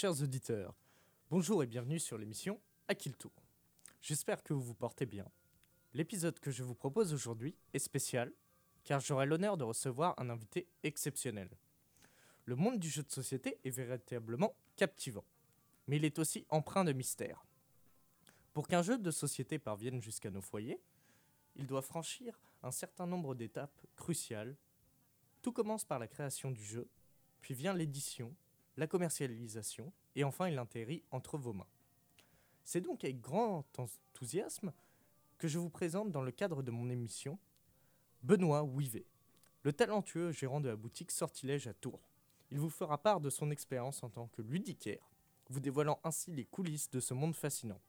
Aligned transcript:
chers 0.00 0.22
auditeurs. 0.22 0.74
Bonjour 1.28 1.62
et 1.62 1.66
bienvenue 1.66 1.98
sur 1.98 2.16
l'émission 2.16 2.58
À 2.88 2.94
J'espère 4.00 4.42
que 4.42 4.54
vous 4.54 4.62
vous 4.62 4.74
portez 4.74 5.04
bien. 5.04 5.26
L'épisode 5.92 6.40
que 6.40 6.50
je 6.50 6.62
vous 6.62 6.74
propose 6.74 7.12
aujourd'hui 7.12 7.54
est 7.74 7.80
spécial 7.80 8.32
car 8.82 9.00
j'aurai 9.00 9.26
l'honneur 9.26 9.58
de 9.58 9.64
recevoir 9.64 10.14
un 10.18 10.30
invité 10.30 10.66
exceptionnel. 10.84 11.50
Le 12.46 12.56
monde 12.56 12.78
du 12.78 12.88
jeu 12.88 13.02
de 13.02 13.10
société 13.10 13.58
est 13.62 13.68
véritablement 13.68 14.54
captivant, 14.74 15.26
mais 15.86 15.96
il 15.96 16.06
est 16.06 16.18
aussi 16.18 16.46
empreint 16.48 16.84
de 16.84 16.94
mystère. 16.94 17.44
Pour 18.54 18.68
qu'un 18.68 18.80
jeu 18.80 18.96
de 18.96 19.10
société 19.10 19.58
parvienne 19.58 20.00
jusqu'à 20.00 20.30
nos 20.30 20.40
foyers, 20.40 20.80
il 21.56 21.66
doit 21.66 21.82
franchir 21.82 22.40
un 22.62 22.70
certain 22.70 23.06
nombre 23.06 23.34
d'étapes 23.34 23.82
cruciales. 23.96 24.56
Tout 25.42 25.52
commence 25.52 25.84
par 25.84 25.98
la 25.98 26.08
création 26.08 26.50
du 26.50 26.64
jeu, 26.64 26.88
puis 27.42 27.52
vient 27.52 27.74
l'édition, 27.74 28.34
la 28.80 28.86
commercialisation, 28.86 29.92
et 30.16 30.24
enfin 30.24 30.48
il 30.48 30.58
atterrit 30.58 31.02
entre 31.10 31.36
vos 31.36 31.52
mains. 31.52 31.66
C'est 32.64 32.80
donc 32.80 33.04
avec 33.04 33.20
grand 33.20 33.62
enthousiasme 33.78 34.72
que 35.36 35.48
je 35.48 35.58
vous 35.58 35.68
présente 35.68 36.10
dans 36.10 36.22
le 36.22 36.30
cadre 36.30 36.62
de 36.62 36.70
mon 36.70 36.88
émission 36.88 37.38
Benoît 38.22 38.62
Ouivet, 38.62 39.04
le 39.64 39.74
talentueux 39.74 40.32
gérant 40.32 40.62
de 40.62 40.70
la 40.70 40.76
boutique 40.76 41.10
Sortilège 41.10 41.66
à 41.66 41.74
Tours. 41.74 42.00
Il 42.50 42.58
vous 42.58 42.70
fera 42.70 42.96
part 42.96 43.20
de 43.20 43.28
son 43.28 43.50
expérience 43.50 44.02
en 44.02 44.08
tant 44.08 44.28
que 44.28 44.40
ludicaire, 44.40 45.10
vous 45.50 45.60
dévoilant 45.60 46.00
ainsi 46.02 46.32
les 46.32 46.46
coulisses 46.46 46.88
de 46.88 47.00
ce 47.00 47.12
monde 47.12 47.34
fascinant. 47.34 47.80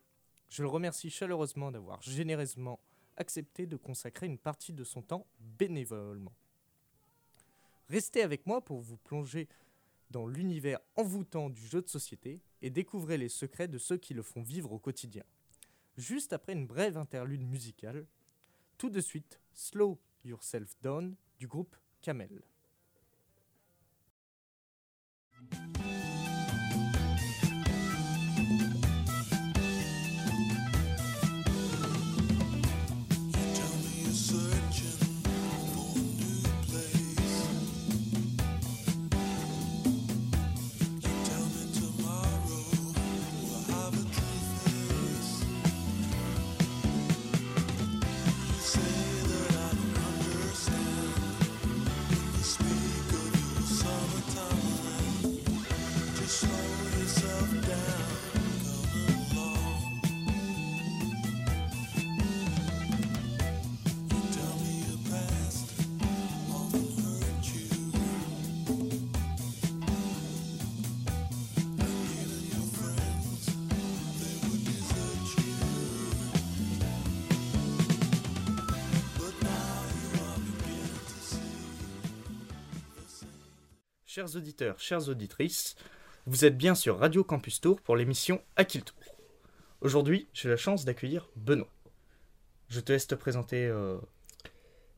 Je 0.50 0.62
le 0.62 0.68
remercie 0.68 1.10
chaleureusement 1.10 1.72
d'avoir 1.72 2.02
généreusement 2.02 2.82
accepté 3.16 3.66
de 3.66 3.78
consacrer 3.78 4.26
une 4.26 4.38
partie 4.38 4.74
de 4.74 4.84
son 4.84 5.02
temps 5.02 5.26
bénévolement. 5.40 6.34
Restez 7.88 8.24
avec 8.24 8.46
moi 8.46 8.60
pour 8.60 8.82
vous 8.82 8.98
plonger 8.98 9.48
dans 10.12 10.28
l'univers 10.28 10.80
envoûtant 10.96 11.50
du 11.50 11.66
jeu 11.66 11.82
de 11.82 11.88
société 11.88 12.42
et 12.62 12.70
découvrez 12.70 13.18
les 13.18 13.30
secrets 13.30 13.68
de 13.68 13.78
ceux 13.78 13.98
qui 13.98 14.14
le 14.14 14.22
font 14.22 14.44
vivre 14.44 14.72
au 14.72 14.80
quotidien. 14.80 15.24
Juste 15.98 16.34
après 16.34 16.54
une 16.54 16.68
brève 16.68 16.98
interlude 16.98 17.42
musicale, 17.42 18.06
tout 18.78 18.90
de 18.90 19.02
suite, 19.02 19.40
Slow 19.54 20.00
Yourself 20.24 20.76
Down 20.82 21.16
du 21.40 21.48
groupe 21.48 21.76
Camel. 22.02 22.42
Chers 84.14 84.36
auditeurs, 84.36 84.78
chères 84.78 85.08
auditrices, 85.08 85.78
vous 86.26 86.44
êtes 86.44 86.58
bien 86.58 86.76
sur 86.76 87.00
Radio 87.00 87.24
Campus 87.24 87.62
Tour 87.62 87.80
pour 87.80 87.96
l'émission 87.96 88.42
À 88.58 88.66
qui 88.66 88.80
le 88.80 88.84
tour 88.84 88.98
Aujourd'hui, 89.80 90.28
j'ai 90.34 90.50
la 90.50 90.58
chance 90.58 90.84
d'accueillir 90.84 91.30
Benoît. 91.38 91.70
Je 92.68 92.82
te 92.82 92.92
laisse 92.92 93.08
te 93.08 93.16
présenter. 93.16 93.68
euh, 93.68 93.96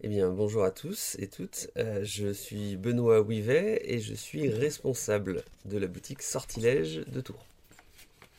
Eh 0.01 0.07
bien, 0.07 0.31
bonjour 0.31 0.63
à 0.63 0.71
tous 0.71 1.15
et 1.19 1.27
toutes. 1.27 1.69
Euh, 1.77 2.03
je 2.03 2.33
suis 2.33 2.75
Benoît 2.75 3.21
Ouivet 3.21 3.83
et 3.85 3.99
je 3.99 4.15
suis 4.15 4.49
responsable 4.49 5.43
de 5.65 5.77
la 5.77 5.85
boutique 5.85 6.23
Sortilège 6.23 7.05
de 7.05 7.21
Tours. 7.21 7.45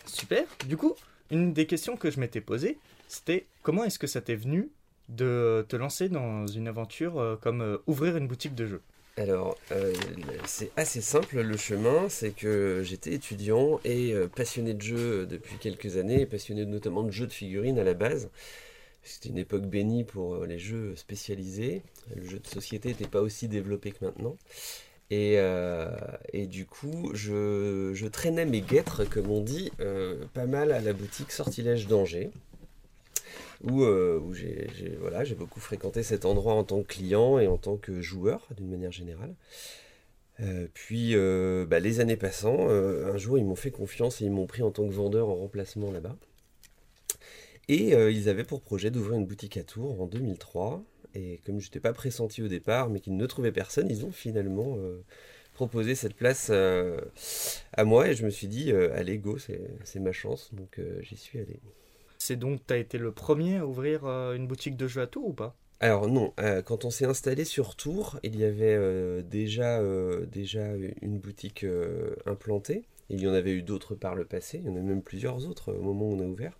Super. 0.06 0.44
Du 0.66 0.76
coup, 0.76 0.96
une 1.30 1.52
des 1.52 1.68
questions 1.68 1.96
que 1.96 2.10
je 2.10 2.18
m'étais 2.18 2.40
posée, 2.40 2.78
c'était 3.06 3.46
comment 3.62 3.84
est-ce 3.84 4.00
que 4.00 4.08
ça 4.08 4.20
t'est 4.20 4.34
venu 4.34 4.72
de 5.08 5.64
te 5.68 5.76
lancer 5.76 6.08
dans 6.08 6.48
une 6.48 6.66
aventure 6.66 7.20
euh, 7.20 7.36
comme 7.36 7.60
euh, 7.60 7.78
ouvrir 7.86 8.16
une 8.16 8.26
boutique 8.26 8.56
de 8.56 8.66
jeux? 8.66 8.82
Alors, 9.16 9.56
euh, 9.70 9.92
c'est 10.44 10.72
assez 10.76 11.00
simple 11.00 11.40
le 11.40 11.56
chemin, 11.56 12.08
c'est 12.08 12.32
que 12.32 12.82
j'étais 12.84 13.12
étudiant 13.12 13.78
et 13.84 14.12
euh, 14.12 14.26
passionné 14.26 14.74
de 14.74 14.82
jeux 14.82 15.26
depuis 15.26 15.56
quelques 15.56 15.96
années, 15.96 16.26
passionné 16.26 16.66
notamment 16.66 17.04
de 17.04 17.12
jeux 17.12 17.28
de 17.28 17.32
figurines 17.32 17.78
à 17.78 17.84
la 17.84 17.94
base. 17.94 18.28
C'était 19.04 19.28
une 19.28 19.38
époque 19.38 19.66
bénie 19.66 20.02
pour 20.02 20.34
euh, 20.34 20.46
les 20.46 20.58
jeux 20.58 20.96
spécialisés. 20.96 21.82
Le 22.16 22.24
jeu 22.28 22.38
de 22.38 22.46
société 22.46 22.88
n'était 22.88 23.06
pas 23.06 23.20
aussi 23.20 23.48
développé 23.48 23.92
que 23.92 24.04
maintenant. 24.04 24.36
Et, 25.10 25.34
euh, 25.36 25.90
du 26.32 26.66
coup, 26.66 27.10
je, 27.14 27.92
je 27.94 28.06
traînais 28.06 28.46
mes 28.46 28.62
guêtres, 28.62 29.04
comme 29.04 29.30
on 29.30 29.40
dit, 29.42 29.70
euh, 29.80 30.24
pas 30.32 30.46
mal 30.46 30.72
à 30.72 30.80
la 30.80 30.92
boutique 30.92 31.30
Sortilège 31.30 31.86
d'Angers, 31.86 32.30
où, 33.70 33.82
euh, 33.82 34.20
j'ai 34.32 35.34
beaucoup 35.34 35.60
fréquenté 35.60 36.02
cet 36.02 36.24
endroit 36.24 36.54
en 36.54 36.64
tant 36.64 36.82
que 36.82 36.88
client 36.88 37.38
et 37.38 37.46
en 37.46 37.56
tant 37.56 37.76
que 37.76 38.00
joueur, 38.00 38.46
d'une 38.56 38.68
manière 38.68 38.92
générale. 38.92 39.34
Euh, 40.40 40.66
puis, 40.74 41.14
euh, 41.14 41.64
bah, 41.66 41.80
les 41.80 42.00
années 42.00 42.16
passant, 42.16 42.68
un 42.68 43.16
jour, 43.16 43.38
ils 43.38 43.44
m'ont 43.44 43.56
fait 43.56 43.70
confiance 43.70 44.20
et 44.20 44.24
ils 44.26 44.30
m'ont 44.30 44.46
pris 44.46 44.62
en 44.62 44.70
tant 44.70 44.86
que 44.86 44.92
vendeur 44.92 45.28
en 45.28 45.34
remplacement 45.34 45.90
là-bas. 45.90 46.16
Et 47.68 47.92
ils 47.92 48.28
avaient 48.28 48.44
pour 48.44 48.60
projet 48.60 48.90
d'ouvrir 48.90 49.18
une 49.18 49.26
boutique 49.26 49.56
à 49.56 49.62
Tours 49.62 50.00
en 50.00 50.06
2003. 50.06 50.82
Et 51.14 51.40
comme 51.46 51.60
je 51.60 51.66
n'étais 51.66 51.80
pas 51.80 51.92
pressenti 51.94 52.42
au 52.42 52.48
départ, 52.48 52.90
mais 52.90 53.00
qu'ils 53.00 53.16
ne 53.16 53.26
trouvaient 53.26 53.52
personne, 53.52 53.88
ils 53.88 54.04
ont 54.04 54.12
finalement 54.12 54.76
proposé 55.54 55.94
cette 55.94 56.14
place 56.14 56.50
à 56.50 57.84
moi. 57.84 58.08
Et 58.08 58.14
je 58.14 58.26
me 58.26 58.30
suis 58.30 58.48
dit, 58.48 58.70
allez, 58.72 59.16
go, 59.16 59.38
c'est 59.38 60.00
ma 60.00 60.12
chance. 60.12 60.50
Donc 60.52 60.78
j'y 61.00 61.16
suis 61.16 61.38
allé. 61.38 61.58
C'est 62.26 62.36
donc, 62.36 62.60
t'as 62.66 62.78
été 62.78 62.96
le 62.96 63.12
premier 63.12 63.58
à 63.58 63.66
ouvrir 63.66 64.06
euh, 64.06 64.34
une 64.34 64.46
boutique 64.46 64.78
de 64.78 64.88
jeux 64.88 65.02
à 65.02 65.06
Tours 65.06 65.28
ou 65.28 65.32
pas? 65.34 65.54
Alors 65.80 66.08
non, 66.08 66.32
euh, 66.40 66.62
quand 66.62 66.86
on 66.86 66.90
s'est 66.90 67.04
installé 67.04 67.44
sur 67.44 67.76
Tours, 67.76 68.18
il 68.22 68.40
y 68.40 68.44
avait 68.44 68.74
euh, 68.74 69.20
déjà, 69.20 69.82
déjà 70.32 70.68
une 71.02 71.18
boutique 71.18 71.66
implantée. 72.24 72.84
Il 73.10 73.20
y 73.20 73.28
en 73.28 73.34
avait 73.34 73.50
eu 73.50 73.60
d'autres 73.60 73.94
par 73.94 74.14
le 74.14 74.24
passé, 74.24 74.62
il 74.64 74.70
y 74.70 74.72
en 74.72 74.76
a 74.76 74.80
même 74.80 75.02
plusieurs 75.02 75.46
autres 75.46 75.74
au 75.74 75.82
moment 75.82 76.06
où 76.06 76.14
on 76.14 76.20
a 76.20 76.24
ouvert. 76.24 76.58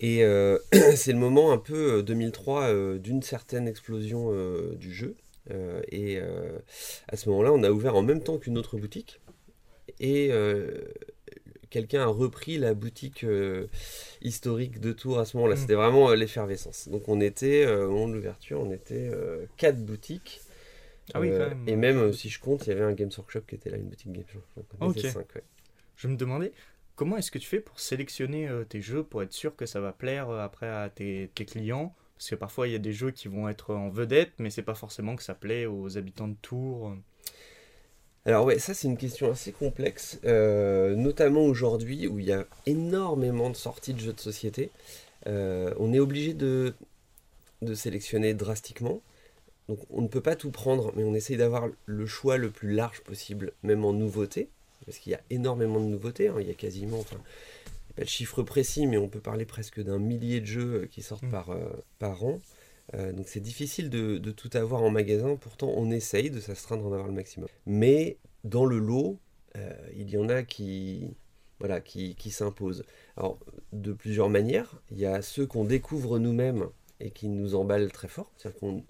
Et 0.00 0.22
c'est 0.96 1.12
le 1.12 1.18
moment 1.18 1.52
un 1.52 1.58
peu 1.58 1.98
euh, 1.98 2.02
2003 2.02 2.62
euh, 2.62 2.98
d'une 2.98 3.20
certaine 3.20 3.68
explosion 3.68 4.32
du 4.74 4.94
jeu. 4.94 5.16
Et 5.92 6.18
à 7.08 7.16
ce 7.18 7.28
moment-là, 7.28 7.52
on 7.52 7.62
a 7.62 7.70
ouvert 7.70 7.94
en 7.94 8.02
même 8.02 8.22
temps 8.22 8.38
qu'une 8.38 8.56
autre 8.56 8.78
boutique. 8.78 9.20
Et 10.00 10.30
quelqu'un 11.74 12.02
a 12.02 12.06
repris 12.06 12.56
la 12.56 12.72
boutique 12.72 13.24
euh, 13.24 13.66
historique 14.22 14.78
de 14.78 14.92
Tours 14.92 15.18
à 15.18 15.24
ce 15.24 15.36
moment-là. 15.36 15.56
Mm. 15.56 15.58
C'était 15.58 15.74
vraiment 15.74 16.08
euh, 16.10 16.14
l'effervescence. 16.14 16.88
Donc 16.88 17.08
on 17.08 17.20
était, 17.20 17.66
euh, 17.66 17.88
au 17.88 17.90
moment 17.90 18.08
de 18.08 18.14
l'ouverture, 18.14 18.60
on 18.60 18.70
était 18.70 19.10
quatre 19.56 19.84
boutiques. 19.84 20.40
Ah 21.12 21.20
oui, 21.20 21.30
quand 21.30 21.48
même. 21.48 21.68
Et 21.68 21.74
même, 21.74 22.12
si 22.12 22.30
je 22.30 22.38
compte, 22.38 22.66
il 22.66 22.70
y 22.70 22.72
avait 22.72 22.84
un 22.84 22.92
Games 22.92 23.10
Workshop 23.18 23.40
qui 23.48 23.56
était 23.56 23.70
là, 23.70 23.76
une 23.76 23.88
boutique 23.88 24.12
Games 24.12 24.24
Workshop. 24.34 24.50
Donc 24.56 24.66
on 24.80 24.92
était 24.92 25.08
Ok. 25.08 25.12
cinq, 25.14 25.34
ouais. 25.34 25.42
Je 25.96 26.06
me 26.06 26.16
demandais 26.16 26.52
comment 26.94 27.16
est-ce 27.16 27.32
que 27.32 27.38
tu 27.38 27.48
fais 27.48 27.60
pour 27.60 27.80
sélectionner 27.80 28.48
tes 28.68 28.80
jeux 28.80 29.02
pour 29.02 29.22
être 29.24 29.32
sûr 29.32 29.56
que 29.56 29.66
ça 29.66 29.80
va 29.80 29.92
plaire 29.92 30.30
après 30.30 30.68
à 30.68 30.88
tes, 30.88 31.30
tes 31.34 31.44
clients? 31.44 31.92
Parce 32.16 32.30
que 32.30 32.36
parfois 32.36 32.68
il 32.68 32.72
y 32.72 32.76
a 32.76 32.78
des 32.78 32.92
jeux 32.92 33.10
qui 33.10 33.26
vont 33.26 33.48
être 33.48 33.74
en 33.74 33.88
vedette, 33.90 34.32
mais 34.38 34.50
c'est 34.50 34.62
pas 34.62 34.76
forcément 34.76 35.16
que 35.16 35.24
ça 35.24 35.34
plaît 35.34 35.66
aux 35.66 35.98
habitants 35.98 36.28
de 36.28 36.36
Tours. 36.40 36.96
Alors 38.26 38.46
ouais, 38.46 38.58
ça 38.58 38.72
c'est 38.72 38.88
une 38.88 38.96
question 38.96 39.30
assez 39.30 39.52
complexe, 39.52 40.18
euh, 40.24 40.94
notamment 40.96 41.42
aujourd'hui 41.42 42.06
où 42.06 42.18
il 42.18 42.24
y 42.26 42.32
a 42.32 42.46
énormément 42.66 43.50
de 43.50 43.56
sorties 43.56 43.92
de 43.92 44.00
jeux 44.00 44.14
de 44.14 44.20
société. 44.20 44.70
Euh, 45.26 45.74
on 45.78 45.92
est 45.92 45.98
obligé 45.98 46.32
de, 46.32 46.74
de 47.62 47.74
sélectionner 47.74 48.32
drastiquement. 48.32 49.02
Donc 49.68 49.78
on 49.90 50.00
ne 50.02 50.08
peut 50.08 50.20
pas 50.22 50.36
tout 50.36 50.50
prendre, 50.50 50.92
mais 50.96 51.04
on 51.04 51.14
essaye 51.14 51.36
d'avoir 51.36 51.68
le 51.86 52.06
choix 52.06 52.36
le 52.38 52.50
plus 52.50 52.72
large 52.72 53.00
possible, 53.02 53.52
même 53.62 53.84
en 53.84 53.92
nouveauté, 53.92 54.48
parce 54.86 54.98
qu'il 54.98 55.12
y 55.12 55.14
a 55.14 55.20
énormément 55.30 55.80
de 55.80 55.86
nouveautés. 55.86 56.28
hein. 56.28 56.36
Il 56.40 56.46
y 56.46 56.50
a 56.50 56.54
quasiment, 56.54 56.98
enfin, 57.00 57.16
il 57.16 57.90
y 57.90 57.92
a 57.92 57.94
pas 57.96 58.04
de 58.04 58.08
chiffre 58.08 58.42
précis, 58.42 58.86
mais 58.86 58.96
on 58.98 59.08
peut 59.08 59.20
parler 59.20 59.44
presque 59.46 59.82
d'un 59.82 59.98
millier 59.98 60.40
de 60.40 60.46
jeux 60.46 60.82
euh, 60.82 60.86
qui 60.90 61.02
sortent 61.02 61.24
Mm. 61.24 61.30
par, 61.30 61.50
euh, 61.50 61.58
par 61.98 62.24
an. 62.24 62.40
Euh, 62.92 63.12
donc 63.12 63.28
c'est 63.28 63.40
difficile 63.40 63.88
de, 63.88 64.18
de 64.18 64.30
tout 64.30 64.50
avoir 64.52 64.82
en 64.82 64.90
magasin, 64.90 65.36
pourtant 65.36 65.72
on 65.74 65.90
essaye 65.90 66.30
de 66.30 66.40
s'astreindre 66.40 66.84
en 66.84 66.92
avoir 66.92 67.06
le 67.06 67.14
maximum. 67.14 67.48
Mais 67.64 68.18
dans 68.44 68.66
le 68.66 68.78
lot, 68.78 69.18
il 69.96 70.10
y 70.10 70.16
en 70.18 70.28
a 70.28 70.42
qui, 70.42 71.14
voilà, 71.60 71.80
qui, 71.80 72.14
qui 72.16 72.30
s'imposent. 72.30 72.84
Alors, 73.16 73.38
de 73.72 73.92
plusieurs 73.92 74.28
manières. 74.28 74.82
Il 74.90 74.98
y 74.98 75.06
a 75.06 75.22
ceux 75.22 75.46
qu'on 75.46 75.64
découvre 75.64 76.18
nous-mêmes 76.18 76.66
et 77.00 77.10
qui 77.10 77.28
nous 77.28 77.54
emballent 77.54 77.92
très 77.92 78.08
fort. 78.08 78.32
C'est-à-dire 78.36 78.60
qu'on 78.60 78.84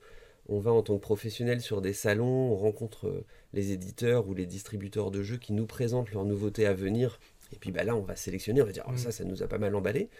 on 0.49 0.59
va 0.59 0.73
en 0.73 0.83
tant 0.83 0.97
que 0.97 1.01
professionnel 1.01 1.61
sur 1.61 1.81
des 1.81 1.95
salons, 1.95 2.53
on 2.53 2.57
rencontre 2.57 3.09
euh, 3.09 3.25
les 3.55 3.73
éditeurs 3.73 4.29
ou 4.29 4.35
les 4.35 4.45
distributeurs 4.45 5.11
de 5.11 5.23
jeux 5.23 5.39
qui 5.39 5.55
nous 5.55 5.67
présentent 5.67 6.13
leurs 6.13 6.27
nouveautés 6.27 6.67
à 6.67 6.75
venir. 6.75 7.19
Et 7.53 7.57
puis 7.57 7.71
bah 7.71 7.85
là, 7.85 7.97
on 7.97 8.03
va 8.03 8.15
sélectionner, 8.17 8.61
on 8.61 8.67
va 8.67 8.73
dire, 8.73 8.85
oh, 8.89 8.97
ça, 8.97 9.09
mm. 9.09 9.13
ça 9.13 9.25
nous 9.25 9.43
a 9.43 9.47
pas 9.47 9.59
mal 9.59 9.75
emballé. 9.75 10.11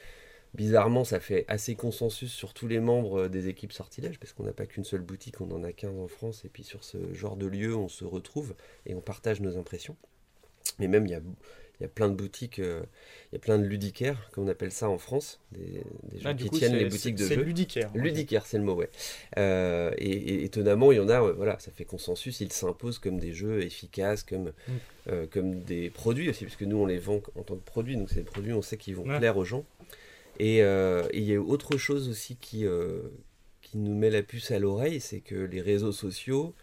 Bizarrement, 0.55 1.05
ça 1.05 1.21
fait 1.21 1.45
assez 1.49 1.75
consensus 1.75 2.33
sur 2.33 2.55
tous 2.55 2.69
les 2.69 2.81
membres 2.81 3.23
euh, 3.23 3.29
des 3.29 3.49
équipes 3.49 3.73
sortilèges, 3.73 4.19
parce 4.19 4.33
qu'on 4.33 4.45
n'a 4.45 4.53
pas 4.53 4.67
qu'une 4.67 4.85
seule 4.85 5.03
boutique, 5.03 5.41
on 5.41 5.51
en 5.51 5.65
a 5.65 5.73
15 5.73 5.99
en 5.99 6.09
France, 6.09 6.45
et 6.45 6.49
puis 6.49 6.65
sur 6.65 6.85
ce 6.85 7.13
genre 7.13 7.37
de 7.37 7.47
lieu, 7.47 7.75
on 7.77 7.89
se 7.89 8.05
retrouve 8.05 8.55
et 8.87 8.95
on 8.95 9.01
partage 9.01 9.41
nos 9.41 9.57
impressions. 9.57 9.97
Mais 10.79 10.89
même, 10.89 11.07
il 11.07 11.11
y 11.11 11.15
a 11.15 11.21
il 11.81 11.83
y 11.83 11.87
a 11.87 11.89
plein 11.89 12.09
de 12.09 12.15
boutiques, 12.15 12.61
euh, 12.61 12.83
il 13.33 13.35
y 13.35 13.37
a 13.37 13.41
plein 13.41 13.59
de 13.59 13.65
ludicaires, 13.65 14.31
comme 14.33 14.45
on 14.45 14.49
appelle 14.49 14.71
ça 14.71 14.89
en 14.89 14.99
France, 14.99 15.41
des, 15.51 15.83
gens 16.21 16.31
ah, 16.31 16.35
qui 16.35 16.49
tiennent 16.49 16.77
les 16.77 16.85
boutiques 16.85 17.17
de 17.17 17.25
jeux. 17.25 17.29
C'est 17.29 17.37
ludicaire. 17.37 17.91
Ludicaire, 17.95 18.47
c'est 18.47 18.59
le 18.59 18.65
mot, 18.65 18.75
ouais. 18.75 18.91
Euh, 19.39 19.91
et, 19.99 20.45
étonnamment, 20.45 20.93
il 20.93 20.97
y 20.97 21.01
en 21.01 21.09
a, 21.09 21.21
voilà, 21.33 21.59
ça 21.59 21.73
fait 21.73 21.85
consensus, 21.85 22.41
ils 22.41 22.53
s'imposent 22.53 23.01
comme 23.01 23.19
des 23.19 23.33
jeux 23.33 23.63
efficaces, 23.63 24.23
comme, 24.23 24.53
mm. 24.69 24.73
euh, 25.09 25.27
comme 25.29 25.61
des 25.61 25.91
produits 25.91 26.31
aussi, 26.31 26.45
parce 26.45 26.57
que 26.57 26.65
nous, 26.65 26.77
on 26.77 26.87
les 26.87 26.99
vend 26.99 27.21
en 27.35 27.43
tant 27.43 27.57
que 27.57 27.65
produits, 27.65 27.97
donc 27.97 28.09
c'est 28.09 28.21
des 28.21 28.23
produits, 28.23 28.53
on 28.53 28.63
sait 28.63 28.77
qu'ils 28.77 28.95
vont 28.95 29.05
plaire 29.05 29.37
aux 29.37 29.45
gens. 29.45 29.65
Et 30.39 30.59
il 30.59 31.23
y 31.23 31.35
a 31.35 31.41
autre 31.41 31.77
chose 31.77 32.09
aussi 32.09 32.37
qui, 32.37 32.65
qui 33.63 33.79
nous 33.79 33.95
met 33.95 34.11
la 34.11 34.23
puce 34.23 34.51
à 34.51 34.59
l'oreille, 34.59 35.01
c'est 35.01 35.21
que 35.21 35.35
les 35.35 35.61
réseaux 35.61 35.93
sociaux 35.93 36.55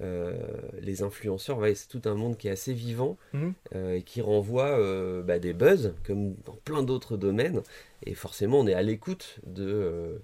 euh, 0.00 0.32
les 0.80 1.02
influenceurs, 1.02 1.60
c'est 1.74 1.88
tout 1.88 2.08
un 2.08 2.14
monde 2.14 2.38
qui 2.38 2.48
est 2.48 2.52
assez 2.52 2.72
vivant 2.72 3.18
mhm. 3.34 3.52
euh, 3.74 3.96
et 3.96 4.02
qui 4.02 4.22
renvoie 4.22 4.78
euh, 4.78 5.22
bah, 5.22 5.38
des 5.38 5.52
buzz, 5.52 5.94
comme 6.06 6.34
dans 6.46 6.56
plein 6.64 6.82
d'autres 6.82 7.16
domaines. 7.16 7.62
Et 8.06 8.14
forcément, 8.14 8.60
on 8.60 8.66
est 8.66 8.74
à 8.74 8.82
l'écoute 8.82 9.40
de, 9.44 10.22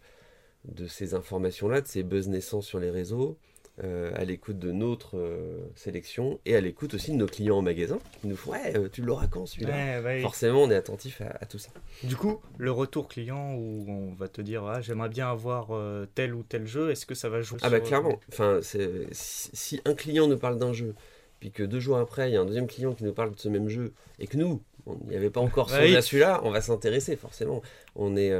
de 0.64 0.86
ces 0.86 1.14
informations-là, 1.14 1.82
de 1.82 1.88
ces 1.88 2.02
buzz 2.02 2.28
naissants 2.28 2.62
sur 2.62 2.78
les 2.78 2.90
réseaux. 2.90 3.36
Euh, 3.84 4.10
à 4.14 4.24
l'écoute 4.24 4.58
de 4.58 4.72
notre 4.72 5.18
euh, 5.18 5.70
sélection 5.74 6.40
et 6.46 6.56
à 6.56 6.62
l'écoute 6.62 6.94
aussi 6.94 7.12
de 7.12 7.16
nos 7.18 7.26
clients 7.26 7.58
en 7.58 7.62
magasin 7.62 7.98
qui 8.22 8.26
nous 8.26 8.34
font 8.34 8.52
Ouais, 8.52 8.74
euh, 8.74 8.88
tu 8.90 9.02
l'auras 9.02 9.26
quand 9.26 9.44
celui-là 9.44 10.00
Forcément, 10.22 10.62
on 10.62 10.70
est 10.70 10.74
attentif 10.74 11.20
à, 11.20 11.44
tout 11.44 11.58
ça. 11.58 11.68
Du 12.02 12.16
coup, 12.16 12.40
le 12.56 12.70
retour 12.70 13.06
client 13.06 13.54
où 13.54 13.84
on 13.86 14.14
va 14.14 14.28
te 14.28 14.40
dire 14.40 14.64
ah, 14.64 14.80
J'aimerais 14.80 15.10
bien 15.10 15.28
avoir 15.28 15.78
tel 16.14 16.34
ou 16.34 16.42
tel 16.42 16.66
jeu, 16.66 16.90
est-ce 16.90 17.04
que 17.04 17.14
ça 17.14 17.28
va 17.28 17.42
jouer 17.42 17.58
Ah, 17.60 17.68
bah 17.68 17.80
clairement. 17.80 18.18
Enfin, 18.32 18.60
si, 18.62 19.82
un 19.84 19.92
client 19.92 20.26
nous 20.26 20.38
parle 20.38 20.58
d'un 20.58 20.72
jeu, 20.72 20.94
puis 21.38 21.50
que 21.50 21.62
deux 21.62 21.80
jours 21.80 21.98
après, 21.98 22.30
il 22.30 22.32
y 22.32 22.36
a 22.38 22.40
un 22.40 22.46
deuxième 22.46 22.68
client 22.68 22.94
qui 22.94 23.04
nous 23.04 23.12
parle 23.12 23.34
de 23.34 23.38
ce 23.38 23.50
même 23.50 23.68
jeu, 23.68 23.92
et 24.18 24.26
que 24.26 24.38
nous, 24.38 24.62
on 24.86 24.96
n'y 25.06 25.16
avait 25.16 25.28
pas 25.28 25.42
encore 25.42 25.68
songé 25.70 25.94
à 25.94 26.00
celui-là, 26.00 26.40
on 26.44 26.50
va 26.50 26.62
s'intéresser 26.62 27.14
forcément. 27.14 27.60
On 27.94 28.16
est. 28.16 28.32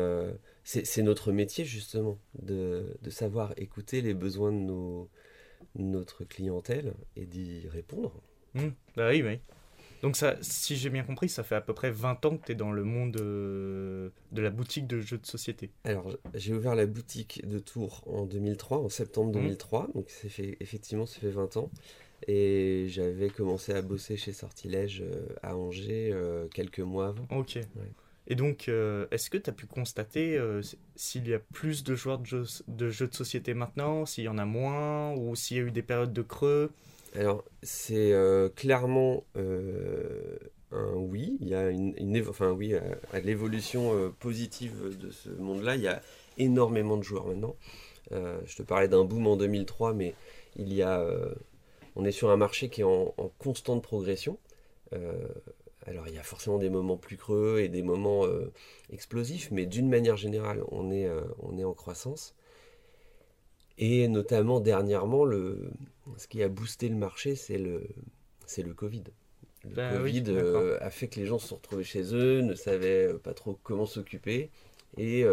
c'est 0.64 1.02
notre 1.02 1.30
métier 1.30 1.66
justement 1.66 2.16
de, 2.40 2.96
de, 3.02 3.10
savoir 3.10 3.52
écouter 3.58 4.00
les 4.00 4.14
besoins 4.14 4.50
de 4.50 4.60
nos, 4.60 5.10
notre 5.74 6.24
clientèle 6.24 6.94
et 7.16 7.26
d'y 7.26 7.68
répondre. 7.68 8.12
Mmh. 8.54 8.68
bah 8.96 9.08
oui, 9.10 9.22
oui. 9.22 9.38
Donc 10.02 10.16
ça, 10.16 10.36
si 10.40 10.76
j'ai 10.76 10.90
bien 10.90 11.02
compris, 11.02 11.28
ça 11.28 11.42
fait 11.42 11.54
à 11.54 11.60
peu 11.60 11.72
près 11.72 11.90
20 11.90 12.24
ans 12.26 12.36
que 12.36 12.46
tu 12.46 12.52
es 12.52 12.54
dans 12.54 12.70
le 12.70 12.84
monde 12.84 13.16
euh, 13.20 14.10
de 14.32 14.42
la 14.42 14.50
boutique 14.50 14.86
de 14.86 15.00
jeux 15.00 15.18
de 15.18 15.26
société. 15.26 15.70
Alors, 15.84 16.16
j'ai 16.34 16.52
ouvert 16.52 16.74
la 16.74 16.86
boutique 16.86 17.46
de 17.46 17.58
Tours 17.58 18.02
en 18.06 18.24
2003, 18.26 18.78
en 18.78 18.88
septembre 18.88 19.32
2003, 19.32 19.88
mmh. 19.88 19.92
donc 19.94 20.04
c'est 20.08 20.28
fait, 20.28 20.56
effectivement, 20.60 21.06
ça 21.06 21.20
fait 21.20 21.30
20 21.30 21.56
ans. 21.56 21.70
Et 22.28 22.86
j'avais 22.88 23.28
commencé 23.28 23.72
à 23.72 23.82
bosser 23.82 24.16
chez 24.16 24.32
Sortilège 24.32 25.02
euh, 25.02 25.26
à 25.42 25.56
Angers 25.56 26.10
euh, 26.12 26.46
quelques 26.48 26.80
mois 26.80 27.08
avant. 27.08 27.26
Ok. 27.30 27.58
Et 28.28 28.34
donc, 28.34 28.68
euh, 28.68 29.06
est-ce 29.10 29.30
que 29.30 29.38
tu 29.38 29.50
as 29.50 29.52
pu 29.52 29.66
constater 29.66 30.36
euh, 30.36 30.60
s'il 30.96 31.28
y 31.28 31.34
a 31.34 31.38
plus 31.38 31.84
de 31.84 31.94
joueurs 31.94 32.18
de 32.18 32.24
jeux, 32.24 33.06
de 33.06 33.14
société 33.14 33.54
maintenant, 33.54 34.04
s'il 34.04 34.24
y 34.24 34.28
en 34.28 34.38
a 34.38 34.44
moins, 34.44 35.14
ou 35.14 35.36
s'il 35.36 35.56
y 35.56 35.60
a 35.60 35.62
eu 35.62 35.70
des 35.70 35.82
périodes 35.82 36.12
de 36.12 36.22
creux? 36.22 36.70
Alors, 37.14 37.44
c'est 37.62 38.12
euh, 38.12 38.48
clairement 38.48 39.24
un 39.36 40.92
oui. 40.94 41.36
Il 41.40 41.48
y 41.48 41.54
a 41.54 41.70
une, 41.70 42.24
enfin 42.28 42.50
oui, 42.50 42.74
à, 43.12 43.20
l'évolution 43.20 44.12
positive 44.18 44.98
de 45.00 45.10
ce 45.10 45.30
monde-là, 45.30 45.76
il 45.76 45.82
y 45.82 45.88
a 45.88 46.02
énormément 46.36 46.96
de 46.96 47.04
joueurs 47.04 47.26
maintenant. 47.26 47.54
je 48.10 48.56
te 48.56 48.62
parlais 48.62 48.88
d'un 48.88 49.04
boom 49.04 49.28
en 49.28 49.36
2003, 49.36 49.94
mais 49.94 50.14
il 50.56 50.74
y 50.74 50.82
a, 50.82 51.08
on 51.94 52.04
est 52.04 52.10
sur 52.10 52.30
un 52.30 52.36
marché 52.36 52.68
qui 52.68 52.80
est 52.80 52.84
en 52.84 53.14
constante 53.38 53.82
progression. 53.82 54.36
Alors 55.86 56.08
il 56.08 56.14
y 56.14 56.18
a 56.18 56.22
forcément 56.22 56.58
des 56.58 56.70
moments 56.70 56.96
plus 56.96 57.16
creux 57.16 57.60
et 57.60 57.68
des 57.68 57.82
moments 57.82 58.26
euh, 58.26 58.52
explosifs, 58.90 59.50
mais 59.50 59.66
d'une 59.66 59.88
manière 59.88 60.16
générale, 60.16 60.62
on 60.68 60.90
est, 60.90 61.06
euh, 61.06 61.22
on 61.38 61.56
est 61.58 61.64
en 61.64 61.74
croissance. 61.74 62.34
Et 63.78 64.08
notamment 64.08 64.60
dernièrement, 64.60 65.24
le, 65.24 65.70
ce 66.16 66.26
qui 66.26 66.42
a 66.42 66.48
boosté 66.48 66.88
le 66.88 66.96
marché, 66.96 67.36
c'est 67.36 67.58
le, 67.58 67.86
c'est 68.46 68.62
le 68.62 68.74
Covid. 68.74 69.04
Le 69.64 69.70
ben 69.70 69.96
Covid 69.96 70.24
euh, 70.28 70.78
a 70.80 70.90
fait 70.90 71.08
que 71.08 71.20
les 71.20 71.26
gens 71.26 71.38
se 71.38 71.48
sont 71.48 71.56
retrouvés 71.56 71.84
chez 71.84 72.14
eux, 72.14 72.40
ne 72.40 72.54
savaient 72.54 73.12
pas 73.22 73.34
trop 73.34 73.58
comment 73.62 73.86
s'occuper. 73.86 74.50
Et, 74.96 75.24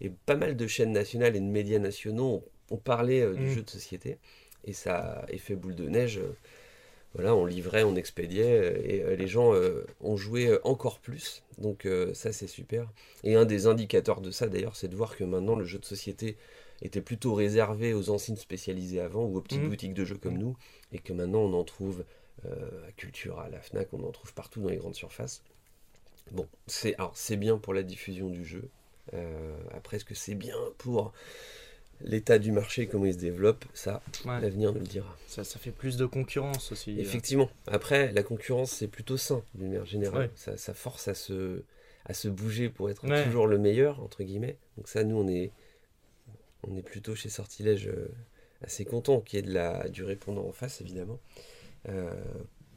et, 0.00 0.10
pas 0.26 0.36
mal 0.36 0.56
de 0.56 0.66
chaînes 0.66 0.92
nationales 0.92 1.36
et 1.36 1.40
de 1.40 1.46
médias 1.46 1.78
nationaux 1.78 2.44
ont, 2.70 2.76
parlé 2.76 3.22
du 3.34 3.44
mmh. 3.44 3.48
jeu 3.48 3.62
de 3.62 3.70
société. 3.70 4.18
Et 4.64 4.74
ça 4.74 5.22
a 5.22 5.32
effet 5.32 5.56
boule 5.56 5.74
de 5.74 5.88
neige 5.88 6.20
voilà, 7.14 7.34
on 7.34 7.46
livrait, 7.46 7.84
on 7.84 7.94
expédiait, 7.94 8.58
euh, 8.58 8.82
et 8.82 9.02
euh, 9.02 9.14
les 9.14 9.28
gens 9.28 9.54
euh, 9.54 9.86
ont 10.00 10.16
joué 10.16 10.58
encore 10.64 10.98
plus. 10.98 11.42
Donc 11.58 11.86
ça, 12.14 12.32
c'est 12.32 12.48
super. 12.48 12.90
Et 13.22 13.36
un 13.36 13.44
des 13.44 13.68
indicateurs 13.68 14.20
de 14.20 14.32
ça, 14.32 14.48
d'ailleurs, 14.48 14.74
c'est 14.74 14.88
de 14.88 14.96
voir 14.96 15.16
que 15.16 15.22
maintenant, 15.22 15.54
le 15.54 15.64
jeu 15.64 15.78
de 15.78 15.84
société 15.84 16.36
était 16.82 17.00
plutôt 17.00 17.32
réservé 17.34 17.94
aux 17.94 18.10
anciennes 18.10 18.36
spécialisées 18.36 19.00
avant, 19.00 19.24
ou 19.24 19.36
aux 19.36 19.40
petites 19.40 19.62
mmh. 19.62 19.68
boutiques 19.68 19.94
de 19.94 20.04
jeux 20.04 20.16
comme 20.16 20.36
nous, 20.36 20.56
et 20.90 20.98
que 20.98 21.12
maintenant, 21.12 21.38
on 21.38 21.52
en 21.52 21.62
trouve 21.62 22.04
à 22.44 22.92
Culture, 22.96 23.38
à 23.38 23.48
la 23.48 23.60
FNAC, 23.60 23.94
on 23.94 24.02
en 24.02 24.10
trouve 24.10 24.34
partout 24.34 24.60
dans 24.60 24.68
les 24.68 24.76
grandes 24.76 24.96
surfaces. 24.96 25.44
Bon, 26.32 26.48
c'est 26.66 26.96
c'est 27.14 27.36
bien 27.36 27.56
pour 27.56 27.72
la 27.72 27.84
diffusion 27.84 28.28
du 28.28 28.44
jeu. 28.44 28.68
après, 29.72 29.98
est-ce 29.98 30.04
que 30.04 30.16
c'est 30.16 30.34
bien 30.34 30.56
pour 30.76 31.12
l'état 32.00 32.38
du 32.38 32.52
marché, 32.52 32.86
comment 32.86 33.06
il 33.06 33.14
se 33.14 33.18
développe, 33.18 33.64
ça, 33.74 34.02
l'avenir 34.24 34.72
nous 34.72 34.80
le 34.80 34.86
dira. 34.86 35.16
Ça, 35.26 35.44
ça, 35.44 35.58
fait 35.58 35.70
plus 35.70 35.96
de 35.96 36.06
concurrence 36.06 36.72
aussi. 36.72 36.96
Euh. 36.96 37.00
Effectivement. 37.00 37.50
Après, 37.66 38.12
la 38.12 38.22
concurrence, 38.22 38.70
c'est 38.70 38.88
plutôt 38.88 39.16
sain, 39.16 39.42
d'une 39.54 39.68
manière 39.68 39.84
générale. 39.84 40.30
Ça, 40.34 40.56
ça, 40.56 40.74
force 40.74 41.08
à 41.08 41.14
se, 41.14 41.62
à 42.04 42.14
se 42.14 42.28
bouger 42.28 42.68
pour 42.68 42.90
être 42.90 43.06
toujours 43.24 43.46
le 43.46 43.58
meilleur, 43.58 44.00
entre 44.02 44.22
guillemets. 44.22 44.56
Donc 44.76 44.88
ça, 44.88 45.04
nous, 45.04 45.16
on 45.16 45.28
est, 45.28 45.52
on 46.62 46.76
est 46.76 46.82
plutôt 46.82 47.14
chez 47.14 47.28
Sortilège 47.28 47.88
euh, 47.88 48.08
assez 48.62 48.84
content 48.84 49.20
qu'il 49.20 49.38
y 49.38 49.42
ait 49.42 49.46
de 49.46 49.52
la, 49.52 49.88
du 49.88 50.04
répondant 50.04 50.46
en 50.46 50.52
face, 50.52 50.80
évidemment. 50.80 51.18
Euh, 51.88 52.12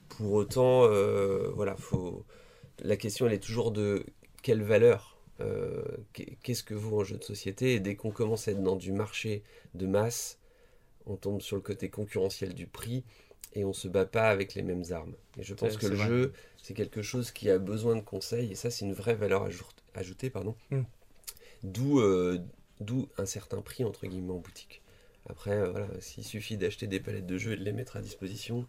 pour 0.09 0.33
autant, 0.33 0.88
voilà, 1.53 1.75
faut... 1.75 2.25
la 2.83 2.95
question, 2.95 3.27
elle 3.27 3.33
est 3.33 3.43
toujours 3.43 3.71
de 3.71 4.05
quelle 4.41 4.63
valeur 4.63 5.16
euh, 5.39 5.84
qu'est-ce 6.13 6.63
que 6.63 6.74
vaut 6.74 7.01
un 7.01 7.03
jeu 7.03 7.17
de 7.17 7.24
société? 7.24 7.74
Et 7.74 7.79
dès 7.79 7.96
qu'on 7.96 8.12
commence 8.12 8.48
à 8.48 8.51
être 8.51 8.63
dans 8.63 8.75
du 8.75 8.91
marché 8.91 9.44
de 9.75 9.86
masse, 9.86 10.39
on 11.06 11.15
tombe 11.15 11.41
sur 11.41 11.56
le 11.56 11.62
côté 11.62 11.89
concurrentiel 11.89 12.53
du 12.53 12.67
prix 12.67 13.03
et 13.53 13.63
on 13.63 13.74
se 13.74 13.88
bat 13.88 14.06
pas 14.06 14.29
avec 14.29 14.56
les 14.56 14.63
mêmes 14.63 14.84
armes. 14.91 15.13
Et 15.39 15.44
je 15.44 15.53
pense 15.53 15.77
que 15.77 15.88
le 15.88 15.96
jeu, 15.96 16.34
c'est 16.62 16.74
quelque 16.74 17.01
chose 17.01 17.32
qui 17.32 17.50
a 17.50 17.60
besoin 17.60 17.96
de 17.96 18.01
conseils 18.01 18.51
et 18.51 18.56
ça, 18.56 18.70
c'est 18.70 18.86
une 18.86 18.94
vraie 18.94 19.15
valeur 19.15 19.48
ajoutée, 19.94 20.29
pardon. 20.29 20.56
D'où 21.63 22.00
euh, 22.00 22.39
d'où 22.82 23.10
un 23.17 23.25
certain 23.25 23.62
prix 23.62 23.84
entre 23.84 24.06
guillemets 24.06 24.34
en 24.34 24.38
boutique. 24.38 24.82
Après, 25.29 25.51
euh, 25.51 25.72
voilà, 25.72 25.88
s'il 26.00 26.24
suffit 26.24 26.58
d'acheter 26.58 26.88
des 26.88 27.00
palettes 27.00 27.25
de 27.25 27.38
jeux 27.38 27.53
et 27.53 27.58
de 27.58 27.63
les 27.63 27.74
mettre 27.74 27.98
à 27.98 28.01
disposition, 28.01 28.65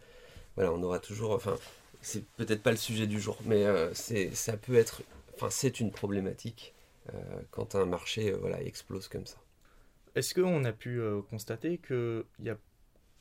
voilà, 0.57 0.73
on 0.73 0.83
aura 0.83 0.99
toujours, 0.99 1.33
enfin, 1.33 1.57
c'est 2.01 2.25
peut-être 2.37 2.63
pas 2.63 2.71
le 2.71 2.79
sujet 2.79 3.07
du 3.07 3.21
jour, 3.21 3.39
mais 3.45 3.67
c'est 3.93 4.35
ça 4.35 4.57
peut 4.57 4.75
être 4.77 5.03
enfin, 5.39 5.51
c'est 5.51 5.81
une 5.81 5.93
problématique 5.93 6.75
euh, 7.15 7.19
quand 7.51 7.75
un 7.75 7.87
marché 7.87 8.33
euh, 8.33 8.37
voilà, 8.37 8.61
explose 8.63 9.09
comme 9.09 9.27
ça. 9.27 9.39
Est-ce 10.15 10.35
qu'on 10.35 10.65
a 10.65 10.73
pu 10.73 11.01
euh, 11.01 11.23
constater 11.23 11.79
qu'il 11.79 12.25
y 12.41 12.51
a 12.51 12.57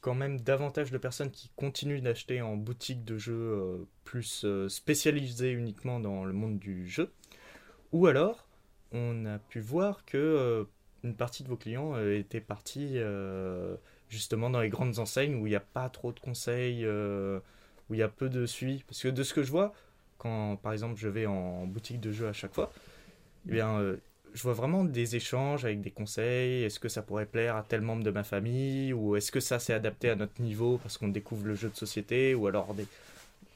quand 0.02 0.16
même 0.16 0.42
davantage 0.42 0.92
de 0.92 0.98
personnes 0.98 1.32
qui 1.32 1.52
continuent 1.56 2.02
d'acheter 2.02 2.42
en 2.42 2.56
boutique 2.56 3.04
de 3.06 3.18
jeux 3.18 3.88
plus 4.04 4.46
spécialisées 4.70 5.52
uniquement 5.52 6.00
dans 6.00 6.24
le 6.24 6.34
monde 6.34 6.60
du 6.60 6.88
jeu? 6.88 7.12
Ou 7.92 8.08
alors, 8.08 8.48
on 8.92 9.26
a 9.26 9.40
pu 9.40 9.60
voir 9.60 10.06
que 10.06 10.66
une 11.04 11.16
partie 11.16 11.44
de 11.44 11.50
vos 11.50 11.58
clients 11.58 12.00
étaient 12.00 12.42
partis 12.42 13.00
justement 14.08 14.50
dans 14.52 14.62
les 14.62 14.70
grandes 14.70 15.00
enseignes 15.00 15.36
où 15.36 15.48
il 15.48 15.50
n'y 15.50 15.56
a 15.56 15.60
pas 15.60 15.90
trop 15.90 16.12
de 16.14 16.20
conseils, 16.20 16.88
où 16.88 17.94
il 17.94 17.98
y 17.98 18.04
a 18.04 18.08
peu 18.08 18.30
de 18.30 18.46
suivi? 18.46 18.84
Parce 18.84 19.02
que 19.02 19.10
de 19.10 19.24
ce 19.24 19.34
que 19.34 19.44
je 19.44 19.52
vois, 19.52 19.74
quand 20.18 20.58
par 20.58 20.74
exemple 20.74 20.96
je 20.98 21.08
vais 21.08 21.26
en 21.26 21.66
boutique 21.66 22.00
de 22.00 22.12
jeux 22.12 22.28
à 22.28 22.34
chaque 22.34 22.54
fois, 22.54 22.72
eh 23.48 23.52
bien, 23.52 23.80
euh, 23.80 23.98
je 24.34 24.44
vois 24.44 24.54
vraiment 24.54 24.84
des 24.84 25.16
échanges 25.16 25.66
avec 25.66 25.82
des 25.82 25.92
conseils. 25.92 26.64
Est-ce 26.64 26.80
que 26.80 26.90
ça 26.90 27.02
pourrait 27.02 27.26
plaire 27.26 27.56
à 27.56 27.64
tel 27.64 27.82
membre 27.82 28.04
de 28.04 28.12
ma 28.12 28.24
famille? 28.24 28.94
Ou 28.94 29.16
est-ce 29.16 29.32
que 29.32 29.40
ça 29.40 29.60
s'est 29.60 29.74
adapté 29.74 30.10
à 30.10 30.16
notre 30.16 30.42
niveau 30.42 30.78
parce 30.78 30.98
qu'on 30.98 31.08
découvre 31.08 31.46
le 31.46 31.56
jeu 31.56 31.70
de 31.70 31.76
société? 31.76 32.36
Ou 32.36 32.48
alors 32.48 32.74
des... 32.74 32.86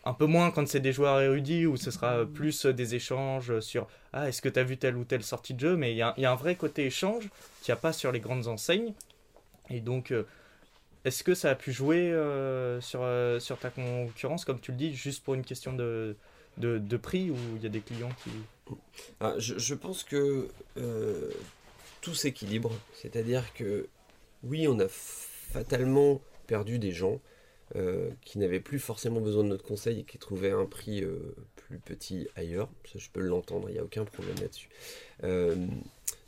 un 0.05 0.13
peu 0.13 0.25
moins 0.25 0.51
quand 0.51 0.67
c'est 0.67 0.79
des 0.79 0.93
joueurs 0.93 1.19
érudits 1.21 1.65
où 1.65 1.77
ce 1.77 1.91
sera 1.91 2.25
plus 2.25 2.65
des 2.65 2.95
échanges 2.95 3.59
sur 3.59 3.87
ah 4.13 4.27
est-ce 4.27 4.41
que 4.41 4.49
tu 4.49 4.59
as 4.59 4.63
vu 4.63 4.77
telle 4.77 4.97
ou 4.97 5.03
telle 5.03 5.23
sortie 5.23 5.53
de 5.53 5.59
jeu? 5.59 5.77
Mais 5.77 5.91
il 5.93 5.97
y, 5.97 6.01
a 6.01 6.31
un 6.31 6.35
vrai 6.35 6.55
côté 6.55 6.85
échange 6.85 7.29
qu'il 7.61 7.71
n'y 7.71 7.77
a 7.77 7.81
pas 7.81 7.93
sur 7.93 8.11
les 8.11 8.19
grandes 8.19 8.47
enseignes. 8.47 8.93
Et 9.69 9.81
donc 9.81 10.13
est-ce 11.03 11.23
que 11.23 11.33
ça 11.33 11.49
a 11.49 11.55
pu 11.55 11.71
jouer 11.71 12.11
euh, 12.11 12.79
sur, 12.79 13.01
euh, 13.01 13.39
sur 13.39 13.57
ta 13.57 13.69
concurrence, 13.69 14.45
comme 14.45 14.59
tu 14.59 14.71
le 14.71 14.77
dis, 14.77 14.93
juste 14.93 15.23
pour 15.23 15.33
une 15.33 15.43
question 15.43 15.73
de, 15.73 16.15
de, 16.57 16.97
prix 16.97 17.31
ou 17.31 17.37
il 17.55 17.63
y 17.63 17.65
a 17.65 17.69
des 17.69 17.81
clients 17.81 18.11
qui... 18.23 18.75
Ah, 19.19 19.35
je, 19.37 19.73
pense 19.73 20.03
que 20.03 20.47
euh, 20.77 21.31
tout 22.01 22.13
s'équilibre. 22.13 22.71
C'est-à-dire 22.93 23.53
que 23.53 23.87
oui, 24.43 24.67
on 24.67 24.79
a 24.79 24.87
fatalement 24.87 26.21
perdu 26.47 26.79
des 26.79 26.91
gens 26.91 27.19
qui 28.25 28.37
n'avaient 28.37 28.59
plus 28.59 28.79
forcément 28.79 29.21
besoin 29.21 29.45
de 29.45 29.47
notre 29.47 29.63
conseil 29.63 30.01
et 30.01 30.03
qui 30.03 30.17
trouvaient 30.17 30.51
un 30.51 30.65
prix 30.65 31.05
plus 31.55 31.77
petit 31.77 32.27
ailleurs. 32.35 32.67
Ça, 32.91 32.99
je 32.99 33.09
peux 33.09 33.21
l'entendre, 33.21 33.69
il 33.69 33.73
n'y 33.73 33.79
a 33.79 33.83
aucun 33.83 34.03
problème 34.03 34.35
là-dessus. 34.41 34.67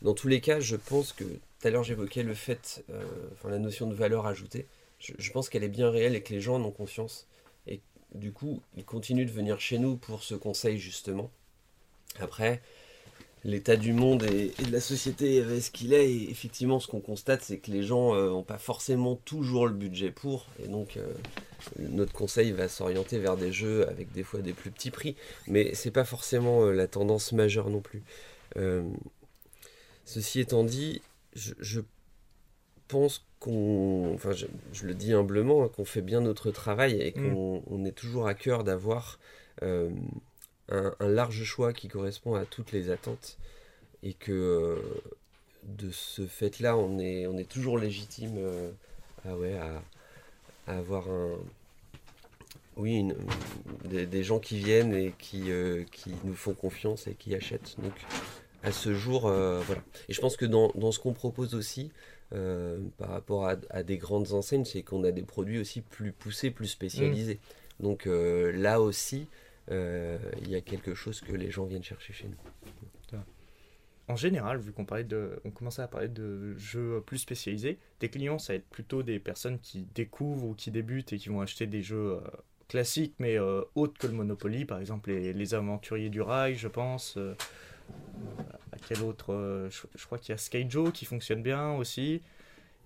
dans 0.02 0.14
tous 0.14 0.30
les 0.30 0.40
cas, 0.40 0.62
je 0.62 0.78
pense 0.78 1.12
que 1.12 1.26
tout 1.64 1.70
à 1.70 1.72
l'heure, 1.72 1.84
j'évoquais 1.86 2.24
le 2.24 2.34
fait, 2.34 2.84
euh, 2.90 3.02
enfin 3.32 3.50
la 3.50 3.58
notion 3.58 3.88
de 3.88 3.94
valeur 3.96 4.26
ajoutée. 4.26 4.68
Je, 5.00 5.32
pense 5.32 5.48
qu'elle 5.48 5.64
est 5.64 5.70
bien 5.70 5.90
réelle 5.90 6.14
et 6.14 6.22
que 6.22 6.34
les 6.34 6.42
gens 6.42 6.56
en 6.56 6.64
ont 6.66 6.72
conscience. 6.72 7.26
Du 8.14 8.32
coup, 8.32 8.62
ils 8.78 8.86
continuent 8.86 9.26
de 9.26 9.32
venir 9.32 9.60
chez 9.60 9.80
nous 9.80 9.96
pour 9.96 10.24
ce 10.24 10.36
conseil, 10.36 10.78
justement. 10.78 11.32
Après, 12.20 12.62
l'état 13.44 13.76
du 13.76 13.92
monde 13.92 14.24
et, 14.24 14.54
de 14.66 14.72
la 14.72 14.80
société 14.80 15.38
est 15.38 15.62
ce 15.62 15.72
qu'il 15.72 15.94
est. 15.94 16.12
Et 16.12 16.30
effectivement, 16.30 16.80
ce 16.80 16.88
qu'on 16.88 17.02
constate, 17.02 17.42
c'est 17.42 17.58
que 17.58 17.72
les 17.72 17.84
gens 17.84 18.16
n'ont 18.16 18.42
euh, 18.42 18.44
pas 18.44 18.58
forcément 18.58 19.16
toujours 19.16 19.68
le 19.68 19.74
budget 19.74 20.12
pour. 20.12 20.48
Et 20.64 20.68
donc, 20.68 20.98
euh, 20.98 21.08
notre 21.80 22.14
conseil 22.14 22.52
va 22.52 22.68
s'orienter 22.68 23.20
vers 23.20 23.36
des 23.36 23.52
jeux 23.52 23.88
avec 23.90 24.12
des 24.12 24.24
fois 24.24 24.42
des 24.42 24.54
plus 24.54 24.72
petits 24.72 24.92
prix. 24.92 25.16
Mais 25.48 25.74
c'est 25.74 25.92
pas 25.92 26.06
forcément 26.06 26.66
la 26.66 26.88
tendance 26.88 27.32
majeure 27.32 27.70
non 27.70 27.82
plus. 27.82 28.04
ceci 30.06 30.40
étant 30.40 30.64
dit, 30.64 31.02
je, 31.36 31.82
pense 32.88 33.26
qu'on, 33.40 34.14
enfin 34.14 34.32
je, 34.32 34.86
le 34.86 34.94
dis 34.94 35.14
humblement, 35.14 35.64
hein, 35.64 35.70
qu'on 35.76 35.86
fait 35.86 36.02
bien 36.02 36.22
notre 36.22 36.52
travail 36.52 37.02
et 37.02 37.14
mm. 37.18 37.34
qu'on 37.34 37.86
est 37.86 37.92
toujours 37.92 38.28
à 38.28 38.34
cœur 38.34 38.64
d'avoir 38.64 39.20
euh, 39.62 39.90
un, 41.00 41.10
large 41.10 41.44
choix 41.44 41.74
qui 41.74 41.88
correspond 41.88 42.36
à 42.36 42.46
toutes 42.46 42.72
les 42.72 42.90
attentes 42.90 43.38
et 44.02 44.14
que 44.14 44.32
euh, 44.32 44.76
de 45.64 45.92
ce 45.92 46.26
fait-là, 46.26 46.78
on 46.78 46.98
est, 47.00 47.28
on 47.28 47.38
est 47.38 47.50
toujours 47.50 47.78
légitime 47.78 48.36
euh, 48.38 48.72
ah 49.26 49.38
ouais, 49.38 49.56
à, 49.56 49.82
avoir 50.68 51.10
un, 51.10 51.36
oui, 52.78 53.08
des, 53.86 54.24
gens 54.24 54.40
qui 54.40 54.58
viennent 54.58 54.94
et 54.94 55.14
qui, 55.20 55.52
qui 55.92 56.12
nous 56.24 56.34
font 56.34 56.54
confiance 56.54 57.08
et 57.08 57.14
qui 57.14 57.36
achètent. 57.36 57.76
Donc, 57.78 57.94
à 58.64 58.72
ce 58.72 58.94
jour, 58.94 59.22
voilà. 59.22 59.84
Et 60.10 60.14
je 60.14 60.22
pense 60.22 60.38
que 60.38 60.46
dans, 60.46 60.92
ce 60.92 61.00
qu'on 61.00 61.14
propose 61.14 61.54
aussi, 61.54 61.92
euh, 62.34 62.80
par 62.98 63.10
rapport 63.10 63.48
à, 63.48 63.84
des 63.84 63.98
grandes 63.98 64.34
enseignes, 64.34 64.66
c'est 64.66 64.84
qu'on 64.84 65.04
a 65.04 65.12
des 65.12 65.24
produits 65.24 65.60
aussi 65.60 65.82
plus 65.82 66.12
poussés, 66.12 66.52
plus 66.52 66.68
spécialisés. 66.68 67.40
Mm. 67.80 67.84
Donc 67.84 68.08
euh, 68.08 68.52
là 68.52 68.82
aussi, 68.82 69.28
il 69.70 70.50
y 70.50 70.56
a 70.56 70.62
quelque 70.62 70.94
chose 70.94 71.22
que 71.22 71.34
les 71.34 71.52
gens 71.52 71.66
viennent 71.66 71.84
chercher 71.84 72.14
chez 72.14 72.28
nous. 72.28 73.20
En 74.10 74.18
général, 74.18 74.60
vu 74.60 74.74
qu'on 74.74 74.84
parlait 74.84 75.06
de, 75.06 75.40
on 75.46 75.50
commençait 75.50 75.82
à 75.82 75.88
parler 75.88 76.10
de 76.10 76.58
jeux 76.58 77.02
plus 77.06 77.20
spécialisés, 77.20 77.80
tes 78.00 78.10
clients, 78.10 78.38
ça 78.38 78.52
va 78.52 78.58
être 78.58 78.68
plutôt 78.68 79.02
des 79.02 79.18
personnes 79.18 79.60
qui 79.60 79.88
découvrent 79.96 80.46
ou 80.46 80.54
qui 80.54 80.72
débutent 80.72 81.14
et 81.14 81.18
qui 81.18 81.30
vont 81.30 81.40
acheter 81.40 81.68
des 81.68 81.82
jeux 81.82 82.20
classiques 82.68 83.16
mais 83.20 83.40
autres 83.40 83.98
que 83.98 84.08
le 84.08 84.14
Monopoly, 84.14 84.66
par 84.66 84.82
exemple 84.82 85.10
les, 85.10 85.32
les 85.32 85.54
aventuriers 85.54 86.10
du 86.10 86.20
rail, 86.20 86.56
je 86.56 86.68
pense 86.68 87.18
quel 88.88 89.02
autre 89.02 89.34
euh, 89.34 89.70
je, 89.70 90.06
crois 90.06 90.18
qu'il 90.18 90.34
y 90.34 90.36
a 90.36 90.38
Skyjo 90.38 90.92
qui 90.92 91.06
fonctionne 91.06 91.42
bien 91.42 91.74
aussi. 91.74 92.22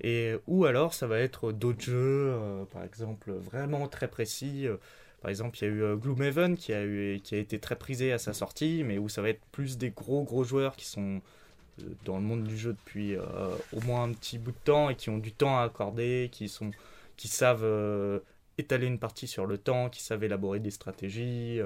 Et, 0.01 0.35
ou 0.45 0.65
alors 0.65 0.93
ça 0.93 1.07
va 1.07 1.19
être 1.19 1.51
d'autres 1.51 1.81
jeux, 1.81 2.31
euh, 2.33 2.65
par 2.65 2.83
exemple, 2.83 3.31
vraiment 3.31 3.87
très 3.87 4.07
précis. 4.07 4.67
Euh, 4.67 4.77
par 5.21 5.31
exemple, 5.31 5.57
il 5.59 5.63
y 5.63 5.67
a 5.67 5.73
eu 5.73 5.97
Gloomhaven 5.97 6.55
qui 6.55 6.73
a, 6.73 6.83
été 6.83 7.59
très 7.59 7.75
prisé 7.75 8.13
à 8.13 8.19
sa 8.19 8.33
sortie, 8.33 8.83
mais 8.85 8.99
où 8.99 9.09
ça 9.09 9.21
va 9.21 9.29
être 9.29 9.41
plus 9.51 9.77
des 9.77 9.89
gros 9.89 10.23
gros 10.23 10.43
joueurs 10.43 10.75
qui 10.75 10.85
sont 10.85 11.21
dans 12.05 12.17
le 12.17 12.23
monde 12.23 12.43
du 12.43 12.55
jeu 12.57 12.73
depuis 12.73 13.17
au 13.17 13.81
moins 13.81 14.03
un 14.03 14.13
petit 14.13 14.37
bout 14.37 14.51
de 14.51 14.57
temps 14.63 14.91
et 14.91 14.95
qui 14.95 15.09
ont 15.09 15.17
du 15.17 15.31
temps 15.31 15.57
à 15.57 15.63
accorder, 15.63 16.29
qui, 16.31 16.47
savent 17.27 18.21
étaler 18.59 18.85
une 18.85 18.99
partie 18.99 19.27
sur 19.27 19.47
le 19.47 19.57
temps, 19.57 19.89
qui 19.89 20.03
savent 20.03 20.23
élaborer 20.23 20.59
des 20.59 20.71
stratégies. 20.71 21.61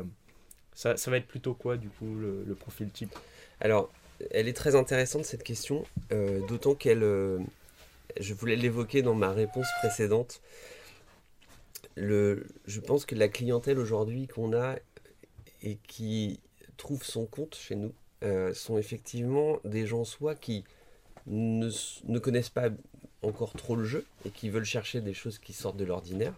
Ça 0.74 0.96
va 1.08 1.18
être 1.18 1.28
plutôt 1.28 1.54
quoi, 1.54 1.76
du 1.76 1.90
coup, 1.90 2.16
le, 2.16 2.56
profil 2.56 2.90
type? 2.90 3.14
Alors, 3.62 3.92
elle 4.32 4.48
est 4.48 4.54
très 4.54 4.76
intéressante, 4.76 5.24
cette 5.24 5.44
question, 5.44 5.86
euh, 6.12 6.46
d'autant 6.48 6.74
qu'elle... 6.74 7.04
Euh, 7.04 7.40
je 8.20 8.34
voulais 8.34 8.56
l'évoquer 8.56 9.04
dans 9.04 9.14
ma 9.14 9.32
réponse 9.32 9.68
précédente. 9.80 10.42
Je 11.96 12.80
pense 12.86 13.06
que 13.06 13.16
la 13.16 13.30
clientèle 13.30 13.78
aujourd'hui 13.80 14.28
qu'on 14.28 14.54
a 14.54 14.76
et 15.62 15.78
qui 15.88 16.40
trouve 16.76 17.04
son 17.04 17.26
compte 17.26 17.56
chez 17.56 17.76
nous 17.76 17.94
euh, 18.24 18.54
sont 18.54 18.78
effectivement 18.78 19.60
des 19.64 19.86
gens 19.86 20.04
soit 20.04 20.36
qui 20.36 20.66
ne, 21.28 21.70
connaissent 22.20 22.50
pas 22.50 22.70
encore 23.22 23.54
trop 23.54 23.76
le 23.76 23.86
jeu 23.86 24.06
et 24.26 24.32
qui 24.32 24.50
veulent 24.50 24.66
chercher 24.66 25.00
des 25.00 25.14
choses 25.14 25.38
qui 25.38 25.54
sortent 25.54 25.78
de 25.78 25.86
l'ordinaire. 25.86 26.34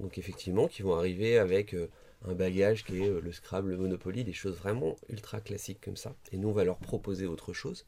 Donc 0.00 0.18
effectivement, 0.18 0.66
qui 0.66 0.82
vont 0.82 0.96
arriver 0.96 1.38
avec 1.38 1.76
un 2.24 2.34
bagage 2.34 2.84
qui 2.84 3.02
est 3.02 3.08
euh, 3.08 3.20
le 3.20 3.32
Scrabble, 3.32 3.70
le 3.70 3.76
Monopoly, 3.76 4.24
des 4.24 4.32
choses 4.32 4.56
vraiment 4.56 4.96
ultra 5.08 5.40
classiques 5.40 5.80
comme 5.80 5.96
ça. 5.96 6.14
Et 6.32 6.38
nous, 6.38 6.48
on 6.48 6.52
va 6.52 6.64
leur 6.64 6.78
proposer 6.78 7.26
autre 7.26 7.52
chose. 7.52 7.86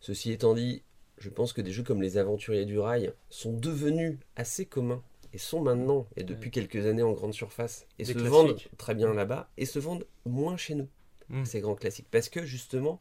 Ceci 0.00 0.32
étant 0.32 0.54
dit, 0.54 0.82
je 1.18 1.30
pense 1.30 1.52
que 1.52 1.60
des 1.60 1.72
jeux 1.72 1.82
comme 1.82 2.02
les 2.02 2.18
Aventuriers 2.18 2.66
du 2.66 2.78
Rail 2.78 3.12
sont 3.30 3.52
devenus 3.52 4.18
assez 4.36 4.66
communs 4.66 5.02
et 5.32 5.38
sont 5.38 5.60
maintenant, 5.60 6.06
et 6.16 6.22
depuis 6.22 6.50
quelques 6.50 6.86
années 6.86 7.02
en 7.02 7.12
grande 7.12 7.34
surface, 7.34 7.86
et 7.98 8.04
se 8.04 8.12
vendent 8.12 8.56
très 8.78 8.94
bien 8.94 9.12
là-bas, 9.12 9.50
et 9.56 9.66
se 9.66 9.80
vendent 9.80 10.06
moins 10.24 10.56
chez 10.56 10.76
nous, 10.76 10.88
mmh. 11.28 11.44
ces 11.44 11.60
grands 11.60 11.74
classiques. 11.74 12.06
Parce 12.08 12.28
que 12.28 12.44
justement, 12.44 13.00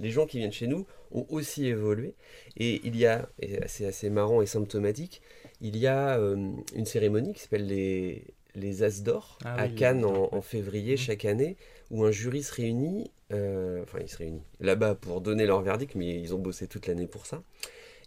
les 0.00 0.10
gens 0.10 0.26
qui 0.26 0.38
viennent 0.38 0.52
chez 0.52 0.66
nous 0.66 0.86
ont 1.12 1.26
aussi 1.28 1.66
évolué, 1.66 2.14
et 2.56 2.80
il 2.84 2.96
y 2.96 3.04
a, 3.04 3.28
et 3.38 3.58
c'est 3.66 3.84
assez 3.84 4.08
marrant 4.08 4.40
et 4.40 4.46
symptomatique, 4.46 5.20
il 5.60 5.76
y 5.76 5.86
a 5.86 6.18
euh, 6.18 6.52
une 6.74 6.86
cérémonie 6.86 7.34
qui 7.34 7.40
s'appelle 7.40 7.66
les, 7.66 8.24
les 8.54 8.82
As 8.82 9.02
d'Or 9.02 9.38
ah 9.44 9.54
à 9.54 9.68
Cannes 9.68 10.04
en, 10.04 10.40
février 10.42 10.94
mmh. 10.94 10.98
chaque 10.98 11.24
année, 11.24 11.56
où 11.90 12.04
un 12.04 12.10
jury 12.10 12.42
se 12.42 12.52
réunit, 12.54 13.10
euh, 13.32 13.82
enfin 13.82 13.98
il 14.00 14.08
se 14.08 14.18
réunit 14.18 14.42
là-bas 14.60 14.94
pour 14.94 15.20
donner 15.20 15.46
leur 15.46 15.62
verdict, 15.62 15.94
mais 15.94 16.20
ils 16.20 16.34
ont 16.34 16.38
bossé 16.38 16.66
toute 16.66 16.86
l'année 16.86 17.06
pour 17.06 17.26
ça. 17.26 17.42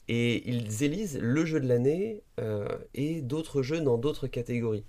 Et 0.08 0.50
ils 0.50 0.84
élisent 0.84 1.20
le 1.22 1.46
jeu 1.46 1.60
de 1.60 1.68
l'année 1.68 2.24
euh, 2.40 2.68
et 2.94 3.22
d'autres 3.22 3.62
jeux 3.62 3.82
dans 3.82 3.98
d'autres 3.98 4.28
catégories. 4.28 4.86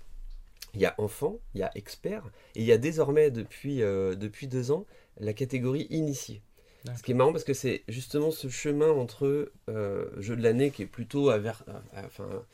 Il 0.75 0.79
y 0.79 0.85
a 0.85 0.95
enfant, 0.97 1.39
il 1.55 1.59
y 1.59 1.63
a 1.63 1.71
expert, 1.75 2.31
et 2.55 2.61
il 2.61 2.65
y 2.65 2.71
a 2.71 2.77
désormais 2.77 3.31
depuis, 3.31 3.81
euh, 3.81 4.15
depuis 4.15 4.47
deux 4.47 4.71
ans 4.71 4.85
la 5.19 5.33
catégorie 5.33 5.87
initié. 5.89 6.41
Ce 6.95 7.03
qui 7.03 7.11
est 7.11 7.13
marrant 7.13 7.33
parce 7.33 7.43
que 7.43 7.53
c'est 7.53 7.83
justement 7.89 8.31
ce 8.31 8.47
chemin 8.47 8.89
entre 8.89 9.51
jeu 9.67 10.35
de 10.37 10.41
l'année 10.41 10.71
qui 10.71 10.83
est 10.83 10.87
plutôt 10.87 11.29
à, 11.29 11.37
vers, 11.37 11.65
enfin, 11.93 12.29
à 12.31 12.45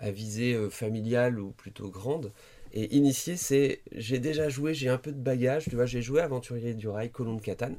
visée 0.00 0.54
euh, 0.54 0.70
familiale 0.70 1.40
ou 1.40 1.50
plutôt 1.50 1.88
grande. 1.88 2.32
Et 2.72 2.96
initié, 2.96 3.36
c'est 3.36 3.80
j'ai 3.92 4.18
déjà 4.18 4.48
joué, 4.48 4.74
j'ai 4.74 4.88
un 4.88 4.98
peu 4.98 5.12
de 5.12 5.20
bagage, 5.20 5.64
tu 5.64 5.76
vois, 5.76 5.86
j'ai 5.86 6.02
joué 6.02 6.20
Aventurier 6.20 6.74
du 6.74 6.88
Rail, 6.88 7.10
Colombe 7.10 7.40
Catane. 7.40 7.76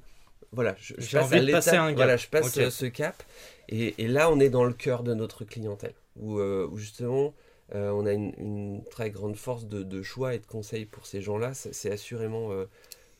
Voilà, 0.53 0.75
je, 0.79 0.93
passe 0.93 1.67
à 1.67 1.91
Voilà, 1.91 2.17
je 2.17 2.27
passe 2.27 2.69
ce 2.69 2.85
cap. 2.85 3.21
Et, 3.69 4.07
là, 4.07 4.31
on 4.31 4.39
est 4.39 4.49
dans 4.49 4.63
le 4.63 4.73
cœur 4.73 5.03
de 5.03 5.13
notre 5.13 5.43
clientèle, 5.43 5.93
où, 6.15 6.39
euh, 6.39 6.69
justement, 6.77 7.33
euh, 7.75 7.91
on 7.91 8.05
a 8.05 8.13
une, 8.13 8.81
très 8.89 9.11
grande 9.11 9.35
force 9.35 9.65
de, 9.65 10.01
choix 10.01 10.35
et 10.35 10.39
de 10.39 10.45
conseils 10.45 10.85
pour 10.85 11.05
ces 11.05 11.21
gens-là. 11.21 11.53
C'est 11.53 11.91
assurément 11.91 12.49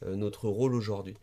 notre 0.06 0.48
rôle 0.48 0.74
aujourd'hui. 0.74 1.18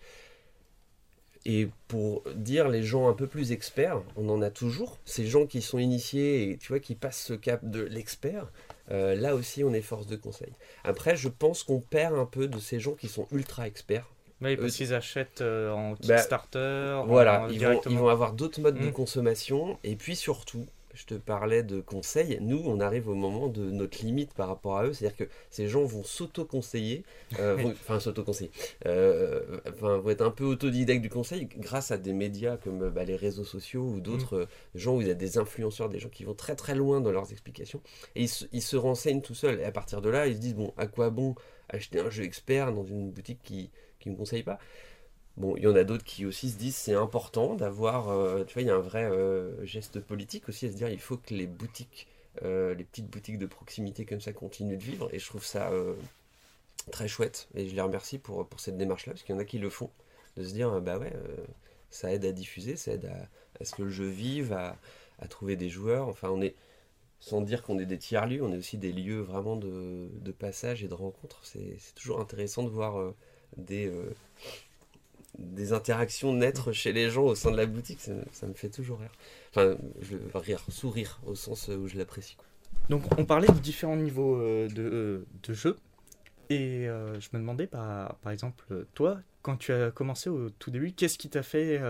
Et 1.46 1.68
pour 1.88 2.22
dire 2.34 2.68
les 2.68 2.82
gens 2.82 3.08
un 3.08 3.12
peu 3.12 3.26
plus 3.26 3.52
experts, 3.52 4.00
on 4.16 4.28
en 4.30 4.40
a 4.40 4.50
toujours. 4.50 4.98
Ces 5.04 5.26
gens 5.26 5.46
qui 5.46 5.60
sont 5.60 5.78
initiés 5.78 6.50
et 6.50 6.56
tu 6.56 6.68
vois 6.68 6.80
qui 6.80 6.94
passent 6.94 7.22
ce 7.22 7.34
cap 7.34 7.60
de 7.62 7.82
l'expert, 7.82 8.50
euh, 8.90 9.14
là 9.14 9.34
aussi 9.34 9.62
on 9.62 9.74
est 9.74 9.82
force 9.82 10.06
de 10.06 10.16
conseil. 10.16 10.52
Après, 10.84 11.16
je 11.16 11.28
pense 11.28 11.62
qu'on 11.62 11.80
perd 11.80 12.14
un 12.14 12.24
peu 12.24 12.48
de 12.48 12.58
ces 12.58 12.80
gens 12.80 12.94
qui 12.94 13.08
sont 13.08 13.26
ultra 13.30 13.66
experts. 13.66 14.08
Oui, 14.40 14.56
parce 14.56 14.76
qu'ils 14.76 14.94
achètent 14.94 15.42
euh, 15.42 15.70
en 15.70 15.92
bah, 15.92 16.16
Kickstarter. 16.16 17.02
voilà, 17.06 17.46
ils, 17.50 17.64
vont, 17.64 17.80
ils, 17.86 17.96
vont, 17.96 18.08
avoir 18.08 18.32
d'autres 18.32 18.60
modes 18.60 18.78
de 18.78 18.88
mm. 18.88 18.92
consommation. 18.92 19.78
Et 19.84 19.96
puis 19.96 20.16
surtout, 20.16 20.66
je 20.94 21.06
te 21.06 21.14
parlais 21.14 21.62
de 21.62 21.80
conseils, 21.80 22.38
nous, 22.40 22.62
on 22.64 22.80
arrive 22.80 23.08
au 23.08 23.14
moment 23.14 23.48
de 23.48 23.70
notre 23.70 24.02
limite 24.04 24.32
par 24.34 24.48
rapport 24.48 24.78
à 24.78 24.86
eux. 24.86 24.92
C'est-à-dire 24.92 25.16
que 25.16 25.32
ces 25.50 25.68
gens 25.68 25.84
vont 25.84 26.04
s'auto-conseiller, 26.04 27.04
euh, 27.40 27.72
enfin 27.72 28.00
s'auto-conseiller, 28.00 28.50
euh, 28.86 29.60
enfin, 29.68 29.98
vont 29.98 30.10
être 30.10 30.22
un 30.22 30.30
peu 30.30 30.44
autodidactes 30.44 31.02
du 31.02 31.10
conseil 31.10 31.46
grâce 31.46 31.90
à 31.90 31.98
des 31.98 32.12
médias 32.12 32.56
comme 32.56 32.84
euh, 32.84 32.90
bah, 32.90 33.04
les 33.04 33.16
réseaux 33.16 33.44
sociaux 33.44 33.82
ou 33.82 34.00
d'autres 34.00 34.36
euh, 34.36 34.46
gens 34.74 34.96
où 34.96 35.00
il 35.00 35.08
y 35.08 35.10
a 35.10 35.14
des 35.14 35.38
influenceurs, 35.38 35.88
des 35.88 35.98
gens 35.98 36.08
qui 36.08 36.24
vont 36.24 36.34
très 36.34 36.54
très 36.54 36.74
loin 36.74 37.00
dans 37.00 37.12
leurs 37.12 37.32
explications. 37.32 37.80
Et 38.14 38.22
ils 38.22 38.28
se, 38.28 38.44
ils 38.52 38.62
se 38.62 38.76
renseignent 38.76 39.22
tout 39.22 39.34
seuls. 39.34 39.60
Et 39.60 39.64
à 39.64 39.72
partir 39.72 40.00
de 40.00 40.08
là, 40.08 40.26
ils 40.26 40.36
se 40.36 40.40
disent, 40.40 40.54
bon, 40.54 40.72
à 40.76 40.86
quoi 40.86 41.10
bon 41.10 41.34
acheter 41.68 41.98
un 41.98 42.10
jeu 42.10 42.22
expert 42.22 42.72
dans 42.72 42.84
une 42.84 43.10
boutique 43.10 43.42
qui 43.42 43.70
ne 44.06 44.12
me 44.12 44.16
conseille 44.16 44.42
pas? 44.42 44.58
Bon, 45.36 45.56
il 45.56 45.64
y 45.64 45.66
en 45.66 45.74
a 45.74 45.82
d'autres 45.84 46.04
qui 46.04 46.24
aussi 46.26 46.50
se 46.50 46.56
disent 46.56 46.76
c'est 46.76 46.94
important 46.94 47.54
d'avoir, 47.54 48.08
euh, 48.08 48.44
tu 48.44 48.54
vois, 48.54 48.62
il 48.62 48.68
y 48.68 48.70
a 48.70 48.76
un 48.76 48.80
vrai 48.80 49.04
euh, 49.04 49.64
geste 49.66 49.98
politique 50.00 50.48
aussi 50.48 50.66
à 50.66 50.70
se 50.70 50.76
dire 50.76 50.88
il 50.88 51.00
faut 51.00 51.16
que 51.16 51.34
les 51.34 51.46
boutiques, 51.48 52.06
euh, 52.42 52.74
les 52.74 52.84
petites 52.84 53.08
boutiques 53.10 53.38
de 53.38 53.46
proximité 53.46 54.04
comme 54.04 54.20
ça 54.20 54.32
continuent 54.32 54.76
de 54.78 54.82
vivre. 54.82 55.08
Et 55.12 55.18
je 55.18 55.26
trouve 55.26 55.44
ça 55.44 55.70
très 56.92 57.08
chouette. 57.08 57.48
Et 57.54 57.68
je 57.68 57.74
les 57.74 57.80
remercie 57.80 58.18
pour, 58.18 58.46
pour 58.46 58.60
cette 58.60 58.76
démarche-là 58.76 59.12
parce 59.14 59.22
qu'il 59.24 59.34
y 59.34 59.38
en 59.38 59.40
a 59.40 59.44
qui 59.44 59.58
le 59.58 59.70
font, 59.70 59.90
de 60.36 60.44
se 60.44 60.52
dire 60.52 60.80
bah 60.80 60.98
ouais, 60.98 61.12
ça 61.90 62.12
aide 62.12 62.24
à 62.24 62.32
diffuser, 62.32 62.76
ça 62.76 62.92
aide 62.92 63.06
à, 63.06 63.28
à 63.60 63.64
ce 63.64 63.74
que 63.74 63.82
le 63.82 63.90
jeu 63.90 64.08
vive, 64.08 64.52
à, 64.52 64.76
à 65.18 65.28
trouver 65.28 65.56
des 65.56 65.68
joueurs, 65.68 66.08
enfin 66.08 66.30
on 66.30 66.42
est, 66.42 66.54
sans 67.20 67.40
dire 67.40 67.62
qu'on 67.62 67.78
est 67.78 67.86
des 67.86 67.98
tiers-lieux, 67.98 68.42
on 68.42 68.52
est 68.52 68.58
aussi 68.58 68.78
des 68.78 68.92
lieux 68.92 69.20
vraiment 69.20 69.56
de, 69.56 70.08
de 70.12 70.32
passage 70.32 70.84
et 70.84 70.88
de 70.88 70.94
rencontre, 70.94 71.40
c'est 71.44 71.78
toujours 71.96 72.20
intéressant 72.20 72.62
de 72.62 72.68
voir 72.68 73.14
des... 73.56 73.90
des 75.38 75.72
interactions 75.72 76.32
naître 76.32 76.72
chez 76.72 76.92
les 76.92 77.10
gens 77.10 77.24
au 77.24 77.34
sein 77.34 77.50
de 77.50 77.56
la 77.56 77.66
boutique, 77.66 78.00
ça, 78.00 78.12
ça 78.32 78.46
me 78.46 78.54
fait 78.54 78.68
toujours 78.68 79.00
rire. 79.00 79.10
Enfin, 79.50 79.76
je, 80.00 80.16
rire, 80.38 80.62
sourire 80.68 81.20
au 81.26 81.34
sens 81.34 81.68
où 81.68 81.88
je 81.88 81.96
l'apprécie. 81.96 82.36
Donc, 82.88 83.02
on 83.18 83.24
parlait 83.24 83.48
de 83.48 83.58
différents 83.58 83.96
niveaux 83.96 84.36
euh, 84.36 84.68
de, 84.68 84.82
euh, 84.82 85.26
de 85.42 85.54
jeu. 85.54 85.76
Et 86.50 86.88
euh, 86.88 87.18
je 87.20 87.28
me 87.32 87.38
demandais, 87.38 87.66
par, 87.66 88.16
par 88.16 88.30
exemple, 88.32 88.86
toi, 88.94 89.18
quand 89.42 89.56
tu 89.56 89.72
as 89.72 89.90
commencé 89.90 90.28
au 90.28 90.50
tout 90.50 90.70
début, 90.70 90.92
qu'est-ce 90.92 91.18
qui 91.18 91.28
t'a 91.30 91.42
fait 91.42 91.80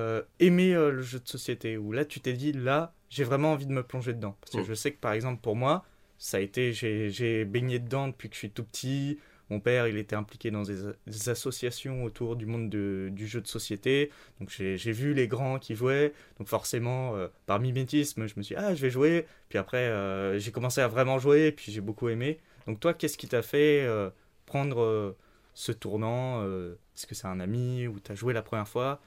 aimer 0.40 0.74
le 0.74 1.02
jeu 1.02 1.18
de 1.20 1.28
société? 1.28 1.76
Ou 1.76 1.92
là, 1.92 2.04
tu 2.04 2.20
t'es 2.20 2.32
dit, 2.32 2.52
là, 2.52 2.92
j'ai 3.10 3.24
vraiment 3.24 3.52
envie 3.52 3.66
de 3.66 3.72
me 3.72 3.82
plonger 3.82 4.12
dedans. 4.12 4.36
Parce 4.40 4.52
que 4.52 4.60
Mm. 4.60 4.64
je 4.64 4.74
sais 4.74 4.92
que, 4.92 4.98
par 4.98 5.12
exemple, 5.12 5.40
pour 5.40 5.56
moi, 5.56 5.84
ça 6.18 6.36
a 6.36 6.40
été, 6.40 6.72
j'ai 6.72 7.10
j'ai 7.10 7.44
baigné 7.44 7.78
dedans 7.78 8.08
depuis 8.08 8.28
que 8.28 8.34
je 8.34 8.38
suis 8.38 8.50
tout 8.50 8.64
petit. 8.64 9.18
Mon 9.50 9.60
père, 9.60 9.86
il 9.88 9.96
était 9.98 10.16
impliqué 10.16 10.50
dans 10.50 10.62
des, 10.62 11.28
associations 11.28 12.04
autour 12.04 12.36
du 12.36 12.46
monde 12.46 12.70
de- 12.70 13.08
du 13.12 13.26
jeu 13.26 13.40
de 13.40 13.46
société. 13.46 14.10
Donc 14.40 14.50
j'ai 14.50 14.92
vu 14.92 15.14
les 15.14 15.28
grands 15.28 15.58
qui 15.58 15.74
jouaient. 15.74 16.12
Donc 16.38 16.48
forcément, 16.48 17.14
euh, 17.16 17.28
par 17.46 17.60
mimétisme, 17.60 18.26
je 18.26 18.34
me 18.36 18.42
suis 18.42 18.54
dit, 18.54 18.60
ah, 18.62 18.74
je 18.74 18.80
vais 18.82 18.90
jouer. 18.90 19.26
Puis 19.48 19.58
après, 19.58 19.78
euh, 19.88 20.38
j'ai 20.38 20.50
commencé 20.52 20.80
à 20.80 20.88
vraiment 20.88 21.18
jouer, 21.18 21.52
puis 21.52 21.72
j'ai 21.72 21.80
beaucoup 21.80 22.08
aimé. 22.08 22.40
Donc 22.66 22.80
toi, 22.80 22.94
qu'est-ce 22.94 23.18
qui 23.18 23.28
t'a 23.28 23.42
fait 23.42 23.82
euh, 23.82 24.10
prendre 24.46 25.14
ce 25.54 25.72
tournant 25.72 26.42
Est-ce 26.44 27.06
que 27.06 27.14
c'est 27.14 27.26
un 27.26 27.40
ami 27.40 27.86
ou 27.86 28.00
t'as 28.00 28.14
joué 28.14 28.32
la 28.32 28.42
première 28.42 28.68
fois? 28.68 29.00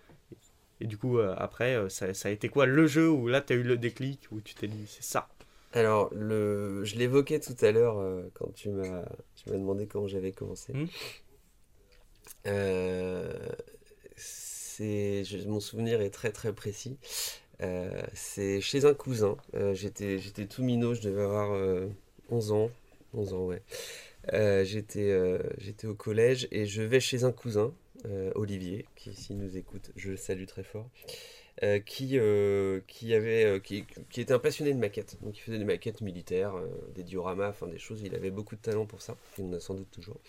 Et 0.80 0.86
du 0.86 0.98
coup, 0.98 1.20
après, 1.20 1.90
ça, 1.90 2.14
ça 2.14 2.30
a 2.30 2.32
été 2.32 2.50
quoi 2.50 2.66
le 2.68 2.86
jeu 2.88 3.10
où 3.10 3.28
là, 3.28 3.42
t'as 3.42 3.56
eu 3.56 3.64
le 3.64 3.78
déclic, 3.78 4.28
où 4.32 4.42
tu 4.42 4.54
t'es 4.56 4.68
dit, 4.68 4.86
c'est 4.88 5.04
ça? 5.04 5.28
Alors, 5.74 6.10
le, 6.14 6.84
je 6.86 6.96
l'évoquais 6.96 7.40
tout 7.40 7.56
à 7.62 7.72
l'heure 7.72 8.00
euh, 8.00 8.24
quand 8.34 8.54
tu 8.54 8.70
m'as 8.70 9.04
tu 9.36 9.50
m'as 9.50 9.58
demandé 9.58 9.86
comment 9.88 10.08
j'avais 10.08 10.32
commencé. 10.32 10.74
Mm. 10.74 10.88
Euh, 12.48 13.34
c'est, 14.16 15.24
je- 15.24 15.48
mon 15.48 15.60
souvenir 15.60 16.02
est 16.02 16.10
très 16.10 16.32
très 16.32 16.54
précis. 16.54 16.98
Euh, 17.62 18.02
c'est 18.14 18.62
chez 18.62 18.86
un 18.86 18.94
cousin. 18.94 19.38
J'étais, 19.74 20.20
j'étais 20.20 20.46
tout 20.46 20.64
minot, 20.64 20.94
je 20.94 21.02
devais 21.02 21.22
avoir 21.24 21.52
euh, 21.54 21.88
11 22.30 22.52
ans. 22.52 22.70
11 23.14 23.34
ans, 23.34 23.46
ouais. 23.46 23.62
Euh, 24.34 24.64
j'étais, 24.64 25.10
euh, 25.12 25.40
j'étais 25.58 25.88
au 25.88 25.96
collège 25.96 26.48
et 26.52 26.66
je 26.66 26.82
vais 26.82 27.00
chez 27.00 27.24
un 27.24 27.32
cousin, 27.32 27.74
euh, 28.06 28.32
Olivier, 28.36 28.86
qui 28.96 29.14
s'il 29.14 29.38
nous 29.38 29.58
écoute, 29.58 29.92
je 29.96 30.12
le 30.12 30.18
salue 30.18 30.46
très 30.46 30.64
fort, 30.64 30.90
euh, 31.64 31.80
qui, 31.80 32.20
euh, 32.20 32.82
qui, 32.88 33.16
avait, 33.16 33.44
euh, 33.44 33.60
qui, 33.60 33.84
qui 34.12 34.22
était 34.22 34.34
un 34.34 34.40
passionné 34.40 34.74
de 34.74 34.78
maquettes. 34.78 35.18
Donc 35.24 35.38
il 35.38 35.42
faisait 35.42 35.58
des 35.58 35.66
maquettes 35.66 36.02
militaires, 36.02 36.54
des 36.94 37.04
dioramas, 37.04 37.50
enfin 37.50 37.68
des 37.68 37.80
choses. 37.80 38.02
Il 38.04 38.14
avait 38.14 38.30
beaucoup 38.30 38.56
de 38.56 38.62
talent 38.62 38.86
pour 38.86 39.02
ça. 39.02 39.16
Il 39.40 39.46
en 39.46 39.54
a 39.54 39.60
sans 39.60 39.74
doute 39.74 39.90
toujours. 39.92 40.20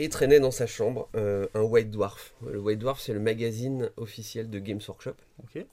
Et 0.00 0.08
traînait 0.08 0.40
dans 0.40 0.50
sa 0.50 0.66
chambre 0.66 1.08
un 1.14 1.62
White 1.62 1.90
Dwarf. 1.90 2.34
Le 2.46 2.58
White 2.58 2.80
Dwarf, 2.80 3.00
c'est 3.00 3.12
le 3.12 3.20
magazine 3.20 3.90
officiel 3.96 4.50
de 4.50 4.58
Games 4.58 4.80
Workshop. 4.86 5.14
Ok 5.42 5.64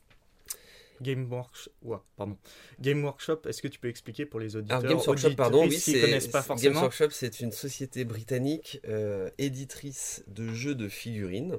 Game 1.01 1.31
Workshop, 1.31 1.71
ouais, 1.83 1.97
pardon. 2.15 2.37
Game 2.79 3.03
Workshop, 3.03 3.41
est-ce 3.47 3.61
que 3.61 3.67
tu 3.67 3.79
peux 3.79 3.89
expliquer 3.89 4.25
pour 4.25 4.39
les 4.39 4.55
auditeurs 4.55 4.79
Alors 4.79 4.91
Games 4.91 5.01
Workshop, 5.05 5.35
pardon, 5.35 5.67
oui, 5.67 5.77
qui 5.77 5.99
connaissent 5.99 6.27
pas 6.27 6.39
Games 6.39 6.47
forcément 6.47 6.81
Workshop, 6.81 7.09
c'est 7.11 7.41
une 7.41 7.51
société 7.51 8.05
britannique 8.05 8.79
euh, 8.87 9.29
éditrice 9.37 10.23
de 10.27 10.53
jeux 10.53 10.75
de 10.75 10.87
figurines. 10.87 11.57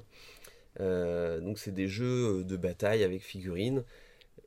Euh, 0.80 1.40
donc 1.40 1.58
c'est 1.58 1.72
des 1.72 1.88
jeux 1.88 2.44
de 2.44 2.56
bataille 2.56 3.02
avec 3.04 3.22
figurines. 3.22 3.82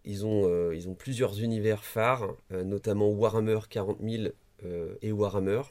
Ils 0.06 0.26
ont, 0.26 0.44
euh, 0.48 0.74
ils 0.76 0.88
ont 0.88 0.94
plusieurs 0.96 1.42
univers 1.42 1.84
phares, 1.84 2.34
euh, 2.52 2.64
notamment 2.64 3.10
Warhammer 3.10 3.60
40 3.70 3.98
000 4.02 4.24
euh, 4.66 4.96
et 5.02 5.12
Warhammer, 5.12 5.62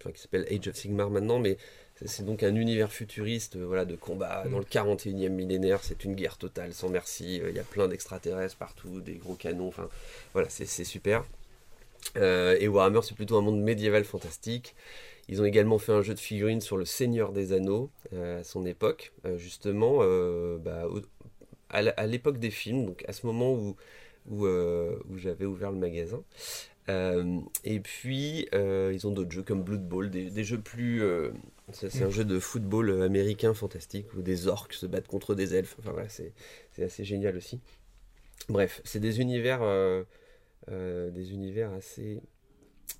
enfin, 0.00 0.10
qui 0.12 0.20
s'appelle 0.20 0.46
Age 0.50 0.68
of 0.68 0.74
Sigmar 0.76 1.10
maintenant, 1.10 1.38
mais 1.38 1.56
c'est- 2.04 2.24
donc 2.24 2.42
un 2.42 2.54
univers 2.54 2.90
futuriste 2.92 3.56
euh, 3.56 3.64
voilà, 3.66 3.84
de 3.84 3.94
combat 3.96 4.44
dans 4.50 4.58
le 4.58 4.64
41e 4.64 5.34
millénaire. 5.34 5.80
C'est 5.82 6.04
une 6.04 6.14
guerre 6.14 6.38
totale, 6.38 6.72
sans 6.74 6.88
merci. 6.88 7.40
Euh, 7.40 7.50
Il 7.50 7.56
y 7.56 7.60
a 7.60 7.64
plein 7.64 7.88
d'extraterrestres 7.88 8.56
partout, 8.56 9.00
des 9.00 9.14
gros 9.14 9.34
canons. 9.34 9.68
Enfin, 9.68 9.88
voilà, 10.32 10.48
c'est 10.48 10.66
c'est 10.66 10.84
super. 10.84 11.24
Euh, 12.16 12.56
et 12.60 12.68
Warhammer, 12.68 13.00
c'est 13.02 13.14
plutôt 13.16 13.36
un 13.36 13.42
monde 13.42 13.60
médiéval 13.62 14.04
fantastique. 14.04 14.74
Ils 15.28 15.40
ont 15.40 15.44
également 15.44 15.78
fait 15.78 15.92
un 15.92 16.02
jeu 16.02 16.14
de 16.14 16.18
figurines 16.18 16.60
sur 16.60 16.76
le 16.76 16.84
Seigneur 16.84 17.32
des 17.32 17.52
Anneaux 17.52 17.90
euh, 18.12 18.40
à 18.40 18.44
son 18.44 18.66
époque, 18.66 19.12
euh, 19.24 19.38
justement 19.38 19.98
euh, 20.00 20.58
bah, 20.58 20.86
à 21.70 22.06
l'époque 22.06 22.38
des 22.38 22.50
films, 22.50 22.86
donc 22.86 23.04
à 23.08 23.12
ce 23.12 23.26
moment 23.26 23.52
où, 23.52 23.76
où, 24.30 24.46
j'avais 25.16 25.44
ouvert 25.44 25.72
le 25.72 25.78
magasin. 25.78 26.22
Et 27.64 27.80
puis, 27.80 28.46
ils 28.52 29.06
ont 29.06 29.10
d'autres 29.10 29.32
jeux 29.32 29.42
comme 29.42 29.64
Blood 29.64 29.88
Bowl, 29.88 30.08
des, 30.08 30.44
jeux 30.44 30.60
plus. 30.60 31.02
c'est 31.72 32.02
un 32.02 32.10
jeu 32.10 32.24
de 32.24 32.38
football 32.38 33.02
américain 33.02 33.54
fantastique 33.54 34.14
où 34.14 34.22
des 34.22 34.46
orques 34.46 34.74
se 34.74 34.86
battent 34.86 35.08
contre 35.08 35.34
des 35.34 35.56
elfes. 35.56 35.74
Enfin 35.80 35.90
voilà, 35.90 36.08
c'est 36.08 36.32
assez 36.78 37.04
génial 37.04 37.36
aussi. 37.36 37.60
Bref, 38.48 38.80
c'est 38.84 39.00
des 39.00 39.20
univers, 39.20 39.60
des 40.68 41.32
univers 41.32 41.72
assez, 41.72 42.20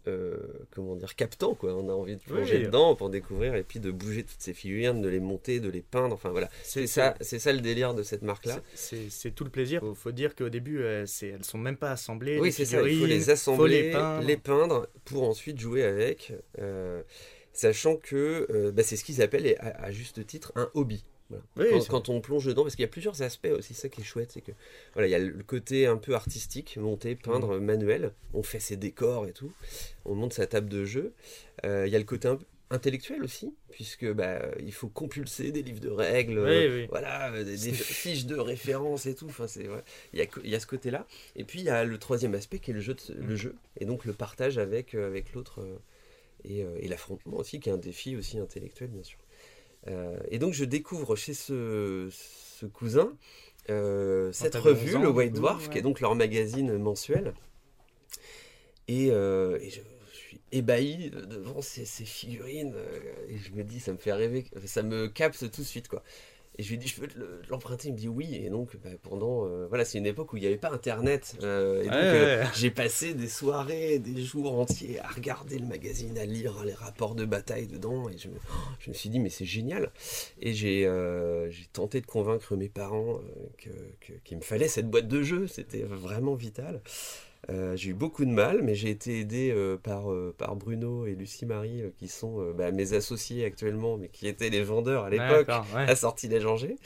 euh, 0.06 0.36
comment 0.70 0.96
dire, 0.96 1.14
captants 1.16 1.54
quoi. 1.54 1.74
On 1.74 1.88
a 1.88 1.92
envie 1.92 2.16
de 2.16 2.20
plonger 2.20 2.58
Oui. 2.58 2.64
dedans 2.64 2.94
pour 2.94 3.10
découvrir 3.10 3.54
et 3.54 3.62
puis 3.62 3.80
de 3.80 3.90
bouger 3.90 4.22
toutes 4.24 4.40
ces 4.40 4.54
figurines, 4.54 5.00
de 5.02 5.08
les 5.08 5.20
monter, 5.20 5.60
de 5.60 5.68
les 5.70 5.80
peindre. 5.80 6.14
Enfin 6.14 6.30
voilà, 6.30 6.50
c'est 6.62 6.86
ça, 6.86 7.14
c'est 7.20 7.38
ça 7.38 7.52
le 7.52 7.60
délire 7.60 7.94
de 7.94 8.02
cette 8.02 8.22
marque-là. 8.22 8.60
C'est 8.74 9.34
tout 9.34 9.44
le 9.44 9.50
plaisir. 9.50 9.80
Faut, 9.80 9.94
faut 9.94 10.12
dire 10.12 10.34
qu'au 10.34 10.48
début, 10.48 10.80
euh, 10.80 11.06
c'est- 11.06 11.28
elles 11.28 11.44
sont 11.44 11.58
même 11.58 11.76
pas 11.76 11.90
assemblées. 11.92 12.38
Oui, 12.38 12.52
c'est 12.52 12.64
ça. 12.64 12.82
Il 12.82 12.98
faut 13.00 13.06
les 13.06 13.30
assembler, 13.30 13.82
les 13.82 13.90
peindre. 13.92 14.26
les 14.26 14.36
peindre 14.36 14.88
pour 15.04 15.28
ensuite 15.28 15.58
jouer 15.58 15.84
avec, 15.84 16.32
euh, 16.58 17.02
sachant 17.52 17.96
que 17.96 18.46
euh, 18.50 18.72
bah, 18.72 18.82
c'est 18.82 18.96
ce 18.96 19.04
qu'ils 19.04 19.22
appellent, 19.22 19.56
à, 19.60 19.84
à 19.84 19.90
juste 19.90 20.26
titre, 20.26 20.52
un 20.56 20.68
hobby. 20.74 21.04
Voilà. 21.56 21.76
Oui, 21.76 21.84
quand, 21.88 22.08
on 22.08 22.20
plonge 22.20 22.44
dedans, 22.46 22.62
parce 22.62 22.74
qu'il 22.76 22.82
y 22.82 22.86
a 22.86 22.88
plusieurs 22.88 23.22
aspects 23.22 23.48
aussi, 23.56 23.74
ça 23.74 23.88
qui 23.88 24.00
est 24.00 24.04
chouette, 24.04 24.32
c'est 24.32 24.40
que 24.40 24.52
voilà, 24.94 25.08
il 25.08 25.10
y 25.10 25.14
a 25.14 25.18
le 25.18 25.42
côté 25.42 25.86
un 25.86 25.96
peu 25.96 26.14
artistique, 26.14 26.76
monter, 26.76 27.14
peindre, 27.16 27.58
Mm. 27.58 27.64
manuel. 27.64 28.12
On 28.32 28.42
fait 28.42 28.60
ses 28.60 28.76
décors 28.76 29.26
et 29.26 29.32
tout. 29.32 29.52
On 30.04 30.14
monte 30.14 30.32
sa 30.32 30.46
table 30.46 30.68
de 30.68 30.84
jeu. 30.84 31.12
Euh, 31.64 31.86
il 31.86 31.92
y 31.92 31.96
a 31.96 31.98
le 31.98 32.04
côté 32.04 32.28
un 32.28 32.36
peu 32.36 32.44
intellectuel 32.70 33.22
aussi, 33.22 33.54
puisque 33.70 34.10
bah, 34.12 34.40
il 34.58 34.72
faut 34.72 34.88
compulser 34.88 35.52
des 35.52 35.62
livres 35.62 35.80
de 35.80 35.90
règles, 35.90 36.38
Oui, 36.40 36.46
euh, 36.50 36.76
oui. 36.82 36.86
voilà, 36.88 37.30
euh, 37.32 37.44
des, 37.44 37.56
fiches 37.72 38.24
de 38.26 38.36
référence 38.36 39.06
et 39.06 39.14
tout. 39.14 39.26
Enfin, 39.26 39.46
c'est 39.46 39.68
ouais. 39.68 39.82
il 40.12 40.18
y 40.18 40.22
a, 40.22 40.26
il 40.42 40.50
y 40.50 40.54
a 40.56 40.60
ce 40.60 40.66
côté-là. 40.66 41.06
Et 41.36 41.44
puis 41.44 41.60
il 41.60 41.64
y 41.66 41.68
a 41.70 41.84
le 41.84 41.98
troisième 41.98 42.34
aspect 42.34 42.58
qui 42.58 42.70
est 42.72 42.74
le 42.74 42.80
jeu, 42.80 42.94
de- 42.94 43.14
le 43.14 43.34
Mm. 43.34 43.36
jeu 43.36 43.54
et 43.78 43.84
donc 43.84 44.04
le 44.06 44.12
partage 44.12 44.58
avec, 44.58 44.94
euh, 44.94 45.06
avec 45.06 45.34
l'autre 45.34 45.60
euh, 45.60 45.76
et, 46.44 46.64
et 46.80 46.88
l'affrontement 46.88 47.36
aussi, 47.38 47.60
qui 47.60 47.68
est 47.68 47.72
un 47.72 47.78
défi 47.78 48.16
aussi 48.16 48.38
intellectuel, 48.38 48.90
bien 48.90 49.02
sûr. 49.02 49.18
Euh, 49.88 50.16
et 50.30 50.38
donc 50.38 50.52
je 50.54 50.64
découvre 50.64 51.16
chez 51.16 51.34
ce, 51.34 52.08
ce 52.10 52.66
cousin 52.66 53.12
euh, 53.70 54.32
cette 54.32 54.54
revue, 54.54 54.90
11 54.90 54.96
ans, 54.96 55.02
le 55.02 55.08
White 55.08 55.34
Dwarf, 55.34 55.64
qui 55.64 55.70
ouais. 55.70 55.78
est 55.78 55.82
donc 55.82 56.00
leur 56.00 56.14
magazine 56.14 56.76
mensuel. 56.78 57.34
Et, 58.88 59.10
euh, 59.10 59.58
et 59.60 59.70
je 59.70 59.80
suis 60.12 60.40
ébahi 60.52 61.10
devant 61.10 61.62
ces, 61.62 61.86
ces 61.86 62.04
figurines. 62.04 62.74
et 63.28 63.38
je 63.38 63.52
me 63.52 63.64
dis, 63.64 63.80
ça 63.80 63.92
me 63.92 63.98
fait 63.98 64.12
rêver, 64.12 64.44
ça 64.66 64.82
me 64.82 65.08
capte 65.08 65.50
tout 65.50 65.62
de 65.62 65.66
suite, 65.66 65.88
quoi. 65.88 66.02
Et 66.56 66.62
je 66.62 66.68
lui 66.68 66.74
ai 66.76 66.78
dit, 66.78 66.86
je 66.86 67.00
peux 67.00 67.08
te 67.08 67.18
le- 67.18 67.42
l'emprunter. 67.50 67.88
Il 67.88 67.94
me 67.94 67.98
dit 67.98 68.08
oui. 68.08 68.34
Et 68.36 68.48
donc, 68.48 68.76
bah, 68.82 68.90
pendant. 69.02 69.46
euh, 69.46 69.66
voilà, 69.68 69.84
c'est 69.84 69.98
une 69.98 70.06
époque 70.06 70.32
où 70.32 70.36
il 70.36 70.40
n'y 70.40 70.46
avait 70.46 70.56
pas 70.56 70.70
Internet. 70.70 71.36
euh, 71.42 71.80
et 71.82 71.86
donc, 71.86 71.94
Ouais, 71.94 72.00
euh, 72.02 72.42
ouais. 72.44 72.48
j'ai 72.54 72.70
passé 72.70 73.12
des 73.14 73.28
soirées, 73.28 73.98
des 73.98 74.22
jours 74.22 74.56
entiers 74.58 75.00
à 75.00 75.08
regarder 75.08 75.58
le 75.58 75.66
magazine, 75.66 76.16
à 76.16 76.24
lire 76.26 76.62
les 76.64 76.72
rapports 76.74 77.14
de 77.16 77.24
bataille 77.24 77.66
dedans. 77.66 78.08
Et 78.08 78.18
je 78.18 78.28
me, 78.28 78.34
oh, 78.36 78.52
je 78.78 78.90
me 78.90 78.94
suis 78.94 79.08
dit, 79.08 79.18
mais 79.18 79.30
c'est 79.30 79.44
génial. 79.44 79.90
Et 80.40 80.54
j'ai 80.54 80.82
j'ai 81.50 81.66
tenté 81.72 82.00
de 82.00 82.06
convaincre 82.06 82.54
mes 82.56 82.68
parents 82.68 83.16
euh, 83.18 83.46
que- 83.58 83.70
que- 84.00 84.18
qu'il 84.24 84.36
me 84.38 84.42
fallait 84.42 84.68
cette 84.68 84.88
boîte 84.88 85.08
de 85.08 85.22
jeux. 85.22 85.46
C'était 85.48 85.82
vraiment 85.82 86.34
vital. 86.34 86.80
Euh, 87.50 87.76
j'ai 87.76 87.90
eu 87.90 87.94
beaucoup 87.94 88.24
de 88.24 88.30
mal, 88.30 88.62
mais 88.62 88.74
j'ai 88.74 88.90
été 88.90 89.20
aidé 89.20 89.50
euh, 89.50 89.76
par, 89.76 90.10
euh, 90.10 90.34
par 90.36 90.56
Bruno 90.56 91.06
et 91.06 91.14
Lucie 91.14 91.46
Marie, 91.46 91.82
euh, 91.82 91.90
qui 91.98 92.08
sont 92.08 92.40
euh, 92.40 92.52
bah, 92.52 92.70
mes 92.70 92.92
associés 92.94 93.44
actuellement, 93.44 93.96
mais 93.96 94.08
qui 94.08 94.26
étaient 94.28 94.50
les 94.50 94.62
vendeurs 94.62 95.04
à 95.04 95.10
l'époque 95.10 95.46
D'accord, 95.46 95.66
ouais. 95.74 95.82
à 95.88 95.96
Sortilège 95.96 96.46
Angers, 96.46 96.76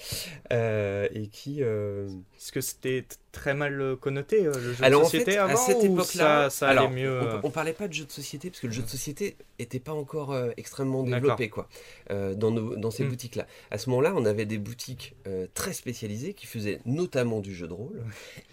euh, 0.53 1.09
et 1.13 1.29
qui... 1.29 1.63
euh, 1.63 2.09
Est-ce 2.37 2.53
que 2.53 2.61
c'était 2.61 3.05
très 3.31 3.55
mal 3.55 3.97
connoté 4.01 4.47
euh, 4.47 4.53
le 4.55 4.73
jeu 4.73 4.85
Alors 4.85 5.03
de 5.03 5.07
en 5.07 5.09
fait, 5.11 5.19
société 5.19 5.39
à 5.39 5.45
avant 5.45 5.57
cette 5.57 5.77
ou 5.79 5.93
époque-là, 5.93 6.51
ça, 6.51 6.51
ça 6.51 6.69
allait 6.69 6.79
alors, 6.81 6.91
mieux 6.91 7.21
on, 7.43 7.47
on 7.47 7.51
parlait 7.51 7.73
pas 7.75 7.87
de 7.87 7.93
jeu 7.93 8.05
de 8.05 8.11
société 8.11 8.51
parce 8.51 8.61
que 8.61 8.67
le 8.67 8.73
jeu 8.73 8.83
de 8.83 8.89
société 8.89 9.37
était 9.59 9.79
pas 9.79 9.93
encore 9.93 10.33
euh, 10.33 10.51
extrêmement 10.57 11.03
développé 11.03 11.49
quoi 11.49 11.69
euh, 12.11 12.35
dans, 12.35 12.51
nos- 12.51 12.75
dans 12.77 12.91
ces 12.91 13.05
Mm. 13.05 13.09
boutiques-là. 13.11 13.47
À 13.71 13.79
ce 13.79 13.91
moment-là, 13.91 14.13
on 14.17 14.25
avait 14.25 14.45
des 14.47 14.59
boutiques 14.59 15.15
euh, 15.29 15.47
très 15.55 15.73
spécialisées 15.73 16.33
qui 16.35 16.47
faisaient 16.47 16.81
notamment 16.85 17.39
du 17.41 17.55
jeu 17.55 17.69
de 17.69 17.73
rôle 17.75 18.03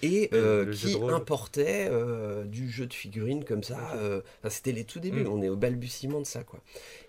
et 0.03 0.29
euh, 0.33 0.71
qui 0.71 0.95
importaient 1.09 1.87
euh, 1.95 2.43
du 2.45 2.69
jeu 2.69 2.85
de 2.85 2.93
figurines 2.93 3.43
comme 3.43 3.63
ça. 3.63 3.93
Euh, 3.95 4.21
enfin, 4.39 4.49
C'était 4.49 4.71
les 4.71 4.83
tout 4.83 4.99
débuts. 4.99 5.23
Mm. 5.23 5.31
On 5.31 5.41
est 5.41 5.49
au 5.49 5.55
balbutiement 5.55 6.19
de 6.19 6.25
ça 6.25 6.43
quoi. 6.43 6.61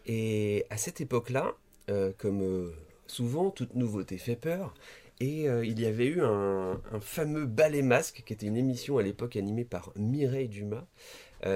Et 0.07 0.65
à 0.71 0.77
cette 0.77 1.01
époque-là, 1.01 1.55
euh, 1.91 2.13
comme 2.17 2.73
souvent, 3.07 3.51
toute 3.51 3.75
nouveauté 3.75 4.19
fait 4.19 4.37
peur. 4.37 4.75
Et 5.19 5.45
il 5.45 5.81
y 5.81 5.87
avait 5.87 6.05
eu 6.05 6.21
un, 6.21 6.79
un 6.93 7.01
fameux 7.01 7.47
Ballet 7.47 7.81
Masque, 7.81 8.23
qui 8.27 8.35
était 8.35 8.47
une 8.47 8.57
émission 8.59 8.99
à 8.99 9.03
l'époque 9.03 9.37
animée 9.37 9.65
par 9.65 9.91
Mireille 9.97 10.49
Dumas, 10.49 10.85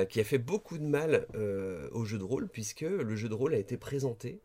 qui 0.08 0.18
a 0.18 0.24
fait 0.24 0.38
beaucoup 0.38 0.78
de 0.78 0.84
mal 0.84 1.26
au 1.92 2.06
jeu 2.06 2.16
de 2.16 2.24
rôle, 2.24 2.48
puisque 2.48 2.80
le 2.80 3.16
jeu 3.16 3.28
de 3.28 3.34
rôle 3.34 3.52
a 3.52 3.58
été 3.58 3.76
présenté 3.76 4.40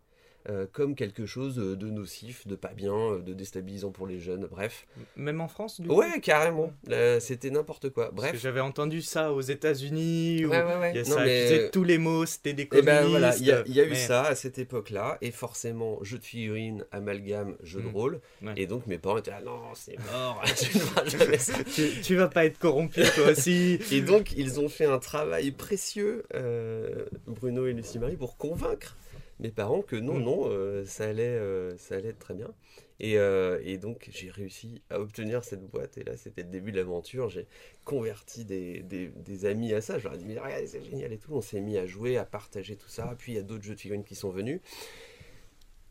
euh, 0.50 0.66
comme 0.72 0.96
quelque 0.96 1.26
chose 1.26 1.56
de 1.56 1.90
nocif, 1.90 2.46
de 2.48 2.56
pas 2.56 2.74
bien, 2.74 2.94
euh, 2.94 3.20
de 3.22 3.34
déstabilisant 3.34 3.92
pour 3.92 4.06
les 4.08 4.20
jeunes, 4.20 4.46
bref. 4.50 4.86
Même 5.16 5.42
en 5.42 5.48
France, 5.48 5.82
du 5.82 5.88
coup 5.88 5.96
Ouais, 5.96 6.20
carrément. 6.22 6.72
Euh, 6.92 7.20
C'était 7.20 7.50
n'importe 7.50 7.90
quoi. 7.90 8.12
Bref. 8.14 8.38
j'avais 8.40 8.60
entendu 8.60 9.02
ça 9.02 9.32
aux 9.34 9.42
États-Unis 9.42 10.46
où 10.46 10.50
Ouais, 10.50 10.64
ouais, 10.64 10.76
ouais. 10.78 10.92
il 10.94 10.98
y 10.98 11.00
a 11.00 11.04
Non, 11.10 11.16
ça 11.18 11.26
mais- 11.26 11.70
tous 11.72 11.84
les 11.84 11.98
mots, 11.98 12.26
c'était 12.26 12.54
des 12.54 12.68
communistes. 12.68 12.86
ben 13.02 13.08
voilà, 13.10 13.36
il 13.38 13.46
y 13.46 13.52
a, 13.52 13.64
y 13.68 13.80
a 13.80 13.86
eu 13.86 13.96
ça 13.96 14.24
à 14.24 14.36
cette 14.36 14.60
époque-là, 14.60 15.18
et 15.22 15.32
forcément, 15.32 16.00
jeu 16.04 16.18
de 16.20 16.24
figurines, 16.24 16.86
amalgame, 16.92 17.56
jeu 17.64 17.82
de 17.82 17.88
Mm. 17.88 17.92
rôle. 17.96 18.20
Et 18.56 18.68
donc 18.68 18.88
mes 18.88 18.98
parents 18.98 19.18
étaient 19.18 19.32
ah 19.32 19.42
non, 19.44 19.60
c'est 19.74 19.98
mort, 20.12 20.42
tu 20.56 21.64
tu, 21.74 22.02
tu 22.02 22.16
vas 22.16 22.28
pas 22.28 22.46
être 22.46 22.60
corrompu 22.60 23.02
toi 23.16 23.30
aussi. 23.32 23.80
Et 23.92 24.02
donc, 24.02 24.34
ils 24.38 24.60
ont 24.60 24.70
fait 24.70 24.86
un 24.86 25.00
travail 25.00 25.52
précieux, 25.52 26.24
euh, 26.34 27.06
Bruno 27.28 27.66
et 27.68 27.74
Lucie 27.74 28.00
Marie, 28.00 28.16
pour 28.16 28.38
convaincre 28.38 28.96
mes 29.40 29.52
parents 29.52 29.82
que 29.82 29.96
non, 29.96 30.16
Mm. 30.20 30.24
non, 30.24 30.44
euh, 30.48 30.86
ça, 30.86 31.06
allait, 31.06 31.24
euh, 31.28 31.78
ça 31.78 31.96
allait 31.96 32.10
être 32.10 32.20
très 32.20 32.34
bien. 32.34 32.54
Et, 33.00 33.18
euh, 33.18 33.60
et 33.64 33.78
donc, 33.78 34.08
j'ai 34.12 34.30
réussi 34.32 34.82
à 34.90 35.00
obtenir 35.02 35.44
cette 35.44 35.64
boîte. 35.70 35.98
Et 35.98 36.04
là, 36.04 36.16
c'était 36.18 36.44
le 36.44 36.50
début 36.50 36.72
de 36.72 36.78
l'aventure. 36.78 37.30
J'ai 37.30 37.46
converti 37.84 38.46
des, 38.46 38.82
des- 38.84 39.10
des 39.10 39.46
amis 39.46 39.74
à 39.74 39.82
ça. 39.82 40.00
Je 40.00 40.06
leur 40.06 40.14
ai 40.14 40.18
dit, 40.18 40.26
mais 40.26 40.40
regardez, 40.40 40.68
c'est 40.68 40.84
génial 40.84 41.12
et 41.14 41.18
tout. 41.18 41.34
On 41.34 41.42
s'est 41.42 41.60
mis 41.62 41.78
à 41.78 41.86
jouer, 41.86 42.18
à 42.18 42.26
partager 42.26 42.78
tout 42.78 42.88
ça. 42.90 43.14
Puis, 43.18 43.34
il 43.34 43.36
y 43.36 43.40
a 43.40 43.44
d'autres 43.44 43.64
jeux 43.64 43.76
de 43.76 43.80
figurines 43.80 44.06
qui 44.06 44.16
sont 44.16 44.30
venus. 44.30 44.62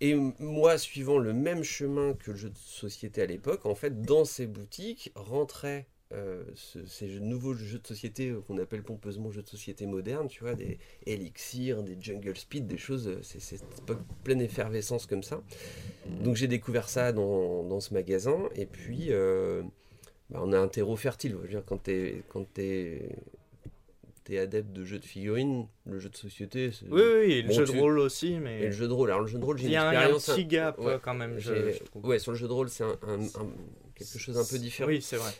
Et 0.00 0.14
moi, 0.38 0.76
suivant 0.78 1.18
le 1.18 1.32
même 1.32 1.62
chemin 1.62 2.14
que 2.14 2.30
le 2.32 2.36
jeu 2.36 2.50
de 2.50 2.56
société 2.58 3.22
à 3.22 3.26
l'époque, 3.26 3.64
en 3.66 3.74
fait, 3.74 4.02
dans 4.02 4.24
ces 4.24 4.46
boutiques 4.46 5.12
rentraient 5.14 5.86
euh, 6.14 6.42
ce- 6.54 6.84
ces 6.86 7.08
jeux- 7.08 7.18
nouveaux 7.20 7.54
jeux 7.54 7.78
de 7.78 7.86
société 7.86 8.30
euh, 8.30 8.40
qu'on 8.40 8.56
appelle 8.58 8.82
pompeusement 8.82 9.30
jeux 9.30 9.42
de 9.42 9.48
société 9.48 9.84
modernes, 9.86 10.28
tu 10.28 10.40
vois, 10.42 10.54
des 10.54 10.78
Elixir, 11.06 11.82
des 11.82 11.96
Jungle 12.00 12.36
Speed, 12.36 12.66
des 12.66 12.78
choses, 12.78 13.08
euh, 13.08 13.18
c'est 13.22 13.62
pas 13.86 13.98
pleine 14.22 14.40
effervescence 14.40 15.06
comme 15.06 15.22
ça. 15.22 15.42
Donc 16.22 16.36
j'ai 16.36 16.48
découvert 16.48 16.88
ça 16.88 17.12
dans, 17.12 17.64
dans 17.64 17.80
ce 17.80 17.92
magasin, 17.94 18.38
et 18.54 18.66
puis 18.66 19.08
euh, 19.10 19.62
bah, 20.30 20.40
on 20.42 20.52
a 20.52 20.58
un 20.58 20.68
terreau 20.68 20.96
fertile. 20.96 21.32
Je 21.32 21.36
veux 21.36 21.48
dire, 21.48 21.64
quand 21.66 21.82
t'es 21.82 22.22
t'es 24.24 24.38
adepte 24.38 24.72
de 24.72 24.84
jeux 24.84 24.98
de 24.98 25.04
figurines, 25.04 25.66
le 25.84 25.98
jeu 25.98 26.08
de 26.08 26.16
société, 26.16 26.70
c'est- 26.72 26.86
Oui, 26.90 27.02
oui, 27.02 27.32
et 27.32 27.42
le 27.42 27.48
Bon, 27.48 27.54
jeu 27.54 27.64
tu- 27.66 27.72
de 27.74 27.78
rôle 27.78 27.98
aussi, 27.98 28.32
et 28.32 28.38
mais 28.40 28.60
le 28.64 28.70
jeu 28.70 28.88
de 28.88 28.92
rôle. 28.92 29.10
Alors 29.10 29.20
le 29.20 29.26
jeu 29.26 29.38
de 29.38 29.44
rôle, 29.44 29.58
j'ai 29.58 29.64
il 29.64 29.68
une 29.68 29.72
y 29.74 29.76
a 29.76 29.86
un, 29.88 29.92
il 29.92 29.94
y 29.94 29.96
a 29.98 30.00
un 30.00 30.14
expérience. 30.14 30.26
petit 30.40 30.46
gap 30.46 30.78
ouais, 30.78 30.98
quand 31.02 31.12
même. 31.12 31.38
je- 31.38 31.54
j'ai- 31.54 31.72
je 31.74 31.82
trouve. 31.84 32.06
ouais, 32.06 32.18
sur 32.18 32.32
le 32.32 32.38
jeu 32.38 32.48
de 32.48 32.52
rôle, 32.52 32.70
c'est 32.70 32.84
un, 32.84 32.98
un- 33.06 33.20
un- 33.20 33.52
quelque 33.94 34.18
chose 34.18 34.38
un 34.38 34.44
peu 34.46 34.58
différent. 34.58 34.88
Oui, 34.88 35.02
c'est 35.02 35.16
vrai. 35.18 35.30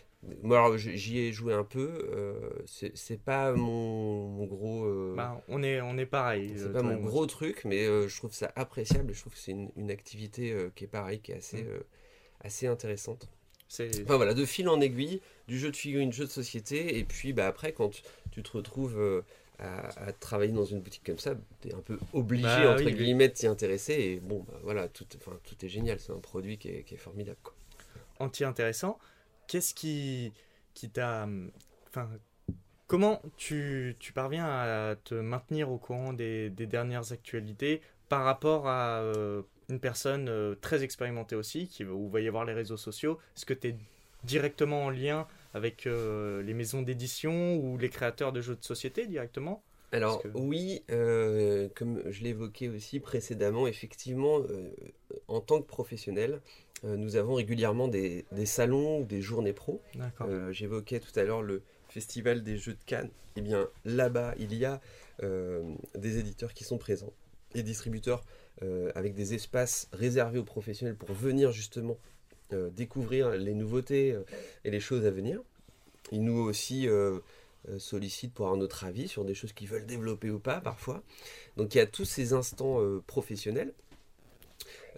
Moi, 0.43 0.59
alors, 0.59 0.77
j'y 0.79 1.19
ai 1.19 1.33
joué 1.33 1.53
un 1.55 1.65
peu. 1.65 2.09
euh, 2.15 2.35
c'est 2.67 2.97
c'est 2.97 3.19
pas 3.21 3.53
mon, 3.53 4.29
mon 4.29 4.47
gros. 4.47 4.85
euh, 4.85 5.15
Bah, 5.17 5.43
on 5.49 5.63
est, 5.63 5.81
on 5.81 5.99
est 5.99 6.07
pareil. 6.07 6.53
c'est 6.57 6.69
euh, 6.69 6.73
pas 6.73 6.83
mon 6.83 6.97
gros 7.03 7.27
truc, 7.27 7.65
mais 7.65 7.85
euh, 7.87 8.09
je 8.09 8.17
trouve 8.17 8.33
ça 8.33 8.53
appréciable. 8.57 9.11
et 9.11 9.15
Je 9.15 9.21
trouve 9.21 9.33
que 9.35 9.39
c'est 9.39 9.53
une, 9.53 9.71
une 9.77 9.91
activité 9.91 10.55
qui 10.75 10.85
est 10.85 10.89
pareil, 10.89 11.21
qui 11.21 11.33
est 11.33 11.37
assez, 11.37 11.63
Mm. 11.63 11.69
assez 12.43 12.67
intéressante. 12.67 13.29
C'est 13.69 14.03
Enfin 14.05 14.17
voilà, 14.17 14.35
de 14.35 14.45
fil 14.45 14.69
en 14.69 14.81
aiguille, 14.81 15.21
du 15.49 15.59
jeu 15.59 15.71
de 15.71 15.77
figurines, 15.77 16.13
jeu 16.13 16.25
de 16.27 16.31
société, 16.31 16.99
et 16.99 17.05
puis 17.05 17.33
bah, 17.33 17.47
après, 17.47 17.73
quand 17.73 18.03
tu 18.31 18.43
te 18.43 18.51
retrouves 18.57 19.23
à, 19.59 19.89
à 20.09 20.13
travailler 20.13 20.53
dans 20.53 20.65
une 20.65 20.81
boutique 20.81 21.05
comme 21.05 21.19
ça, 21.19 21.35
tu 21.63 21.69
es 21.69 21.75
un 21.75 21.81
peu 21.81 21.99
obligé, 22.13 22.43
Bah 22.45 22.71
entre 22.73 22.85
oui, 22.85 22.85
oui. 22.87 22.95
guillemets, 22.95 23.29
de 23.29 23.35
t'y 23.35 23.47
intéresser, 23.47 23.95
et 23.95 24.21
bon, 24.21 24.45
bah, 24.47 24.59
voilà, 24.63 24.89
tout, 24.89 25.05
tout 25.07 25.65
est 25.65 25.69
génial, 25.69 25.99
c'est 26.01 26.13
un 26.13 26.19
produit 26.19 26.59
qui 26.59 26.69
est, 26.69 26.83
qui 26.85 26.95
est 26.95 26.99
formidable. 26.99 27.39
Quoi. 27.43 27.55
anti-intéressant. 28.19 28.99
Qu'est-ce 29.47 29.75
qui, 29.75 30.33
qui 30.75 30.91
t'a. 30.91 31.29
Enfin, 31.89 32.09
comment 32.87 33.23
tu, 33.37 33.97
tu 33.99 34.13
parviens 34.13 34.47
à 34.47 34.97
te 34.97 35.15
maintenir 35.15 35.71
au 35.71 35.79
courant 35.79 36.13
des, 36.13 36.51
des 36.51 36.67
dernières 36.67 37.13
actualités 37.13 37.81
par 38.09 38.25
rapport 38.25 38.69
à 38.69 39.01
euh, 39.01 39.43
une 39.69 39.81
personne 39.81 40.29
euh, 40.29 40.55
très 40.61 40.83
expérimentée 40.83 41.37
aussi, 41.37 41.69
qui, 41.69 41.85
où 41.85 42.09
va 42.09 42.21
y 42.21 42.29
avoir 42.29 42.45
les 42.45 42.53
réseaux 42.53 42.77
sociaux? 42.77 43.19
Est-ce 43.37 43.47
que 43.47 43.55
tu 43.55 43.69
es 43.69 43.77
directement 44.25 44.85
en 44.85 44.91
lien 44.91 45.27
avec 45.53 45.87
euh, 45.87 46.43
les 46.43 46.55
maisons 46.55 46.83
d'édition 46.83 47.57
ou 47.57 47.79
les 47.79 47.89
créateurs 47.89 48.33
de 48.33 48.41
jeux 48.41 48.57
de 48.57 48.65
société 48.65 49.07
directement? 49.07 49.63
Alors 49.93 50.23
que- 50.23 50.29
oui, 50.35 50.83
euh, 50.91 51.69
comme 51.77 52.03
je 52.11 52.25
l'évoquais 52.25 52.69
aussi 52.69 53.01
précédemment, 53.01 53.67
effectivement, 53.67 54.41
euh, 54.41 54.71
en 55.29 55.41
tant 55.41 55.61
que 55.63 55.67
professionnel, 55.67 56.41
nous 56.83 57.17
avons 57.17 57.35
régulièrement 57.35 57.89
des, 57.89 58.25
des 58.33 58.47
salons 58.47 59.01
ou 59.01 59.05
des 59.05 59.23
journées 59.23 59.53
pro. 59.55 59.81
Euh, 60.29 60.53
J'évoquais 60.53 61.01
tout 61.01 61.19
à 61.19 61.23
l'heure 61.25 61.43
le 61.43 61.63
festival 61.89 62.43
des 62.43 62.59
jeux 62.59 62.73
de 62.75 62.79
Cannes. 62.85 63.11
Eh 63.37 63.41
bien 63.41 63.69
là-bas, 63.85 64.35
il 64.39 64.55
y 64.55 64.65
a 64.65 64.81
euh, 65.23 65.63
des 65.97 66.19
éditeurs 66.19 66.53
qui 66.53 66.65
sont 66.65 66.79
présents 66.79 67.13
et 67.55 67.63
distributeurs 67.63 68.25
euh, 68.63 68.91
avec 68.95 69.15
des 69.15 69.35
espaces 69.35 69.89
réservés 69.93 70.39
aux 70.39 70.45
professionnels 70.45 70.97
pour 70.97 71.13
venir 71.13 71.53
justement 71.53 71.97
euh, 72.53 72.69
découvrir 72.71 73.31
les 73.31 73.55
nouveautés 73.55 74.13
euh, 74.13 74.23
et 74.65 74.71
les 74.71 74.81
choses 74.81 75.07
à 75.07 75.11
venir. 75.11 75.41
Ils 76.13 76.23
nous 76.23 76.39
aussi 76.39 76.87
euh, 76.87 77.19
euh, 77.69 77.79
sollicitent 77.79 78.35
pour 78.35 78.47
avoir 78.47 78.59
notre 78.61 78.85
avis 78.85 79.09
sur 79.09 79.25
des 79.25 79.35
choses 79.35 79.53
qu'ils 79.53 79.69
veulent 79.69 79.87
développer 79.87 80.31
ou 80.31 80.39
pas 80.39 80.61
parfois. 80.61 81.03
Donc 81.57 81.75
il 81.75 81.79
y 81.79 81.81
a 81.81 81.87
tous 81.87 82.05
ces 82.05 82.33
instants 82.35 82.81
euh, 82.81 83.03
professionnels. 83.07 83.73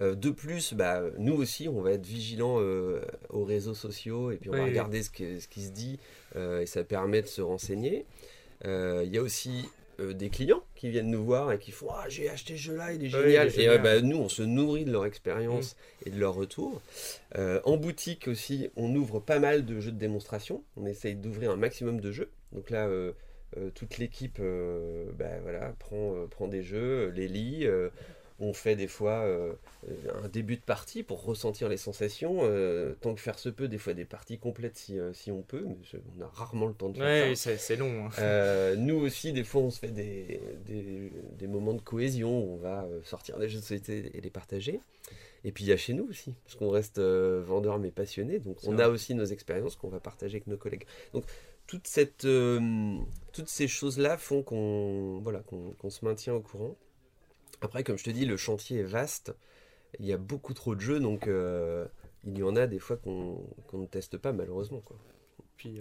Euh, 0.02 0.14
de 0.14 0.30
plus, 0.30 0.74
bah, 0.74 1.02
nous 1.18 1.34
aussi, 1.34 1.68
on 1.68 1.80
va 1.80 1.92
être 1.92 2.04
vigilants 2.06 2.56
euh, 2.60 3.00
aux 3.30 3.44
réseaux 3.44 3.74
sociaux 3.74 4.30
et 4.30 4.36
puis 4.36 4.50
on 4.50 4.52
Oui, 4.52 4.58
va 4.58 4.64
oui. 4.64 4.70
regarder 4.70 5.02
ce, 5.02 5.10
que- 5.10 5.40
ce 5.40 5.48
qui 5.48 5.62
se 5.62 5.70
dit 5.70 5.98
euh, 6.36 6.60
et 6.60 6.66
ça 6.66 6.84
permet 6.84 7.22
de 7.22 7.26
se 7.28 7.40
renseigner. 7.40 8.04
Il 8.64 9.08
y 9.12 9.18
a 9.18 9.22
aussi 9.22 9.68
euh, 10.00 10.12
des 10.12 10.28
clients 10.28 10.62
qui 10.74 10.90
viennent 10.90 11.10
nous 11.10 11.24
voir 11.24 11.52
et 11.52 11.58
qui 11.58 11.70
font 11.70 11.88
Ah, 11.90 12.04
j'ai 12.08 12.28
acheté 12.28 12.54
ce 12.56 12.60
jeu-là, 12.62 12.92
il 12.92 13.00
est 13.02 13.14
Oui, 13.16 13.22
génial. 13.30 13.50
il 13.54 13.60
est 13.60 13.64
et 13.64 13.68
euh, 13.70 13.78
bah, 13.78 14.00
nous, 14.02 14.18
on 14.18 14.28
se 14.28 14.42
nourrit 14.42 14.84
de 14.84 14.92
leur 14.92 15.06
expérience 15.06 15.74
Mm. 16.04 16.08
et 16.08 16.10
de 16.10 16.18
leur 16.20 16.34
retour. 16.34 16.82
Euh, 17.38 17.60
en 17.64 17.76
boutique 17.78 18.28
aussi, 18.28 18.68
on 18.76 18.94
ouvre 18.94 19.20
pas 19.20 19.38
mal 19.38 19.64
de 19.64 19.80
jeux 19.80 19.92
de 19.92 19.98
démonstration. 19.98 20.62
On 20.76 20.84
essaye 20.84 21.14
d'ouvrir 21.14 21.50
un 21.52 21.56
maximum 21.56 22.00
de 22.00 22.12
jeux. 22.12 22.30
Donc 22.52 22.68
là, 22.70 22.88
toute 23.74 23.96
l'équipe 23.98 24.38
bah, 25.18 25.38
voilà, 25.42 25.72
prend, 25.78 26.26
prend 26.30 26.48
des 26.48 26.62
jeux, 26.62 27.08
les 27.14 27.28
lit. 27.28 27.66
On 28.38 28.52
fait 28.52 28.76
des 28.76 28.88
fois 28.88 29.20
euh, 29.24 29.52
un 30.22 30.28
début 30.28 30.56
de 30.56 30.60
partie 30.62 31.02
pour 31.02 31.24
ressentir 31.24 31.68
les 31.68 31.76
sensations. 31.78 32.40
euh, 32.42 32.94
tant 33.00 33.14
que 33.14 33.20
faire 33.20 33.38
se 33.38 33.48
peut, 33.48 33.66
des 33.68 33.78
fois 33.78 33.94
des 33.94 34.04
parties 34.04 34.38
complètes 34.38 34.76
si, 34.76 34.98
euh, 34.98 35.12
si 35.12 35.30
on 35.32 35.42
peut. 35.42 35.64
Mais 35.66 35.76
je- 35.90 35.96
on 36.18 36.22
a 36.22 36.26
rarement 36.28 36.66
le 36.66 36.74
temps 36.74 36.88
de 36.90 36.98
faire 36.98 37.06
ça. 37.24 37.28
Ouais, 37.30 37.34
c'est 37.36 37.56
c'est 37.56 37.76
long. 37.76 38.06
hein. 38.06 38.76
Nous 38.76 38.96
aussi, 38.96 39.32
des 39.32 39.44
fois, 39.44 39.62
on 39.62 39.70
se 39.70 39.78
fait 39.78 39.88
des, 39.90 40.40
des, 40.66 41.10
des 41.38 41.46
moments 41.46 41.74
de 41.74 41.80
cohésion 41.80 42.38
où 42.38 42.54
on 42.54 42.56
va 42.56 42.86
sortir 43.04 43.38
des 43.38 43.48
jeux 43.48 43.58
de 43.58 43.62
société 43.64 44.10
et 44.14 44.20
les 44.20 44.30
partager. 44.30 44.80
Et 45.44 45.52
puis 45.52 45.64
il 45.64 45.68
y 45.68 45.72
a 45.72 45.76
chez 45.76 45.92
nous 45.94 46.06
aussi, 46.08 46.34
parce 46.44 46.56
qu'on 46.56 46.70
reste 46.70 46.98
vendeur 46.98 47.78
mais 47.78 47.90
passionné, 47.92 48.40
donc 48.40 48.56
on 48.64 48.72
vrai. 48.72 48.84
a 48.84 48.88
aussi 48.90 49.14
nos 49.14 49.24
expériences 49.24 49.76
qu'on 49.76 49.88
va 49.88 50.00
partager 50.00 50.36
avec 50.36 50.46
nos 50.48 50.56
collègues. 50.56 50.84
Donc 51.14 51.24
toute 51.68 51.86
cette, 51.86 52.26
toutes 53.32 53.48
ces 53.48 53.68
choses-là 53.68 54.16
font 54.18 54.42
qu'on 54.42 55.20
voilà, 55.22 55.40
qu'on 55.40 55.90
se 55.90 56.04
maintient 56.04 56.34
au 56.34 56.40
courant. 56.40 56.74
Après, 57.60 57.84
comme 57.84 57.98
je 57.98 58.04
te 58.04 58.10
dis, 58.10 58.24
le 58.26 58.36
chantier 58.36 58.80
est 58.80 58.84
vaste. 58.84 59.34
il 59.98 60.06
y 60.06 60.12
a 60.12 60.18
beaucoup 60.18 60.54
trop 60.54 60.74
de 60.74 60.80
jeux, 60.80 61.00
donc 61.00 61.26
il 61.26 62.38
y 62.38 62.42
en 62.42 62.56
a 62.56 62.66
des 62.66 62.78
fois 62.78 62.96
qu'on 62.96 63.44
ne 63.72 63.86
teste 63.86 64.18
pas 64.18 64.32
malheureusement. 64.32 64.82
Puis 65.56 65.80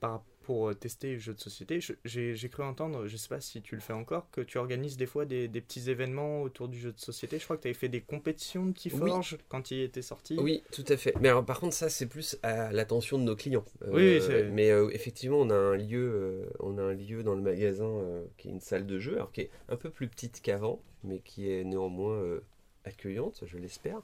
par, 0.00 0.22
pour 0.50 0.74
tester 0.76 1.10
les 1.10 1.18
jeux 1.20 1.32
de 1.32 1.38
société, 1.38 1.78
j'ai 2.04 2.48
cru 2.48 2.64
entendre, 2.64 3.06
je 3.06 3.16
sais 3.16 3.28
pas 3.28 3.40
si 3.40 3.62
tu 3.62 3.76
le 3.76 3.80
fais 3.80 3.92
encore, 3.92 4.28
que 4.32 4.40
tu 4.40 4.58
organises 4.58 4.96
des 4.96 5.06
fois 5.06 5.24
des, 5.24 5.46
des 5.46 5.60
petits 5.60 5.88
événements 5.88 6.42
autour 6.42 6.66
du 6.66 6.76
jeu 6.76 6.90
de 6.90 6.98
société. 6.98 7.38
Je 7.38 7.44
crois 7.44 7.56
que 7.56 7.62
tu 7.62 7.68
avais 7.68 7.74
fait 7.74 7.88
des 7.88 8.00
compétitions 8.00 8.66
de 8.66 8.72
Keyforge 8.72 9.38
quand 9.48 9.70
il 9.70 9.80
était 9.80 10.02
sorti. 10.02 10.36
Oui, 10.40 10.64
tout 10.72 10.84
à 10.88 10.96
fait. 10.96 11.14
Mais 11.20 11.28
alors 11.28 11.44
par 11.44 11.60
contre, 11.60 11.74
ça 11.74 11.88
c'est 11.88 12.06
plus 12.06 12.36
à 12.42 12.72
l'attention 12.72 13.16
de 13.16 13.22
nos 13.22 13.36
clients. 13.36 13.64
oui, 13.92 14.18
mais 14.50 14.70
effectivement, 14.90 15.38
on 15.38 15.50
a 15.50 15.54
un 15.54 15.76
lieu, 15.76 16.48
on 16.58 16.78
a 16.78 16.82
un 16.82 16.94
lieu 16.94 17.22
dans 17.22 17.36
le 17.36 17.42
magasin 17.42 18.02
qui 18.36 18.48
est 18.48 18.50
une 18.50 18.60
salle 18.60 18.88
de 18.88 18.98
jeu, 18.98 19.14
alors 19.14 19.30
qui 19.30 19.42
est 19.42 19.50
un 19.68 19.76
peu 19.76 19.88
plus 19.88 20.08
petite 20.08 20.42
qu'avant, 20.42 20.82
mais 21.04 21.20
qui 21.20 21.48
est 21.48 21.62
néanmoins 21.62 22.40
accueillante, 22.84 23.44
je 23.46 23.56
l'espère, 23.56 24.02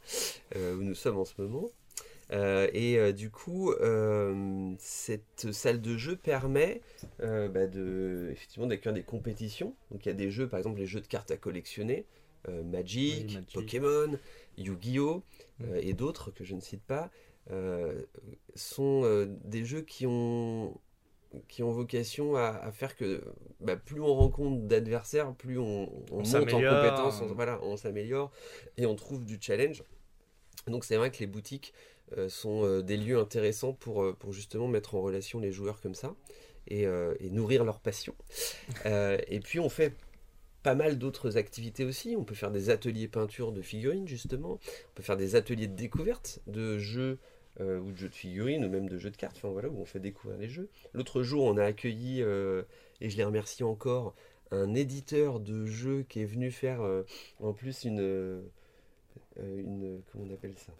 où 0.54 0.80
nous 0.80 0.94
sommes 0.94 1.18
en 1.18 1.24
ce 1.24 1.42
moment. 1.42 1.72
Euh, 2.32 2.68
et 2.72 2.98
euh, 2.98 3.12
du 3.12 3.30
coup, 3.30 3.72
euh, 3.72 4.74
cette 4.78 5.52
salle 5.52 5.80
de 5.80 5.96
jeu 5.96 6.16
permet 6.16 6.82
bah, 7.20 7.66
de, 7.66 8.28
effectivement 8.32 8.66
d'accueillir 8.66 8.94
des 8.94 9.02
compétitions. 9.02 9.74
Donc 9.90 10.04
il 10.06 10.08
y 10.08 10.12
a 10.12 10.14
des 10.14 10.30
jeux, 10.30 10.48
par 10.48 10.58
exemple 10.58 10.78
les 10.78 10.86
jeux 10.86 11.00
de 11.00 11.06
cartes 11.06 11.30
à 11.30 11.36
collectionner, 11.36 12.06
Magic, 12.48 13.38
Pokémon, 13.52 14.18
Yu-Gi-Oh! 14.56 15.24
Mm. 15.58 15.64
et 15.80 15.94
d'autres 15.94 16.30
que 16.30 16.44
je 16.44 16.54
ne 16.54 16.60
cite 16.60 16.82
pas, 16.82 17.10
sont 18.54 19.26
des 19.44 19.64
jeux 19.64 19.82
qui 19.82 20.06
ont 20.06 20.78
qui 21.48 21.62
ont 21.62 21.72
vocation 21.72 22.36
à, 22.36 22.70
faire 22.72 22.96
que 22.96 23.22
bah, 23.60 23.76
plus 23.76 24.00
on 24.00 24.14
rencontre 24.14 24.62
d'adversaires, 24.62 25.34
plus 25.34 25.58
on, 25.58 25.90
monte 26.10 26.34
en 26.34 26.44
compétence, 26.44 27.20
voilà, 27.34 27.58
on 27.62 27.76
s'améliore 27.76 28.30
et 28.78 28.86
on 28.86 28.94
trouve 28.94 29.24
du 29.24 29.38
challenge. 29.40 29.82
Donc 30.66 30.84
c'est 30.84 30.96
vrai 30.96 31.10
que 31.10 31.18
les 31.18 31.26
boutiques 31.26 31.74
sont 32.28 32.64
euh, 32.64 32.82
des 32.82 32.96
lieux 32.96 33.18
intéressants 33.18 33.72
pour, 33.72 34.02
euh, 34.02 34.12
pour 34.12 34.32
justement 34.32 34.68
mettre 34.68 34.94
en 34.94 35.00
relation 35.00 35.40
les 35.40 35.52
joueurs 35.52 35.80
comme 35.80 35.94
ça 35.94 36.14
et, 36.68 36.82
et 37.20 37.30
nourrir 37.30 37.64
leur 37.64 37.78
passion. 37.78 38.16
et 38.84 39.38
puis 39.38 39.60
on 39.60 39.68
fait 39.68 39.94
pas 40.64 40.74
mal 40.74 40.98
d'autres 40.98 41.36
activités 41.36 41.84
aussi. 41.84 42.16
On 42.18 42.24
peut 42.24 42.34
faire 42.34 42.50
des 42.50 42.70
ateliers 42.70 43.06
peinture 43.06 43.52
de 43.52 43.62
figurines 43.62 44.08
justement. 44.08 44.54
On 44.54 44.94
peut 44.96 45.04
faire 45.04 45.16
des 45.16 45.36
ateliers 45.36 45.68
de 45.68 45.76
découverte 45.76 46.40
de 46.48 46.76
jeux 46.80 47.18
ou 47.60 47.92
de 47.92 47.96
jeux 47.96 48.08
de 48.08 48.14
figurines 48.14 48.64
ou 48.64 48.68
même 48.68 48.88
de 48.88 48.98
jeux 48.98 49.12
de 49.12 49.16
cartes. 49.16 49.36
Enfin 49.36 49.50
voilà 49.50 49.68
où 49.68 49.80
on 49.80 49.84
fait 49.84 50.00
découvrir 50.00 50.38
les 50.38 50.48
jeux. 50.48 50.68
L'autre 50.92 51.22
jour 51.22 51.44
on 51.44 51.56
a 51.56 51.62
accueilli 51.62 52.20
et 52.20 53.10
je 53.10 53.16
les 53.16 53.24
remercie 53.24 53.62
encore 53.62 54.16
un 54.50 54.74
éditeur 54.74 55.38
de 55.38 55.66
jeux 55.66 56.04
qui 56.08 56.20
est 56.20 56.26
venu 56.26 56.50
faire 56.50 56.80
en 57.38 57.52
plus 57.52 57.84
une 57.84 58.42
une 59.36 60.02
comment 60.10 60.24
on 60.28 60.34
appelle 60.34 60.58
ça? 60.58 60.72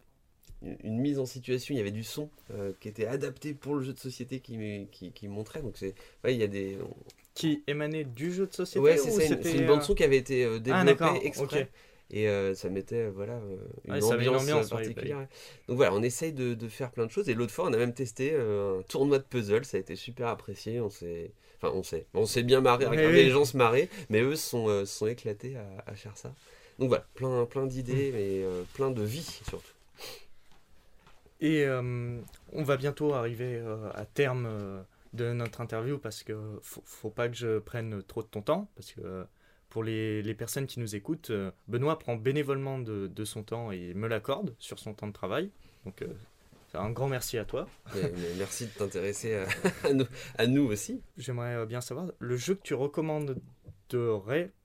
Une 0.63 0.99
mise 0.99 1.19
en 1.19 1.27
situation, 1.27 1.75
il 1.75 1.79
y 1.79 1.81
avait 1.81 1.91
du 1.91 2.05
son 2.05 2.31
euh, 2.53 2.73
qui 2.81 2.89
était 2.89 3.07
adapté 3.07 3.55
pour 3.55 3.75
le 3.75 3.83
jeu 3.83 3.93
de 3.93 3.99
société 3.99 4.41
qui, 4.41 4.89
qui, 4.91 5.13
qui 5.13 5.29
montrait. 5.29 5.63
Donc 5.63 5.77
c'est, 5.77 5.95
il 6.27 6.37
y 6.37 6.43
a 6.43 6.47
des 6.47 6.79
qui 7.35 7.63
émanait 7.67 8.05
du 8.05 8.33
jeu 8.33 8.47
de 8.47 8.55
société. 8.55 8.81
Ouais, 8.81 8.97
c'est 8.97 9.55
une, 9.55 9.67
bande 9.67 9.83
son 9.83 9.95
qui 9.95 10.05
avait 10.05 10.17
été 10.17 10.45
euh, 10.45 10.57
ah, 10.57 10.85
développée 10.85 11.27
exprès. 11.27 11.69
Et 12.09 12.29
euh, 12.29 12.55
ça 12.55 12.71
mettait 12.71 13.09
voilà 13.09 13.41
une, 13.85 14.03
ambiance 14.03 14.71
particulière. 14.71 15.27
Donc 15.69 15.77
voilà, 15.77 15.93
on 15.93 16.03
essaye 16.03 16.33
de, 16.33 16.55
de, 16.55 16.69
faire 16.69 16.91
plein 16.93 17.05
de 17.05 17.11
choses. 17.11 17.29
Et 17.29 17.35
l'autre 17.35 17.53
fois, 17.53 17.67
on 17.69 17.73
a 17.73 17.77
même 17.77 17.93
testé 17.93 18.35
un 18.35 18.81
tournoi 18.89 19.19
de 19.19 19.25
puzzle. 19.25 19.65
Ça 19.65 19.77
a 19.77 19.81
été 19.81 19.97
super 19.97 20.29
apprécié. 20.29 20.81
On 20.81 20.89
s'est, 20.89 21.33
enfin, 21.61 21.73
on 21.75 21.83
s'est, 21.83 22.07
on 22.15 22.25
s'est 22.25 22.45
bien 22.45 22.61
marré, 22.61 22.87
regarder 22.87 23.25
les 23.25 23.31
gens 23.31 23.45
se 23.45 23.57
marrer, 23.57 23.91
mais 24.09 24.21
eux 24.21 24.37
se 24.37 24.49
sont, 24.49 24.87
sont 24.87 25.09
éclatés 25.09 25.57
à, 25.57 25.91
à, 25.91 25.95
faire 25.95 26.17
ça. 26.17 26.33
Donc 26.79 26.89
voilà, 26.89 27.05
plein, 27.15 27.45
plein 27.45 27.67
d'idées, 27.67 28.13
mais 28.15 28.43
plein 28.75 28.91
de 28.91 29.03
vie 29.03 29.41
surtout. 29.45 29.76
Et 31.41 31.65
euh, 31.65 32.21
on 32.53 32.63
va 32.63 32.77
bientôt 32.77 33.15
arriver 33.15 33.57
euh, 33.57 33.91
à 33.95 34.05
terme 34.07 34.47
euh, 34.47 34.83
de 35.13 35.33
notre 35.33 35.61
interview 35.61 35.99
parce 35.99 36.23
que 36.23 36.59
faut, 36.63 36.83
faut, 36.85 37.11
pas 37.11 37.29
que 37.29 37.37
je 37.37 37.59
prenne 37.59 38.03
trop 38.03 38.23
de 38.23 38.29
ton 38.29 38.43
temps 38.43 38.71
parce 38.75 38.93
que 38.93 39.27
pour 39.69 39.85
les, 39.85 40.23
les 40.23 40.35
personnes 40.35 40.67
qui 40.67 40.81
nous 40.81 40.95
écoutent, 40.95 41.33
Benoît 41.69 41.99
prend 41.99 42.17
bénévolement 42.17 42.79
de, 42.79 43.09
de 43.09 43.25
son 43.25 43.43
temps 43.43 43.73
et 43.73 43.93
me 43.95 44.09
l'accorde 44.09 44.55
sur 44.59 44.79
son 44.79 44.95
temps 44.95 45.09
de 45.09 45.13
travail. 45.13 45.51
Donc 45.85 46.03
un 46.73 46.91
grand 46.91 47.09
merci 47.09 47.37
à 47.39 47.45
toi. 47.45 47.69
merci 48.39 48.67
de 48.67 48.71
t'intéresser 48.71 49.35
à, 49.35 49.47
à, 50.39 50.47
nous 50.47 50.65
aussi. 50.65 51.01
J'aimerais 51.17 51.67
bien 51.67 51.81
savoir 51.81 52.07
le 52.19 52.37
jeu 52.37 52.55
que 52.55 52.63
tu 52.63 52.75
recommandes 52.75 53.37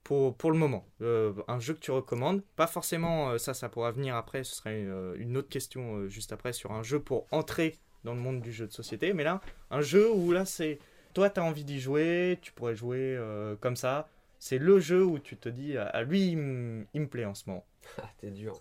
pour, 0.04 0.36
pour 0.36 0.50
le 0.50 0.58
moment. 0.58 0.86
Euh, 1.00 1.32
un 1.48 1.60
jeu 1.60 1.74
que 1.74 1.80
tu 1.80 1.90
recommandes, 1.90 2.42
pas 2.56 2.66
forcément, 2.66 3.30
euh, 3.30 3.38
ça, 3.38 3.54
ça 3.54 3.68
pourra 3.68 3.90
venir 3.90 4.16
après, 4.16 4.44
ce 4.44 4.56
serait 4.56 4.84
euh, 4.84 5.14
une, 5.18 5.36
autre 5.36 5.48
question 5.48 6.08
juste 6.08 6.32
après 6.32 6.52
sur 6.52 6.72
un 6.72 6.82
jeu 6.82 7.00
pour 7.00 7.26
entrer 7.30 7.78
dans 8.04 8.14
le 8.14 8.20
monde 8.20 8.40
du 8.40 8.52
jeu 8.52 8.66
de 8.66 8.72
société, 8.72 9.12
mais 9.12 9.24
là, 9.24 9.40
un 9.70 9.80
jeu 9.80 10.10
où 10.10 10.32
là, 10.32 10.44
c'est 10.44 10.78
toi, 11.14 11.30
tu 11.30 11.40
as 11.40 11.44
envie 11.44 11.64
d'y 11.64 11.80
jouer, 11.80 12.38
tu 12.42 12.52
pourrais 12.52 12.74
jouer 12.74 13.16
comme 13.60 13.76
ça, 13.76 14.08
c'est 14.40 14.58
le 14.58 14.80
jeu 14.80 15.04
où 15.04 15.20
tu 15.20 15.36
te 15.36 15.48
dis, 15.48 15.76
à 15.76 16.02
lui, 16.02 16.30
il, 16.32 16.36
me 16.36 17.06
plaît 17.06 17.26
en 17.26 17.34
ce 17.34 17.48
moment. 17.48 17.64
Ah, 17.98 18.10
t'es 18.20 18.30
dur. 18.30 18.60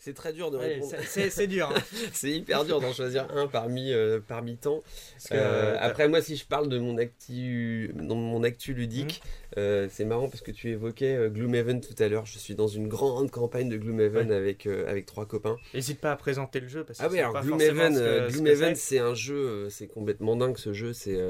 C'est 0.00 0.14
très 0.14 0.32
dur 0.32 0.50
de 0.50 0.56
répondre. 0.56 0.94
c'est 1.04 1.46
dur. 1.46 1.70
Hein. 1.70 1.82
c'est 2.14 2.30
hyper 2.30 2.64
dur 2.64 2.80
d'en 2.80 2.90
choisir 2.94 3.30
un 3.36 3.46
parmi, 3.46 3.92
euh, 3.92 4.18
parmi 4.26 4.56
tant. 4.56 4.82
Euh, 5.30 5.76
après, 5.78 6.08
moi, 6.08 6.22
si 6.22 6.36
je 6.36 6.46
parle 6.46 6.70
de 6.70 6.78
mon 6.78 6.96
actu, 6.96 7.92
dans 7.94 8.14
mon 8.14 8.42
actu 8.42 8.72
ludique, 8.72 9.20
mmh. 9.22 9.58
euh, 9.58 9.88
c'est 9.90 10.06
marrant 10.06 10.30
parce 10.30 10.40
que 10.40 10.52
tu 10.52 10.70
évoquais 10.70 11.28
Gloomhaven 11.28 11.82
tout 11.82 12.02
à 12.02 12.08
l'heure. 12.08 12.24
Je 12.24 12.38
suis 12.38 12.54
dans 12.54 12.66
une 12.66 12.88
grande 12.88 13.30
campagne 13.30 13.68
de 13.68 13.76
Gloomhaven 13.76 14.32
avec, 14.32 14.66
avec 14.66 15.04
trois 15.04 15.26
copains. 15.26 15.58
N'hésite 15.74 16.00
pas 16.00 16.12
à 16.12 16.16
présenter 16.16 16.60
le 16.60 16.68
jeu. 16.68 16.82
Parce 16.82 16.98
que 16.98 17.04
ah 17.04 17.08
oui, 17.10 17.18
alors 17.18 17.38
Gloomhaven, 17.42 18.74
c'est 18.76 19.00
un 19.00 19.12
jeu, 19.12 19.68
c'est 19.68 19.86
complètement 19.86 20.34
dingue 20.34 20.56
ce 20.56 20.72
jeu. 20.72 20.94
C'est 20.94 21.20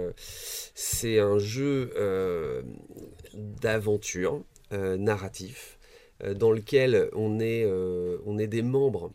c'est 0.74 1.18
un 1.18 1.38
jeu 1.38 1.90
d'aventure 3.34 4.44
narratif. 4.70 5.79
Euh, 6.24 6.34
dans 6.34 6.52
lequel 6.52 7.08
on 7.14 7.40
est, 7.40 7.64
euh, 7.64 8.18
on 8.26 8.38
est 8.38 8.46
des 8.46 8.62
membres 8.62 9.10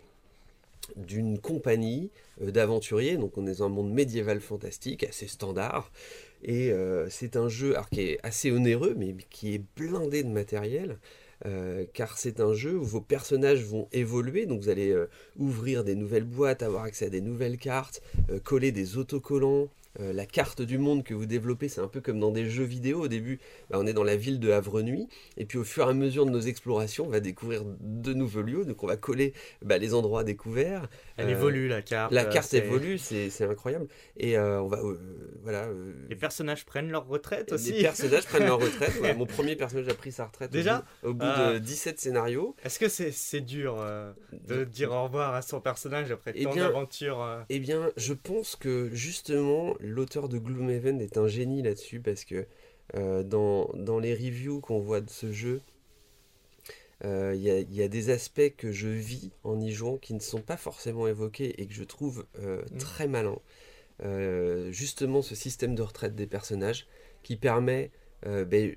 d'une 0.96 1.40
compagnie 1.40 2.10
euh, 2.42 2.52
d'aventuriers, 2.52 3.18
donc 3.18 3.38
on 3.38 3.48
est 3.48 3.60
dans 3.60 3.66
un 3.66 3.70
monde 3.70 3.92
médiéval 3.92 4.40
fantastique, 4.40 5.04
assez 5.04 5.28
standard, 5.28 5.92
et 6.44 6.72
c'est 7.10 7.38
un 7.38 7.50
jeu 7.50 7.76
qui 7.90 8.02
est 8.02 8.20
assez 8.22 8.52
onéreux, 8.52 8.94
mais 8.96 9.16
qui 9.32 9.56
est 9.56 9.62
blindé 9.76 10.22
de 10.22 10.30
matériel, 10.30 11.00
car 11.94 12.20
c'est 12.20 12.40
un 12.40 12.54
jeu 12.54 12.78
où 12.78 12.84
vos 12.84 13.02
personnages 13.02 13.64
vont 13.64 13.88
évoluer, 13.92 14.46
donc 14.46 14.62
vous 14.62 14.70
allez 14.70 14.96
ouvrir 15.40 15.84
des 15.84 15.96
nouvelles 15.96 16.24
boîtes, 16.24 16.62
avoir 16.62 16.84
accès 16.84 17.08
à 17.08 17.10
des 17.10 17.22
nouvelles 17.22 17.58
cartes, 17.58 18.04
coller 18.44 18.72
des 18.72 18.98
autocollants, 18.98 19.70
euh, 20.00 20.14
la 20.14 20.26
carte 20.26 20.62
du 20.62 20.78
monde 20.78 21.04
que 21.04 21.14
vous 21.14 21.26
développez, 21.26 21.70
c'est 21.70 21.82
un 21.82 21.88
peu 21.88 22.02
comme 22.02 22.20
dans 22.20 22.32
des 22.32 22.50
jeux 22.50 22.64
vidéo. 22.64 23.04
Au 23.04 23.08
début, 23.08 23.40
bah, 23.70 23.78
on 23.80 23.88
est 23.88 23.94
dans 23.94 24.04
la 24.04 24.16
ville 24.16 24.40
de 24.40 24.52
Havre-Nuit, 24.52 25.08
et 25.38 25.46
puis 25.46 25.58
au 25.58 25.64
fur 25.64 25.86
et 25.86 25.90
à 25.90 25.94
mesure 25.94 26.26
de 26.26 26.32
nos 26.32 26.42
explorations, 26.42 27.06
on 27.06 27.10
va 27.10 27.20
découvrir 27.20 27.64
de 27.80 28.14
nouveaux 28.14 28.42
lieux. 28.42 28.66
Donc 28.66 28.84
on 28.84 28.88
va 28.88 28.98
coller 28.98 29.34
bah, 29.62 29.78
les 29.78 29.94
endroits 29.94 30.24
découverts. 30.24 30.88
Elle 31.18 31.30
évolue 31.30 31.68
la 31.68 31.82
carte. 31.82 32.12
La 32.12 32.26
carte 32.26 32.54
évolue, 32.54 32.98
c'est 32.98 33.44
incroyable. 33.44 33.88
Et 34.18 34.38
euh, 34.38 34.62
on 34.62 34.68
va 34.68 34.78
euh, 34.78 34.98
voilà. 35.44 35.68
les 36.10 36.16
personnages 36.16 36.66
prennent 36.66 36.92
leur 36.92 37.08
retraite 37.08 37.52
aussi. 37.52 37.74
Les 37.74 37.82
personnages 37.84 38.26
prennent 38.26 38.48
leur 38.48 38.60
retraite. 38.60 38.94
mon 39.18 39.26
premier 39.26 39.56
personnage 39.56 39.88
a 39.88 39.94
pris 39.94 40.12
sa 40.12 40.26
retraite. 40.26 40.52
Déjà. 40.52 40.84
Au 41.04 41.14
bout, 41.14 41.26
de 41.26 41.60
17 41.60 42.00
scénarios. 42.00 42.56
Est-ce 42.64 42.80
que 42.80 42.90
c'est 42.90 43.42
dur 43.42 43.84
de 44.48 44.64
dire 44.64 44.92
au 44.92 45.04
revoir 45.04 45.34
à 45.34 45.42
son 45.42 45.62
personnage 45.62 46.12
après 46.12 46.32
eh 46.36 46.44
tant 46.44 46.56
d'aventures 46.56 47.46
Eh 47.50 47.60
bien, 47.60 47.92
je 47.98 48.14
pense 48.14 48.56
que 48.56 48.90
justement 48.94 49.76
l'auteur 49.86 50.30
de 50.30 50.38
Gloomhaven 50.38 51.02
est 51.02 51.18
un 51.18 51.28
génie 51.28 51.62
là-dessus 51.62 52.00
parce 52.00 52.26
que 52.26 52.46
euh, 52.96 53.24
dans, 53.24 53.70
dans, 53.74 54.00
les 54.00 54.14
reviews 54.14 54.62
qu'on 54.62 54.80
voit 54.80 55.02
de 55.02 55.10
ce 55.10 55.32
jeu, 55.32 55.62
euh, 57.04 57.34
il 57.36 57.42
y, 57.44 57.82
a 57.82 57.88
des 57.88 58.10
aspects 58.10 58.56
que 58.58 58.72
je 58.72 58.88
vis 58.88 59.32
en 59.44 59.60
y 59.60 59.72
jouant 59.72 59.98
qui 59.98 60.14
ne 60.14 60.20
sont 60.20 60.42
pas 60.42 60.58
forcément 60.58 61.08
évoqués 61.08 61.62
et 61.62 61.68
que 61.68 61.74
je 61.74 61.84
trouve 61.84 62.26
euh, 62.40 62.62
mm. 62.72 62.78
très 62.78 63.08
malins. 63.08 63.40
justement, 64.72 65.22
ce 65.22 65.36
système 65.36 65.76
de 65.76 65.82
retraite 65.82 66.16
des 66.16 66.28
personnages 66.28 66.88
qui 67.24 67.36
permet 67.38 67.92
ben, 68.24 68.76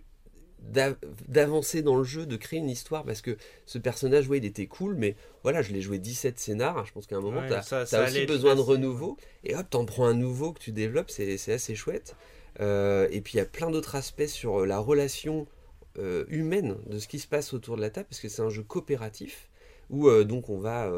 d'avancer 0.58 1.82
dans 1.82 1.96
le 1.96 2.04
jeu, 2.04 2.26
de 2.26 2.36
créer 2.36 2.58
une 2.58 2.70
histoire, 2.70 3.04
parce 3.04 3.22
que 3.22 3.36
ce 3.66 3.78
personnage, 3.78 4.28
ouais, 4.28 4.38
il 4.38 4.44
était 4.44 4.66
cool, 4.66 4.94
mais 4.94 5.16
voilà, 5.42 5.62
je 5.62 5.72
l'ai 5.72 5.80
joué 5.80 5.98
17 5.98 6.38
scénars, 6.38 6.84
je 6.84 6.92
pense 6.92 7.06
qu'à 7.06 7.16
un 7.16 7.20
moment, 7.20 7.42
tu 7.46 7.74
as, 7.74 8.04
aussi 8.04 8.26
besoin 8.26 8.54
de 8.54 8.60
renouveau, 8.60 9.16
et 9.44 9.54
hop, 9.54 9.66
t'en 9.70 9.84
prends 9.84 10.06
un 10.06 10.14
nouveau 10.14 10.52
que 10.52 10.60
tu 10.60 10.72
développes, 10.72 11.10
c'est 11.10 11.52
assez 11.52 11.74
chouette. 11.74 12.16
Euh, 12.60 13.06
et 13.10 13.20
puis 13.20 13.34
il 13.34 13.36
y 13.36 13.40
a 13.40 13.44
plein 13.44 13.70
d'autres 13.70 13.94
aspects 13.94 14.26
sur 14.26 14.66
la 14.66 14.78
relation 14.78 15.46
euh, 15.98 16.24
humaine 16.28 16.76
de 16.86 16.98
ce 16.98 17.06
qui 17.06 17.20
se 17.20 17.28
passe 17.28 17.52
autour 17.54 17.76
de 17.76 17.80
la 17.80 17.90
table, 17.90 18.06
parce 18.10 18.20
que 18.20 18.28
c'est 18.28 18.42
un 18.42 18.50
jeu 18.50 18.62
coopératif, 18.62 19.48
où 19.90 20.08
euh, 20.08 20.24
donc 20.24 20.48
on 20.48 20.58
va 20.58 20.92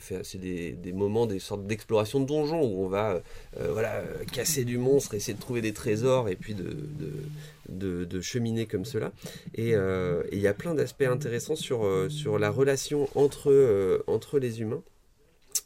c'est 0.00 0.38
des, 0.38 0.92
moments, 0.92 1.26
des 1.26 1.38
sortes 1.38 1.66
d'exploration 1.66 2.20
de 2.20 2.26
donjons 2.26 2.62
où 2.62 2.84
on 2.84 2.88
va 2.88 3.20
voilà, 3.58 4.02
casser 4.32 4.64
du 4.64 4.78
monstre, 4.78 5.14
essayer 5.14 5.34
de 5.34 5.40
trouver 5.40 5.60
des 5.60 5.72
trésors 5.72 6.28
et 6.28 6.36
puis 6.36 6.54
de, 6.54 8.20
cheminer 8.20 8.66
comme 8.66 8.84
cela. 8.84 9.12
Et 9.54 9.72
il 9.72 10.38
y 10.38 10.46
a 10.46 10.54
plein 10.54 10.74
d'aspects 10.74 11.02
intéressants 11.02 11.56
sur, 11.56 12.38
la 12.38 12.50
relation 12.50 13.08
entre, 13.14 14.38
les 14.38 14.60
humains 14.60 14.82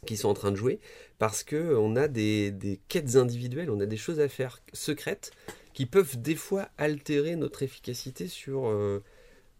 qui 0.05 0.17
sont 0.17 0.29
en 0.29 0.33
train 0.33 0.51
de 0.51 0.57
jouer 0.57 0.79
parce 1.17 1.43
que 1.43 1.75
on 1.75 1.95
a 1.95 2.07
des, 2.07 2.51
des, 2.51 2.79
quêtes 2.87 3.15
individuelles, 3.15 3.69
on 3.69 3.79
a 3.79 3.85
des 3.85 3.97
choses 3.97 4.19
à 4.19 4.27
faire 4.27 4.61
secrètes 4.73 5.31
qui 5.73 5.85
peuvent 5.85 6.21
des 6.21 6.35
fois 6.35 6.69
altérer 6.77 7.35
notre 7.35 7.63
efficacité 7.63 8.27
sur 8.27 8.71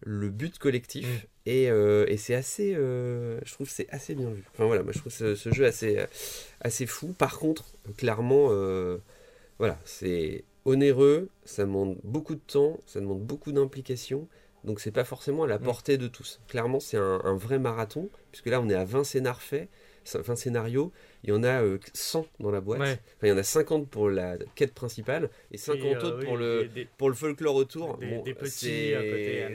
le 0.01 0.29
but 0.29 0.57
collectif. 0.57 1.27
Et, 1.47 1.71
euh, 1.71 2.03
et 2.09 2.17
c'est 2.17 2.35
assez, 2.35 2.75
euh, 2.75 3.39
je 3.45 3.53
trouve 3.53 3.69
c'est 3.69 3.87
assez 3.89 4.15
bien 4.15 4.29
vu. 4.29 4.43
Enfin 4.51 4.65
voilà, 4.65 4.83
moi 4.83 4.91
je 4.91 4.99
trouve 4.99 5.13
ce, 5.13 5.33
ce 5.33 5.49
jeu 5.53 5.65
assez, 5.65 5.97
assez 6.59 6.85
fou. 6.85 7.13
Par 7.17 7.39
contre, 7.39 7.63
clairement, 7.95 8.49
euh, 8.51 8.97
voilà, 9.57 9.79
c'est 9.85 10.43
onéreux, 10.65 11.29
ça 11.45 11.63
demande 11.63 11.99
beaucoup 12.03 12.35
de 12.35 12.41
temps, 12.45 12.81
ça 12.85 12.99
demande 12.99 13.21
beaucoup 13.21 13.53
d'implication. 13.53 14.27
Donc 14.65 14.81
c'est 14.81 14.91
pas 14.91 15.05
forcément 15.05 15.43
à 15.43 15.47
la 15.47 15.57
mm. 15.57 15.63
portée 15.63 15.97
de 15.97 16.09
tous. 16.09 16.41
Clairement, 16.49 16.81
c'est 16.81 16.97
un, 16.97 17.21
un, 17.23 17.37
vrai 17.37 17.59
marathon, 17.59 18.09
puisque 18.33 18.47
là 18.47 18.59
on 18.59 18.67
est 18.67 18.75
à 18.75 18.83
20 18.83 19.05
scénars 19.05 19.41
faits, 19.41 19.69
20 20.15 20.35
scénarios, 20.35 20.91
il 21.23 21.29
y 21.29 21.33
en 21.33 21.43
a 21.43 21.61
100 21.93 22.19
euh, 22.19 22.23
dans 22.39 22.51
la 22.51 22.61
boîte. 22.61 22.81
Enfin, 22.81 22.97
il 23.23 23.29
y 23.29 23.31
en 23.31 23.37
a 23.37 23.43
50 23.43 23.89
pour 23.89 24.09
la 24.09 24.37
quête 24.55 24.73
principale 24.73 25.29
et 25.51 25.57
50 25.57 25.83
euh, 25.83 25.97
autres 25.97 26.25
pour, 26.25 26.37
le, 26.37 26.69
pour 26.97 27.09
le 27.09 27.15
folklore 27.15 27.55
autour. 27.55 27.97
Des, 27.97 28.33
petits 28.33 28.93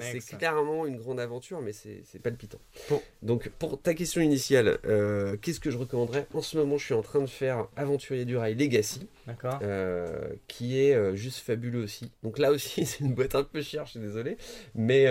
C'est 0.00 0.36
clairement 0.36 0.86
une 0.86 0.96
grande 0.98 1.20
aventure, 1.20 1.60
mais 1.60 1.72
c'est 1.72 2.18
palpitant. 2.22 2.58
Donc, 3.22 3.48
pour 3.58 3.80
ta 3.80 3.94
question 3.94 4.20
initiale, 4.20 4.78
euh, 4.84 5.36
qu'est-ce 5.40 5.60
que 5.60 5.70
je 5.70 5.78
recommanderais? 5.78 6.26
En 6.34 6.42
ce 6.42 6.56
moment, 6.56 6.78
je 6.78 6.84
suis 6.84 6.94
en 6.94 7.02
train 7.02 7.20
de 7.20 7.26
faire 7.26 7.68
Aventurier 7.76 8.24
du 8.24 8.36
Rail 8.36 8.54
Legacy, 8.54 9.08
qui 10.48 10.78
est 10.78 11.16
juste 11.16 11.38
fabuleux 11.38 11.82
aussi. 11.82 12.10
Donc 12.22 12.38
là 12.38 12.50
aussi, 12.50 12.84
c'est 12.86 13.00
une 13.00 13.14
boîte 13.14 13.34
un 13.34 13.44
peu 13.44 13.62
chère, 13.62 13.86
je 13.86 13.92
suis 13.92 14.00
désolé, 14.00 14.36
mais 14.74 15.06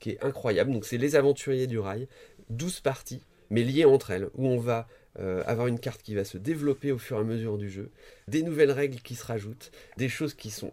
qui 0.00 0.10
est 0.10 0.24
incroyable. 0.24 0.72
Donc, 0.72 0.84
c'est 0.84 0.98
Les 0.98 1.16
Aventuriers 1.16 1.66
du 1.66 1.78
Rail, 1.78 2.08
12 2.50 2.80
parties 2.80 3.22
mais 3.50 3.62
liées 3.62 3.84
entre 3.84 4.10
elles, 4.10 4.28
où 4.34 4.46
on 4.46 4.58
va 4.58 4.88
euh, 5.18 5.42
avoir 5.46 5.66
une 5.66 5.78
carte 5.78 6.02
qui 6.02 6.14
va 6.14 6.24
se 6.24 6.38
développer 6.38 6.92
au 6.92 6.98
fur 6.98 7.16
et 7.16 7.20
à 7.20 7.24
mesure 7.24 7.58
du 7.58 7.70
jeu, 7.70 7.90
des 8.28 8.42
nouvelles 8.42 8.70
règles 8.70 9.00
qui 9.00 9.14
se 9.14 9.24
rajoutent, 9.24 9.70
des 9.96 10.08
choses 10.08 10.34
qui 10.34 10.50
sont 10.50 10.72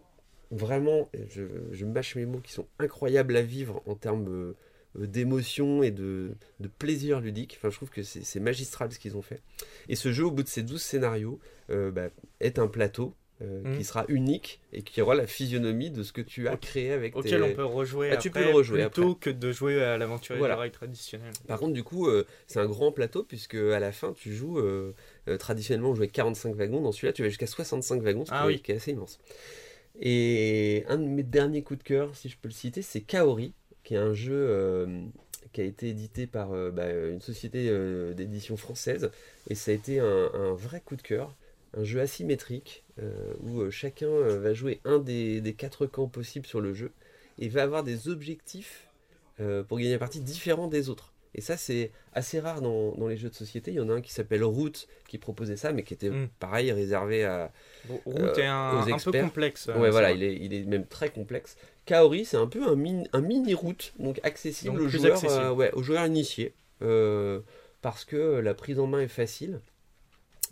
vraiment, 0.50 1.08
je, 1.30 1.84
mâche 1.84 2.16
mes 2.16 2.26
mots, 2.26 2.40
qui 2.40 2.52
sont 2.52 2.66
incroyables 2.78 3.36
à 3.36 3.42
vivre 3.42 3.82
en 3.86 3.94
termes 3.94 4.28
euh, 4.28 5.06
d'émotion 5.06 5.82
et 5.82 5.90
de, 5.90 6.34
plaisir 6.78 7.20
ludique. 7.20 7.56
Enfin, 7.58 7.70
je 7.70 7.76
trouve 7.76 7.90
que 7.90 8.02
c'est 8.02 8.40
magistral 8.40 8.92
ce 8.92 8.98
qu'ils 8.98 9.16
ont 9.16 9.22
fait. 9.22 9.40
Et 9.88 9.96
ce 9.96 10.12
jeu, 10.12 10.24
au 10.24 10.30
bout 10.30 10.42
de 10.42 10.48
ces 10.48 10.62
12 10.62 10.80
scénarios, 10.80 11.40
euh, 11.70 11.90
bah, 11.90 12.08
est 12.40 12.58
un 12.58 12.68
plateau 12.68 13.14
euh, 13.42 13.62
qui 13.74 13.80
mm. 13.80 13.82
sera 13.82 14.04
unique 14.06 14.60
et 14.72 14.82
qui 14.82 15.02
aura 15.02 15.16
la 15.16 15.26
physionomie 15.26 15.90
de 15.90 16.04
ce 16.04 16.12
que 16.12 16.20
tu 16.20 16.46
as 16.46 16.56
créé 16.56 16.92
avec 16.92 17.16
auquel 17.16 17.42
on 17.42 17.52
peut 17.52 17.64
rejouer 17.64 18.10
ah, 18.12 18.16
tu 18.16 18.30
peux 18.30 18.44
le 18.44 18.52
rejouer 18.52 18.82
plutôt 18.82 19.16
que 19.16 19.28
de 19.28 19.50
jouer 19.50 19.82
à 19.82 19.98
l'aventure 19.98 20.36
voilà. 20.36 20.54
rail 20.54 20.70
traditionnel 20.70 21.32
par 21.48 21.58
contre 21.58 21.72
du 21.72 21.82
coup 21.82 22.06
euh, 22.06 22.24
c'est 22.46 22.60
un 22.60 22.66
grand 22.66 22.92
plateau 22.92 23.24
puisque 23.24 23.56
à 23.56 23.80
la 23.80 23.90
fin 23.90 24.12
tu 24.12 24.32
joues 24.32 24.60
euh, 24.60 24.94
traditionnellement 25.40 25.90
on 25.90 25.94
jouait 25.96 26.06
45 26.06 26.54
wagons 26.54 26.80
dans 26.80 26.92
celui-là 26.92 27.12
tu 27.12 27.22
vas 27.22 27.28
jusqu'à 27.28 27.48
65 27.48 28.02
wagons 28.02 28.24
ce 28.24 28.30
ah 28.32 28.46
qui, 28.62 28.70
est 28.70 28.76
assez 28.76 28.92
immense. 28.92 29.18
Et 30.00 30.84
un 30.86 30.98
de 30.98 31.08
mes 31.08 31.24
derniers 31.24 31.62
coups 31.62 31.80
de 31.80 31.84
cœur 31.84 32.14
si 32.14 32.28
je 32.28 32.36
peux 32.40 32.46
le 32.46 32.54
citer 32.54 32.82
c'est 32.82 33.00
Kaori 33.00 33.52
qui 33.82 33.94
est 33.94 33.98
un 33.98 34.14
jeu 34.14 34.86
qui 35.52 35.60
a 35.60 35.64
été 35.64 35.88
édité 35.88 36.28
par 36.28 36.50
bah, 36.70 36.88
une 36.88 37.20
société 37.20 37.68
d'édition 38.14 38.56
française 38.56 39.10
et 39.50 39.56
ça 39.56 39.72
a 39.72 39.74
été 39.74 39.98
un, 39.98 40.30
un 40.34 40.54
vrai 40.54 40.80
coup 40.84 40.94
de 40.94 41.02
cœur 41.02 41.34
un 41.76 41.84
jeu 41.84 42.00
asymétrique 42.00 42.84
euh, 43.02 43.34
où 43.40 43.60
euh, 43.60 43.70
chacun 43.70 44.06
euh, 44.06 44.38
va 44.38 44.54
jouer 44.54 44.80
un 44.84 44.98
des, 44.98 45.54
quatre 45.56 45.86
camps 45.86 46.08
possibles 46.08 46.46
sur 46.46 46.60
le 46.60 46.74
jeu 46.74 46.92
et 47.38 47.48
va 47.48 47.62
avoir 47.62 47.82
des 47.82 48.08
objectifs 48.08 48.88
pour 49.66 49.78
gagner 49.78 49.90
la 49.90 49.98
partie 49.98 50.20
différents 50.20 50.68
des 50.68 50.88
autres. 50.88 51.12
Et 51.34 51.40
ça, 51.40 51.56
c'est 51.56 51.90
assez 52.12 52.38
rare 52.38 52.62
dans, 52.62 53.08
les 53.08 53.16
jeux 53.16 53.30
de 53.30 53.34
société. 53.34 53.72
Il 53.72 53.74
y 53.74 53.80
en 53.80 53.88
a 53.88 53.94
un 53.94 54.00
qui 54.00 54.12
s'appelle 54.12 54.44
Route 54.44 54.86
qui 55.08 55.18
proposait 55.18 55.56
ça, 55.56 55.72
mais 55.72 55.82
qui 55.82 55.92
était 55.92 56.08
hmm. 56.08 56.28
pareil, 56.38 56.70
réservé 56.70 57.24
à. 57.24 57.50
Route 58.06 58.38
est 58.38 58.46
un, 58.46 58.78
un, 58.78 58.96
peu 58.96 59.10
complexe. 59.10 59.66
ouais, 59.66 59.90
voilà, 59.90 60.12
il 60.12 60.22
est, 60.22 60.36
il 60.36 60.54
est, 60.54 60.62
même 60.62 60.86
très 60.86 61.08
complexe. 61.08 61.56
Kaori, 61.84 62.24
c'est 62.24 62.36
un 62.36 62.46
peu 62.46 62.62
un, 62.62 62.76
mini, 62.76 63.08
un 63.12 63.22
mini 63.22 63.54
route, 63.54 63.92
donc 63.98 64.20
accessible, 64.22 64.80
aux, 64.80 64.88
joueurs, 64.88 65.56
ouais, 65.56 65.72
aux 65.72 65.82
joueurs 65.82 66.06
initiés. 66.06 66.54
parce 66.78 68.04
que 68.04 68.38
la 68.38 68.54
prise 68.54 68.78
en 68.78 68.86
main 68.86 69.00
est 69.00 69.08
facile. 69.08 69.58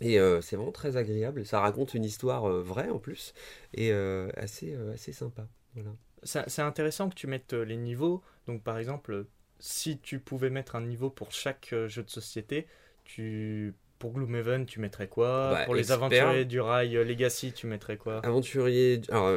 Et 0.03 0.19
euh, 0.19 0.41
c'est 0.41 0.57
vraiment 0.57 0.73
très 0.73 0.97
agréable. 0.97 1.45
Ça 1.45 1.61
raconte 1.61 1.93
une 1.93 2.03
histoire 2.03 2.45
euh, 2.45 2.61
vraie 2.61 2.89
en 2.89 2.99
plus 2.99 3.33
et 3.73 3.91
euh, 3.91 4.29
assez, 4.35 4.75
assez 4.93 5.13
sympa. 5.13 5.47
Voilà. 5.73 5.91
C'est 6.23 6.61
intéressant 6.61 7.09
que 7.09 7.15
tu 7.15 7.27
mettes 7.27 7.53
les 7.53 7.77
niveaux. 7.77 8.21
Donc 8.47 8.63
par 8.63 8.77
exemple, 8.77 9.25
si 9.59 9.99
tu 9.99 10.19
pouvais 10.19 10.49
mettre 10.49 10.75
un 10.75 10.81
niveau 10.81 11.09
pour 11.09 11.31
chaque 11.31 11.73
jeu 11.87 12.03
de 12.03 12.09
société, 12.09 12.67
tu 13.03 13.73
pour 13.99 14.11
Gloomhaven, 14.11 14.65
tu 14.65 14.81
mettrais 14.81 15.07
quoi? 15.07 15.51
Bah, 15.51 15.65
Pour 15.65 15.75
les 15.75 15.93
aventuriers 15.93 16.43
du 16.43 16.59
rail 16.59 16.93
Legacy, 16.93 17.53
tu 17.53 17.67
mettrais 17.67 17.95
quoi? 17.95 18.19
Aventurier, 18.25 19.01
alors 19.09 19.31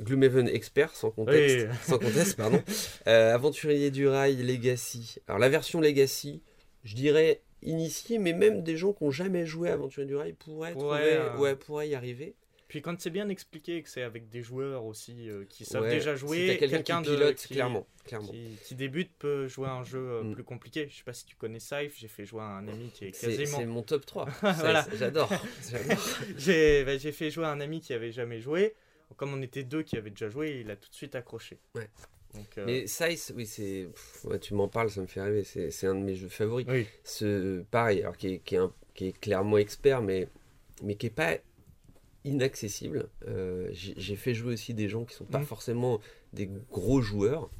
Gloomhaven 0.00 0.48
expert 0.48 0.94
sans 0.94 1.10
contexte, 1.10 1.66
sans 1.82 1.98
contexte, 1.98 2.36
pardon. 2.36 2.62
aventurier 3.06 3.90
du 3.90 4.06
rail 4.06 4.36
Legacy. 4.36 5.16
Alors 5.28 5.38
la 5.38 5.48
version 5.48 5.80
Legacy, 5.80 6.42
je 6.84 6.94
dirais 6.94 7.42
initiés, 7.62 8.18
mais 8.18 8.32
même 8.32 8.62
des 8.62 8.76
gens 8.76 8.92
qui 8.92 9.04
n'ont 9.04 9.10
jamais 9.10 9.46
joué 9.46 9.70
à 9.70 9.74
Aventure 9.74 10.06
du 10.06 10.16
Rail 10.16 10.34
pourraient, 10.34 10.74
euh, 10.76 11.36
ouais, 11.38 11.56
pourraient 11.56 11.88
y 11.88 11.94
arriver. 11.94 12.34
Puis 12.68 12.80
quand 12.80 12.98
c'est 12.98 13.10
bien 13.10 13.28
expliqué 13.28 13.82
que 13.82 13.90
c'est 13.90 14.02
avec 14.02 14.30
des 14.30 14.42
joueurs 14.42 14.86
aussi 14.86 15.28
euh, 15.28 15.44
qui 15.46 15.66
savent 15.66 15.90
déjà 15.90 16.16
jouer, 16.16 16.56
quelqu'un 16.58 17.02
qui 17.02 17.10
pilote, 17.10 17.46
clairement, 17.46 17.86
clairement. 18.04 18.32
Qui, 18.64 18.74
débute 18.74 19.12
peut 19.18 19.46
jouer 19.46 19.68
à 19.68 19.72
un 19.72 19.84
jeu 19.84 19.98
euh, 19.98 20.22
mm. 20.22 20.32
plus 20.32 20.44
compliqué. 20.44 20.88
Je 20.88 20.96
sais 20.96 21.04
pas 21.04 21.12
si 21.12 21.26
tu 21.26 21.36
connais 21.36 21.60
Saif, 21.60 21.94
j'ai 21.98 22.08
fait 22.08 22.24
jouer 22.24 22.40
à 22.40 22.46
un 22.46 22.66
ami 22.68 22.90
qui 22.90 23.04
est 23.04 23.10
quasiment. 23.10 23.58
C'est 23.58 23.66
mon 23.66 23.82
top 23.82 24.06
3. 24.06 24.24
voilà. 24.40 24.86
J'adore. 24.94 25.28
bah, 25.28 25.38
j'ai 26.38 27.12
fait 27.12 27.30
jouer 27.30 27.44
à 27.44 27.50
un 27.50 27.60
ami 27.60 27.82
qui 27.82 27.92
avait 27.92 28.12
jamais 28.12 28.40
joué. 28.40 28.74
Comme 29.18 29.34
on 29.34 29.42
était 29.42 29.64
deux 29.64 29.82
qui 29.82 29.98
avaient 29.98 30.08
déjà 30.08 30.30
joué, 30.30 30.60
il 30.64 30.70
a 30.70 30.76
tout 30.76 30.88
de 30.88 30.94
suite 30.94 31.14
accroché. 31.14 31.58
Ouais. 31.74 31.90
Euh, 32.58 32.64
Mais 32.66 32.86
Size, 32.86 33.32
oui, 33.36 33.46
c'est. 33.46 33.88
tu 34.40 34.54
m'en 34.54 34.68
parles, 34.68 34.90
ça 34.90 35.00
me 35.00 35.06
fait 35.06 35.22
rêver. 35.22 35.44
C'est 35.44 35.86
un 35.86 35.94
de 35.94 36.00
mes 36.00 36.14
jeux 36.14 36.28
favoris. 36.28 36.66
Ce, 37.04 37.62
pareil, 37.62 38.00
alors 38.00 38.16
qui 38.16 38.34
est, 38.34 38.38
qui, 38.38 38.56
est 38.56 38.60
qui 38.94 39.06
est, 39.08 39.18
clairement 39.18 39.58
expert, 39.58 40.02
mais, 40.02 40.28
mais 40.82 40.96
qui 40.96 41.06
n'est 41.06 41.10
pas 41.10 41.38
inaccessible. 42.24 43.08
Euh, 43.26 43.68
j'ai 43.72 44.16
fait 44.16 44.34
jouer 44.34 44.54
aussi 44.54 44.74
des 44.74 44.88
gens 44.88 45.04
qui 45.04 45.14
sont 45.14 45.24
pas 45.24 45.40
mhm. 45.40 45.46
forcément 45.46 46.00
des 46.32 46.48
gros 46.70 47.00
joueurs 47.00 47.50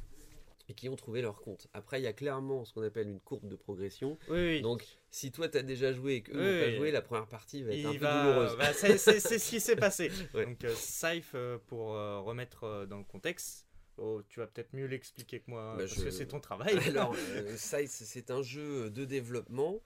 et 0.69 0.73
qui 0.73 0.87
ont 0.87 0.95
trouvé 0.95 1.21
leur 1.21 1.41
compte. 1.41 1.67
Après, 1.73 1.99
il 1.99 2.03
y 2.03 2.07
a 2.07 2.13
clairement 2.13 2.63
ce 2.63 2.73
qu'on 2.73 2.83
appelle 2.83 3.09
une 3.09 3.19
courbe 3.19 3.49
de 3.49 3.57
progression. 3.57 4.17
Donc, 4.61 4.85
si 5.11 5.31
toi, 5.31 5.49
tu 5.49 5.57
as 5.57 5.63
déjà 5.63 5.91
joué 5.91 6.15
et 6.15 6.21
qu'eux 6.21 6.33
n'ont 6.33 6.65
pas 6.65 6.75
joué, 6.77 6.91
la 6.91 7.01
première 7.01 7.27
partie 7.27 7.63
va 7.63 7.73
être 7.73 7.85
un 7.85 7.91
peu 7.91 7.97
douloureuse. 7.97 8.57
Bah, 8.57 8.71
c'est 8.73 8.97
ce 8.97 9.49
qui 9.49 9.59
s'est 9.59 9.75
passé. 9.75 10.09
Donc, 10.33 10.63
euh, 10.63 10.73
Safe, 10.75 11.35
pour 11.67 11.87
remettre 11.89 12.85
dans 12.87 12.97
le 12.97 13.03
contexte, 13.03 13.67
Oh, 13.99 14.21
tu 14.27 14.39
vas 14.39 14.47
peut-être 14.47 14.73
mieux 14.73 14.87
l'expliquer 14.87 15.39
que 15.39 15.51
moi, 15.51 15.75
bah, 15.77 15.83
parce 15.83 16.03
que 16.03 16.09
c'est 16.09 16.25
ton 16.25 16.39
travail. 16.39 16.77
Alors, 16.87 17.15
euh, 17.35 17.53
c'est 17.57 18.31
un 18.31 18.41
jeu 18.41 18.89
de 18.89 19.05
développement 19.05 19.81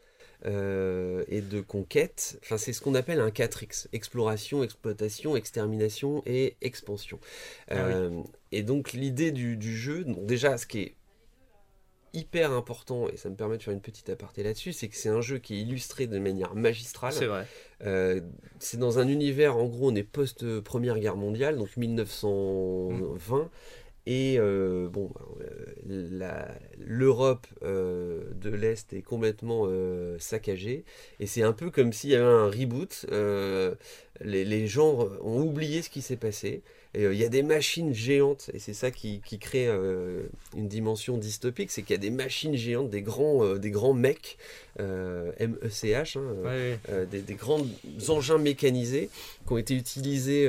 euh, 0.45 1.25
et 1.27 1.41
de 1.41 1.59
conquête. 1.59 2.39
Enfin, 2.43 2.57
c'est 2.57 2.71
ce 2.71 2.79
qu'on 2.79 2.95
appelle 2.95 3.19
un 3.19 3.29
4X 3.29 3.87
exploration, 3.91 4.63
exploitation, 4.63 5.35
extermination 5.35 6.23
et 6.25 6.55
expansion. 6.61 7.19
Ah 7.69 7.75
euh, 7.75 8.23
et 8.53 8.63
donc, 8.63 8.93
l'idée 8.93 9.31
du, 9.31 9.77
jeu, 9.77 10.05
déjà, 10.05 10.57
ce 10.57 10.65
qui 10.65 10.79
est 10.79 10.95
hyper 12.13 12.53
important, 12.53 13.09
et 13.09 13.17
ça 13.17 13.29
me 13.29 13.35
permet 13.35 13.57
de 13.57 13.63
faire 13.63 13.73
une 13.73 13.81
petite 13.81 14.09
aparté 14.09 14.41
là-dessus, 14.41 14.71
c'est 14.71 14.87
que 14.87 14.95
c'est 14.95 15.09
un 15.09 15.19
jeu 15.19 15.37
qui 15.37 15.55
est 15.55 15.61
illustré 15.61 16.07
de 16.07 16.17
manière 16.17 16.55
magistrale. 16.55 17.11
C'est 17.11 17.25
vrai. 17.25 17.45
c'est 18.59 18.77
dans 18.77 18.99
un 18.99 19.09
univers, 19.09 19.57
en 19.57 19.65
gros, 19.65 19.91
on 19.91 19.95
est 19.95 20.03
post-première 20.03 20.97
guerre 20.97 21.17
mondiale, 21.17 21.57
donc 21.57 21.75
1920. 21.75 23.51
Et 24.09 24.37
euh, 24.39 24.87
bon, 24.87 25.11
euh, 25.89 26.45
l'Europe 26.79 27.45
euh, 27.61 28.23
de 28.41 28.49
l'Est 28.49 28.93
est 28.93 29.01
complètement 29.01 29.67
saccagée. 30.17 30.85
Et 31.19 31.27
c'est 31.27 31.43
un 31.43 31.51
peu 31.51 31.69
comme 31.69 31.91
s'il 31.91 32.11
y 32.11 32.15
avait 32.15 32.23
un 32.23 32.49
reboot. 32.49 33.05
Les, 34.21 34.67
gens 34.67 35.09
ont 35.21 35.41
oublié 35.41 35.81
ce 35.81 35.89
qui 35.89 36.01
s'est 36.01 36.15
passé. 36.15 36.61
Il 36.95 37.13
y 37.13 37.25
a 37.25 37.29
des 37.29 37.43
machines 37.43 37.93
géantes, 37.93 38.49
et 38.53 38.59
c'est 38.59 38.73
ça 38.73 38.91
qui, 38.91 39.21
crée 39.41 39.67
une 39.67 40.67
dimension 40.69 41.17
dystopique, 41.17 41.69
c'est 41.69 41.81
qu'il 41.81 41.91
y 41.91 41.99
a 41.99 42.01
des 42.01 42.09
machines 42.09 42.55
géantes, 42.55 42.89
des 42.89 43.01
grands, 43.01 43.55
des 43.55 43.71
grands 43.71 43.93
mecs, 43.93 44.37
MECH, 44.79 46.15
hein, 46.15 47.05
des, 47.11 47.21
des, 47.21 47.33
grands 47.33 47.65
engins 48.07 48.37
mécanisés 48.37 49.09
qui 49.45 49.53
ont 49.53 49.57
été 49.57 49.75
utilisés 49.75 50.47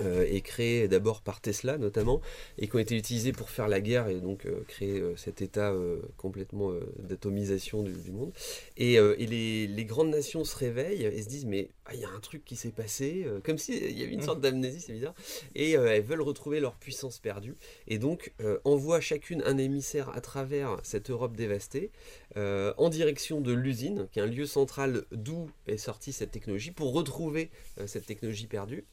euh, 0.00 0.26
et 0.28 0.40
créés 0.40 0.88
d'abord 0.88 1.22
par 1.22 1.40
Tesla 1.40 1.78
notamment, 1.78 2.20
et 2.58 2.66
qui 2.66 2.74
ont 2.74 2.80
été 2.80 2.96
utilisés 2.96 3.32
pour 3.32 3.48
faire 3.48 3.68
la 3.68 3.80
guerre 3.80 4.08
et 4.08 4.16
donc 4.20 4.44
euh, 4.46 4.64
créer 4.66 5.00
euh, 5.00 5.14
cet 5.16 5.40
état 5.40 5.72
complètement 6.16 6.72
d'atomisation 6.98 7.82
du, 7.82 8.10
monde. 8.10 8.32
Et, 8.76 8.94
et 8.94 9.26
les, 9.26 9.84
grandes 9.84 10.10
nations 10.10 10.44
se 10.44 10.56
réveillent 10.56 11.04
et 11.04 11.22
se 11.22 11.28
disent 11.28 11.44
mais 11.44 11.68
ah, 11.84 11.94
il 11.94 12.00
y 12.00 12.04
a 12.04 12.08
un 12.08 12.20
truc 12.20 12.44
qui 12.44 12.56
s'est 12.56 12.70
passé, 12.70 13.26
comme 13.44 13.58
s'il 13.58 13.98
y 13.98 14.02
avait 14.02 14.12
une 14.12 14.22
sorte 14.22 14.40
d'amnésie, 14.40 14.80
c'est 14.80 14.92
bizarre, 14.92 15.14
et 15.54 15.72
elles 15.72 16.02
veulent 16.02 16.22
retrouver 16.22 16.60
leur 16.60 16.74
puissance 16.74 17.18
perdue, 17.18 17.56
et 17.86 17.98
donc 17.98 18.32
envoient 18.64 19.00
chacune 19.00 19.42
un 19.44 19.58
émissaire 19.58 20.08
à 20.10 20.20
travers 20.20 20.78
cette 20.82 21.10
Europe 21.10 21.36
dévastée, 21.36 21.90
en 22.36 22.88
direction 22.88 23.40
de 23.40 23.52
l'usine, 23.52 24.08
qui 24.12 24.18
est 24.18 24.22
un 24.22 24.26
lieu 24.26 24.46
central 24.46 25.04
d'où 25.12 25.50
est 25.66 25.76
sortie 25.76 26.12
cette 26.12 26.30
technologie, 26.30 26.70
pour 26.70 26.92
retrouver 26.92 27.50
cette 27.86 28.06
technologie 28.06 28.46
perdue. 28.46 28.84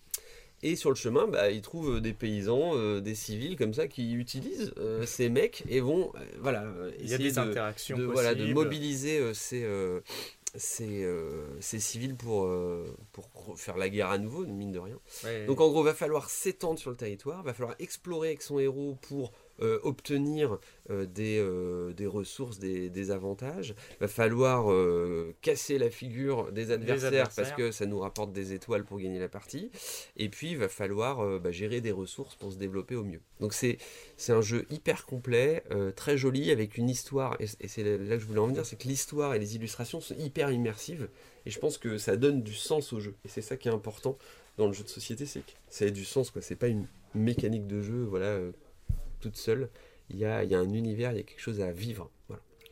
Et 0.63 0.75
sur 0.75 0.89
le 0.89 0.95
chemin, 0.95 1.27
bah, 1.27 1.49
ils 1.49 1.61
trouvent 1.61 2.01
des 2.01 2.13
paysans, 2.13 2.75
euh, 2.75 3.01
des 3.01 3.15
civils 3.15 3.55
comme 3.55 3.73
ça 3.73 3.87
qui 3.87 4.13
utilisent 4.13 4.73
euh, 4.77 5.05
ces 5.07 5.29
mecs 5.29 5.63
et 5.67 5.79
vont, 5.79 6.11
euh, 6.15 6.19
voilà, 6.39 6.65
il 6.99 7.09
y 7.09 7.13
a 7.13 7.17
des 7.17 7.39
interactions 7.39 7.97
de, 7.97 8.03
voilà, 8.05 8.35
de 8.35 8.53
mobiliser 8.53 9.33
ces, 9.33 9.65
ces, 10.55 11.07
ces, 11.59 11.79
civils 11.79 12.15
pour, 12.15 12.47
pour 13.11 13.59
faire 13.59 13.77
la 13.77 13.89
guerre 13.89 14.09
à 14.09 14.17
nouveau, 14.17 14.45
mine 14.45 14.71
de 14.71 14.79
rien. 14.79 14.99
Donc 15.47 15.61
en 15.61 15.69
gros, 15.69 15.81
va 15.81 15.95
falloir 15.95 16.29
s'étendre 16.29 16.77
sur 16.77 16.91
le 16.91 16.97
territoire, 16.97 17.41
va 17.43 17.53
falloir 17.53 17.75
explorer 17.79 18.29
avec 18.29 18.41
son 18.43 18.59
héros 18.59 18.97
pour 19.01 19.31
euh, 19.61 19.79
obtenir 19.83 20.57
euh, 20.89 21.05
des, 21.05 21.37
euh, 21.37 21.93
des, 21.93 22.07
ressources, 22.07 22.57
des, 22.57 22.89
des, 22.89 23.11
avantages. 23.11 23.75
Va 23.99 24.07
falloir 24.07 24.71
casser 25.41 25.77
la 25.77 25.89
figure 25.89 26.51
des 26.51 26.71
adversaires, 26.71 27.29
parce 27.35 27.51
que 27.51 27.71
ça 27.71 27.85
nous 27.85 27.99
rapporte 27.99 28.31
des 28.31 28.53
étoiles 28.53 28.83
pour 28.83 28.97
gagner 28.99 29.19
la 29.19 29.29
partie. 29.29 29.69
Et 30.17 30.29
puis, 30.29 30.51
il 30.51 30.57
va 30.57 30.67
falloir 30.67 31.39
bah, 31.39 31.51
gérer 31.51 31.79
des 31.79 31.91
ressources 31.91 32.35
pour 32.35 32.51
se 32.51 32.57
développer 32.57 32.95
au 32.95 33.03
mieux. 33.03 33.21
Donc 33.39 33.53
c'est 33.53 33.77
un 34.29 34.41
jeu 34.41 34.65
hyper 34.71 35.05
complet, 35.05 35.63
très 35.95 36.17
joli, 36.17 36.51
avec 36.51 36.77
une 36.77 36.89
histoire. 36.89 37.37
Et, 37.39 37.47
c'est 37.67 37.83
là 37.83 38.15
que 38.15 38.21
je 38.21 38.25
voulais 38.25 38.39
en 38.39 38.47
venir, 38.47 38.65
c'est 38.65 38.77
que 38.77 38.87
l'histoire 38.87 39.35
et 39.35 39.39
les 39.39 39.55
illustrations 39.55 40.01
sont 40.01 40.15
hyper 40.15 40.51
immersives. 40.51 41.09
Et 41.45 41.51
je 41.51 41.59
pense 41.59 41.77
que 41.77 41.97
ça 41.97 42.17
donne 42.17 42.41
du 42.41 42.53
sens 42.53 42.93
au 42.93 42.99
jeu. 42.99 43.15
Et 43.25 43.27
c'est 43.27 43.41
ça 43.41 43.57
qui 43.57 43.67
est 43.67 43.71
important 43.71 44.17
dans 44.57 44.67
le 44.67 44.73
jeu 44.73 44.83
de 44.83 44.89
société, 44.89 45.25
c'est 45.25 45.41
que 45.41 45.51
ça 45.69 45.85
ait 45.85 45.91
du 45.91 46.05
sens. 46.05 46.31
quoi. 46.31 46.41
C'est 46.41 46.55
pas 46.55 46.67
une 46.67 46.87
mécanique 47.13 47.67
de 47.67 47.81
jeu, 47.81 48.03
voilà 48.03 48.39
toute 49.21 49.37
seule. 49.37 49.69
Il 50.09 50.17
y 50.17 50.25
a, 50.25 50.39
un 50.39 50.73
univers, 50.73 51.11
il 51.13 51.17
y 51.17 51.19
a 51.21 51.23
quelque 51.23 51.39
chose 51.39 51.61
à 51.61 51.71
vivre. 51.71 52.11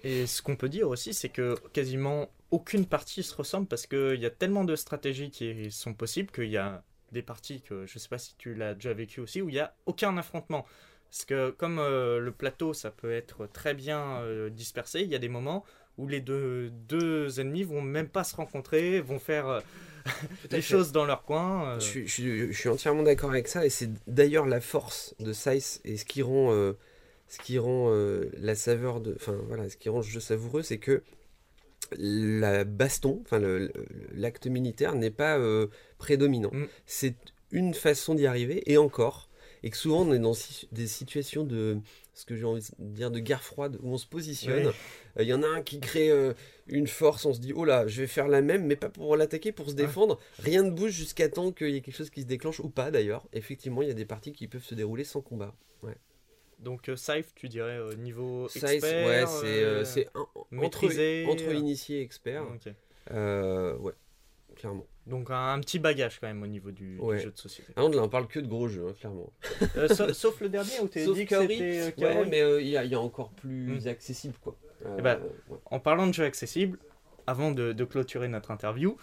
Et 0.04 0.28
ce 0.28 0.42
qu'on 0.42 0.56
peut 0.56 0.70
dire 0.70 0.90
aussi, 0.90 1.14
c'est 1.14 1.30
que 1.30 1.56
quasiment 1.72 2.30
aucune 2.52 2.86
partie 2.86 3.24
se 3.24 3.36
ressemble 3.36 3.68
parce 3.68 3.88
qu'il 3.88 4.20
y 4.20 4.26
a 4.26 4.30
tellement 4.30 4.66
de 4.66 4.76
stratégies 4.76 5.30
qui 5.30 5.72
sont 5.72 5.94
possibles 5.94 6.32
qu'il 6.32 6.50
y 6.50 6.58
a 6.58 6.84
des 7.12 7.22
parties 7.22 7.62
que 7.62 7.86
je 7.86 7.96
ne 7.96 8.00
sais 8.00 8.10
pas 8.10 8.18
si 8.18 8.36
tu 8.38 8.54
l'as 8.54 8.74
déjà 8.74 8.94
vécu 8.94 9.20
aussi 9.20 9.42
où 9.42 9.50
il 9.50 9.54
n'y 9.54 9.60
a 9.60 9.74
aucun 9.86 10.18
affrontement. 10.18 10.66
Parce 11.10 11.26
que 11.26 11.50
comme 11.52 11.80
euh, 11.80 12.20
le 12.20 12.32
plateau, 12.32 12.74
ça 12.74 12.92
peut 12.92 13.12
être 13.12 13.48
très 13.48 13.74
bien 13.74 14.20
euh, 14.22 14.50
dispersé, 14.50 15.02
il 15.02 15.10
y 15.10 15.16
a 15.16 15.20
des 15.20 15.30
moments 15.30 15.66
où 16.00 16.08
les 16.08 16.22
deux, 16.22 16.72
deux 16.88 17.40
ennemis 17.40 17.64
vont 17.64 17.82
même 17.82 18.08
pas 18.08 18.24
se 18.24 18.36
rencontrer, 18.36 19.02
vont 19.02 19.20
faire 19.20 19.48
euh, 19.48 19.60
des 20.50 20.62
choses 20.62 20.92
dans 20.92 21.06
leur 21.06 21.24
coin. 21.24 21.76
Euh. 21.76 21.80
Je, 21.80 22.06
je, 22.06 22.52
suis 22.52 22.70
entièrement 22.70 23.04
d'accord 23.04 23.30
avec 23.30 23.48
ça, 23.48 23.66
et 23.66 23.70
c'est 23.70 23.90
d'ailleurs 24.08 24.46
la 24.46 24.62
force 24.62 25.14
de 25.20 25.34
Size 25.34 25.82
et 25.84 25.98
ce 25.98 26.06
qui 26.06 26.22
rend, 26.22 26.54
euh, 26.54 26.74
ce 27.28 27.40
qui 27.40 27.60
rend 27.60 27.92
la 28.38 28.56
saveur 28.56 29.02
de, 29.02 29.14
enfin 29.16 29.38
voilà, 29.48 29.70
ce 29.70 29.78
qui 29.78 29.90
rend 29.90 29.98
le 29.98 30.04
jeu 30.04 30.22
savoureux, 30.22 30.64
c'est 30.64 30.80
que 30.80 31.04
la 31.98 32.64
baston, 32.64 33.22
enfin 33.26 33.42
l'acte 34.14 34.48
militaire 34.48 34.96
n'est 34.96 35.12
pas 35.12 35.40
prédominant. 35.98 36.52
Mm. 36.54 36.66
C'est 36.86 37.16
une 37.52 37.74
façon 37.74 38.16
d'y 38.16 38.26
arriver, 38.26 38.64
et 38.72 38.78
encore, 38.78 39.29
et 39.64 39.70
que 39.70 39.78
souvent 39.78 40.02
on 40.02 40.14
est 40.14 40.20
dans 40.20 40.34
des 40.72 40.88
situations 40.88 41.44
de 41.44 41.80
ce 42.20 42.26
que 42.26 42.36
j'ai 42.36 42.46
envie 42.46 42.62
de 42.80 42.86
dire 42.86 43.12
de 43.12 43.20
guerre 43.20 43.44
froide 43.44 43.78
où 43.82 43.94
on 43.94 43.98
se 43.98 44.06
positionne. 44.06 44.74
Il 45.16 45.22
euh, 45.22 45.24
y 45.24 45.34
en 45.34 45.42
a 45.42 45.48
un 45.48 45.62
qui 45.62 45.80
crée 45.80 46.12
euh, 46.12 46.34
une 46.68 46.88
force, 46.88 47.26
on 47.26 47.34
se 47.34 47.40
dit 47.40 47.54
oh 47.54 47.64
là, 47.64 47.88
je 47.88 48.02
vais 48.02 48.08
faire 48.08 48.28
la 48.28 48.42
même, 48.42 48.66
mais 48.66 48.76
pas 48.76 48.90
pour 48.90 49.16
l'attaquer, 49.16 49.52
pour 49.52 49.70
se 49.70 49.76
défendre. 49.76 50.20
Rien 50.40 50.64
ne 50.64 50.72
bouge 50.72 50.92
jusqu'à 50.92 51.30
temps 51.30 51.52
qu'il 51.52 51.70
y 51.70 51.78
ait 51.78 51.82
quelque 51.82 51.96
chose 51.96 52.10
qui 52.10 52.22
se 52.22 52.28
déclenche 52.28 52.60
ou 52.60 52.70
pas 52.70 52.92
d'ailleurs. 52.92 53.28
Effectivement, 53.32 53.82
il 53.82 53.88
y 53.88 53.92
a 53.92 53.96
des 53.96 54.06
parties 54.06 54.34
qui 54.34 54.48
peuvent 54.48 54.64
se 54.64 54.76
dérouler 54.76 55.06
sans 55.06 55.22
combat. 55.22 55.56
Ouais. 55.82 55.96
Donc 56.60 56.90
euh, 56.90 56.98
Safe, 56.98 57.34
tu 57.36 57.48
dirais 57.48 57.80
au 57.80 57.94
niveau 57.94 58.48
expert, 58.48 58.82
ouais, 58.84 59.86
c'est 59.86 60.08
entre, 60.58 60.86
entre 61.30 61.54
initié 61.54 62.00
et 62.00 62.02
expert. 62.02 62.44
ouais, 63.10 63.94
clairement. 64.56 64.86
Donc 65.10 65.30
un, 65.32 65.60
petit 65.60 65.80
bagage 65.80 66.20
quand 66.20 66.28
même 66.28 66.44
au 66.44 66.48
niveau 66.48 66.72
du, 66.72 66.98
jeu 66.98 67.32
de 67.32 67.38
société. 67.38 67.74
Ah, 67.76 67.84
on 67.84 67.90
ne 67.90 68.08
parle 68.08 68.28
que 68.28 68.40
de 68.40 68.48
gros 68.48 68.68
jeux, 68.68 68.88
hein, 68.88 68.94
clairement. 69.00 69.34
Euh, 69.76 69.88
sauf, 70.14 70.40
le 70.40 70.50
dernier 70.50 70.80
où 70.82 70.88
tu 70.88 71.00
as 71.00 71.06
dit 71.06 71.26
que 71.26 71.42
c'était 71.42 71.80
euh, 71.80 71.92
Ouais, 71.98 72.26
mais 72.26 72.42
euh, 72.42 72.62
il 72.62 72.68
y, 72.68 72.78
a 72.78 73.00
encore 73.00 73.32
plus 73.32 73.84
hmm. 73.84 73.88
accessible. 73.88 74.36
quoi. 74.42 74.56
Eh 74.98 75.02
ben, 75.02 75.20
en 75.66 75.80
parlant 75.80 76.08
de 76.08 76.14
jeux 76.14 76.26
accessibles, 76.26 76.78
avant 77.28 77.52
de, 77.52 77.84
clôturer 77.84 78.28
notre 78.28 78.52
interview, 78.52 78.98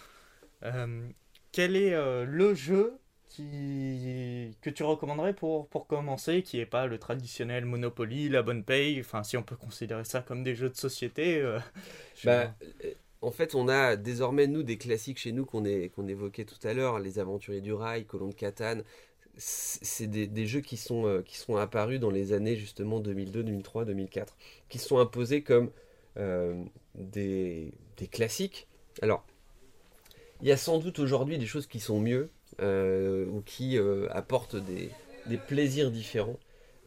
quel 1.52 1.76
est 1.76 1.94
le 2.24 2.54
jeu 2.54 2.94
qui, 3.28 4.56
que 4.62 4.70
tu 4.70 4.84
recommanderais 4.84 5.34
pour, 5.34 5.68
pour 5.68 5.88
commencer, 5.88 6.42
qui 6.42 6.58
n'est 6.58 6.66
pas 6.66 6.86
le 6.86 6.98
traditionnel 6.98 7.64
Monopoly, 7.64 8.28
la 8.28 8.42
bonne 8.42 8.62
paye, 8.62 9.00
enfin 9.00 9.24
si 9.24 9.36
on 9.36 9.42
peut 9.42 9.56
considérer 9.56 10.04
ça 10.04 10.22
comme 10.22 10.44
des 10.44 10.54
jeux 10.54 10.70
de 10.70 10.76
société 10.76 11.44
bah, 12.24 12.54
en 13.26 13.32
fait, 13.32 13.56
on 13.56 13.68
a 13.68 13.96
désormais, 13.96 14.46
nous, 14.46 14.62
des 14.62 14.78
classiques 14.78 15.18
chez 15.18 15.32
nous 15.32 15.44
qu'on 15.44 15.64
évoquait 15.64 16.44
tout 16.44 16.64
à 16.64 16.72
l'heure, 16.72 17.00
Les 17.00 17.18
Aventuriers 17.18 17.60
du 17.60 17.72
Rail, 17.72 18.04
Colon 18.04 18.28
de 18.28 18.34
Catane. 18.34 18.84
C'est 19.36 20.06
des, 20.06 20.46
jeux 20.46 20.60
qui 20.60 20.76
sont, 20.76 21.06
euh, 21.06 21.22
qui 21.22 21.36
sont 21.36 21.56
apparus 21.56 21.98
dans 21.98 22.08
les 22.08 22.32
années 22.32 22.54
justement 22.56 23.00
2002, 23.00 23.42
2003, 23.42 23.84
2004, 23.84 24.36
qui 24.68 24.78
sont 24.78 24.98
imposés 24.98 25.42
comme 25.42 25.70
euh, 26.16 26.54
des, 26.94 27.72
classiques. 28.12 28.68
Alors, 29.02 29.26
il 30.40 30.46
y 30.46 30.52
a 30.52 30.56
sans 30.56 30.78
doute 30.78 31.00
aujourd'hui 31.00 31.36
des 31.36 31.46
choses 31.46 31.66
qui 31.66 31.80
sont 31.80 32.00
mieux 32.00 32.30
euh, 32.62 33.26
ou 33.26 33.42
qui 33.42 33.76
apportent 34.10 34.56
des, 34.56 34.90
des, 35.26 35.36
plaisirs 35.36 35.90
différents. 35.90 36.38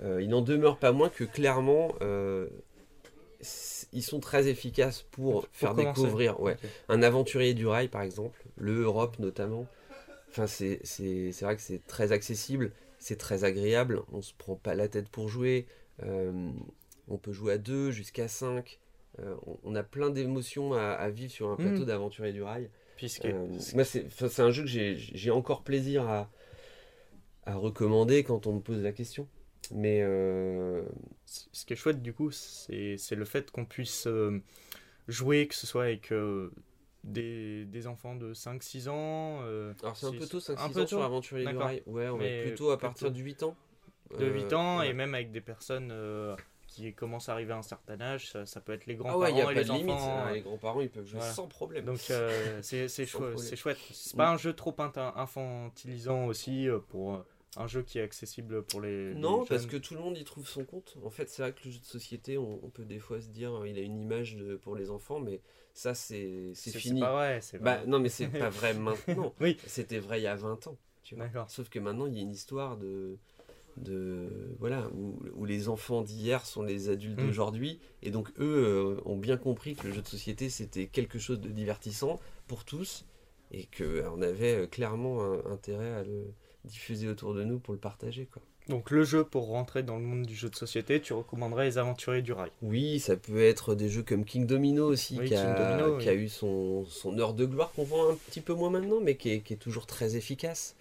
il 0.02 0.30
n'en 0.30 0.42
demeure 0.42 0.80
pas 0.80 0.94
moins 0.94 1.10
que 1.10 1.26
clairement 1.26 1.90
ils 3.94 4.04
sont 4.04 4.20
très 4.20 4.48
efficaces 4.48 5.04
pour, 5.12 5.48
faire 5.52 5.74
découvrir 5.74 6.40
ouais, 6.40 6.58
un 6.90 7.02
aventurier 7.02 7.54
du 7.54 7.68
rail, 7.68 7.88
par 7.88 8.02
exemple, 8.02 8.44
le 8.58 8.82
Europe 8.82 9.20
notamment. 9.20 9.68
Enfin, 10.30 10.48
c'est 10.48 10.82
vrai 11.42 11.56
que 11.56 11.62
c'est 11.62 11.86
très 11.88 12.12
accessible, 12.12 12.72
c'est 13.00 13.18
très 13.18 13.44
agréable, 13.44 14.02
on 14.12 14.22
se 14.22 14.34
prend 14.34 14.56
pas 14.56 14.76
la 14.76 14.88
tête 14.88 15.10
pour 15.10 15.28
jouer, 15.28 15.66
euh, 16.04 16.52
on 17.08 17.18
peut 17.18 17.32
jouer 17.32 17.54
à 17.54 17.58
2 17.58 17.92
jusqu'à 17.92 18.28
5, 18.28 18.80
euh, 19.20 19.36
on, 19.64 19.76
a 19.76 19.84
plein 19.84 20.10
d'émotions 20.10 20.74
à, 20.74 21.10
vivre 21.10 21.32
sur 21.32 21.50
un 21.50 21.56
plateau 21.56 21.82
hmm. 21.82 21.86
d'aventurier 21.86 22.34
du 22.34 22.44
rail. 22.44 22.70
Puisque 22.96 23.26
euh, 23.26 23.48
c'est 23.60 24.40
un 24.40 24.52
jeu 24.52 24.64
que 24.64 24.70
j'ai 24.70 25.32
encore 25.32 25.64
plaisir 25.64 26.08
à, 26.08 26.30
à 27.46 27.56
recommander 27.56 28.24
quand 28.24 28.46
on 28.46 28.54
me 28.54 28.60
pose 28.60 28.82
la 28.82 28.92
question. 28.92 29.28
Mais 29.72 30.02
euh, 30.02 30.84
ce 31.52 31.66
qui 31.66 31.74
est 31.74 31.76
chouette 31.76 32.02
du 32.02 32.14
coup, 32.14 32.32
c'est 32.32 32.98
le 33.12 33.26
fait 33.26 33.52
qu'on 33.52 33.66
puisse 33.66 34.08
euh, 34.08 34.42
jouer, 35.08 35.48
que 35.48 35.56
ce 35.56 35.68
soit 35.68 35.84
avec 35.84 36.12
euh, 36.12 36.52
des, 37.04 37.66
des, 37.66 37.88
enfants 37.88 38.16
de 38.16 38.34
5-6 38.34 38.90
ans. 38.90 39.42
Alors 39.82 39.96
c'est 39.96 40.08
un 40.08 40.12
peu 40.12 40.26
tôt 40.26 40.40
5-6 40.40 40.80
ans 40.82 40.88
sur 40.88 41.04
Aventurier 41.04 41.46
du 41.46 41.58
Rail. 41.58 41.84
Ouais, 41.86 42.10
on 42.10 42.18
va 42.18 42.26
plutôt 42.44 42.72
à 42.72 42.78
partir 42.78 43.12
de 43.12 43.20
8 43.20 43.44
ans. 43.44 43.56
De 44.18 44.26
8 44.26 44.54
ans 44.54 44.82
et 44.82 44.94
même 44.94 45.14
avec 45.14 45.32
des 45.32 45.42
personnes 45.42 45.94
qui 46.68 46.94
commencent 46.94 47.30
à 47.30 47.34
arriver 47.34 47.54
à 47.54 47.58
un 47.58 47.64
certain 47.64 48.00
âge, 48.00 48.32
ça, 48.46 48.62
peut 48.62 48.74
être 48.74 48.86
les 48.86 48.96
grands-parents 48.96 49.24
ah 49.26 49.32
ouais, 49.32 49.40
et 49.40 49.44
pas 49.44 49.54
les 49.54 49.64
de 49.64 49.72
limite, 49.72 49.90
enfants. 49.90 50.30
les 50.32 50.42
grands-parents 50.42 50.82
ils 50.82 50.90
peuvent 50.90 51.08
jouer 51.08 51.22
sans 51.22 51.48
problème. 51.48 51.86
Donc 51.86 52.00
c'est 52.00 53.06
chouette. 53.06 53.78
C'est 53.92 54.18
pas 54.18 54.32
un 54.32 54.38
jeu 54.38 54.54
trop 54.54 54.76
infantilisant 55.16 56.26
aussi 56.26 56.68
pour 56.90 57.24
un 57.58 57.68
jeu 57.68 57.82
qui 57.82 57.98
est 57.98 58.02
accessible 58.02 58.64
pour 58.64 58.82
les. 58.82 59.14
Non, 59.16 59.46
parce 59.46 59.66
que 59.66 59.78
tout 59.78 59.96
le 59.96 60.02
monde 60.02 60.18
y 60.18 60.24
trouve 60.24 60.48
son 60.48 60.66
compte. 60.66 60.98
En 61.04 61.10
fait, 61.10 61.30
c'est 61.30 61.42
vrai 61.42 61.52
que 61.52 61.66
le 61.66 61.72
jeu 61.72 61.80
de 61.80 61.86
société, 61.86 62.38
on, 62.38 62.70
peut 62.70 62.86
des 62.86 63.00
fois 63.00 63.22
se 63.22 63.30
dire 63.30 63.54
euh, 63.54 63.68
il 63.68 63.78
a 63.78 63.82
une 63.82 64.00
image 64.00 64.38
pour 64.62 64.76
les 64.76 64.90
enfants, 64.92 65.20
mais 65.20 65.42
ça, 65.74 65.94
c'est 65.96 66.54
fini. 66.56 67.00
C'est 67.00 67.00
pas 67.00 67.12
vrai. 67.12 67.40
Bah, 67.60 67.82
non, 67.88 68.00
mais 68.00 68.10
c'est 68.10 68.28
pas 68.28 68.50
vrai 68.50 68.74
maintenant. 68.76 69.34
oui. 69.40 69.58
C'était 69.66 70.00
vrai 70.00 70.20
il 70.20 70.24
y 70.24 70.28
a 70.28 70.36
20 70.36 70.68
ans. 70.68 70.78
Tu 71.04 71.16
vois. 71.16 71.48
Sauf 71.48 71.70
que 71.70 71.80
maintenant, 71.80 72.06
il 72.06 72.16
y 72.16 72.20
a 72.20 72.22
une 72.22 72.32
histoire 72.32 72.78
de. 72.78 73.18
de 73.78 74.56
voilà, 74.60 74.88
où, 74.94 75.20
où 75.34 75.46
les 75.46 75.70
enfants 75.70 76.04
d'hier 76.04 76.46
sont 76.46 76.62
les 76.62 76.90
adultes 76.90 77.20
mm. 77.20 77.26
d'aujourd'hui. 77.26 77.80
Et 78.04 78.12
donc, 78.12 78.30
eux 78.38 78.98
euh, 78.98 79.02
ont 79.06 79.18
bien 79.18 79.38
compris 79.38 79.76
que 79.76 79.88
le 79.88 79.94
jeu 79.94 80.04
de 80.04 80.08
société, 80.08 80.50
c'était 80.50 80.86
quelque 80.86 81.18
chose 81.18 81.42
de 81.42 81.50
divertissant 81.50 82.20
pour 82.48 82.64
tous. 82.64 83.06
Et 83.52 83.68
qu'on 83.76 84.22
avait 84.22 84.56
euh, 84.56 84.68
clairement 84.68 85.24
intérêt 85.48 85.94
à 85.94 86.04
le 86.04 86.36
diffuser 86.66 87.08
autour 87.08 87.34
de 87.34 87.44
nous 87.44 87.60
pour 87.60 87.74
le 87.74 87.80
partager. 87.80 88.28
Quoi. 88.32 88.42
Donc 88.70 88.92
le 88.92 89.04
jeu 89.04 89.24
pour 89.24 89.48
rentrer 89.48 89.82
dans 89.82 89.98
le 89.98 90.04
monde 90.04 90.26
du 90.26 90.36
jeu 90.36 90.50
de 90.50 90.56
société, 90.56 91.02
tu 91.02 91.14
recommanderais 91.14 91.66
les 91.66 91.78
aventuriers 91.80 92.22
du 92.22 92.34
rail 92.34 92.52
Oui, 92.62 93.00
ça 93.00 93.16
peut 93.16 93.42
être 93.42 93.74
des 93.74 93.90
jeux 93.90 94.04
comme 94.04 94.26
King 94.26 94.46
Domino 94.46 94.86
aussi, 94.86 95.16
qui, 95.16 95.34
a, 95.34 95.98
qui 96.00 96.08
a, 96.08 96.14
eu 96.14 96.30
son, 96.30 96.86
son, 96.86 97.18
heure 97.18 97.34
de 97.34 97.46
gloire 97.46 97.72
qu'on 97.72 97.84
voit 97.84 98.12
un 98.12 98.16
petit 98.28 98.42
peu 98.42 98.54
moins 98.54 98.70
maintenant, 98.70 99.00
mais 99.02 99.16
qui 99.16 99.32
est, 99.32 99.40
qui 99.40 99.54
est 99.54 99.58
toujours 99.58 99.88
très 99.88 100.16
efficace. 100.16 100.76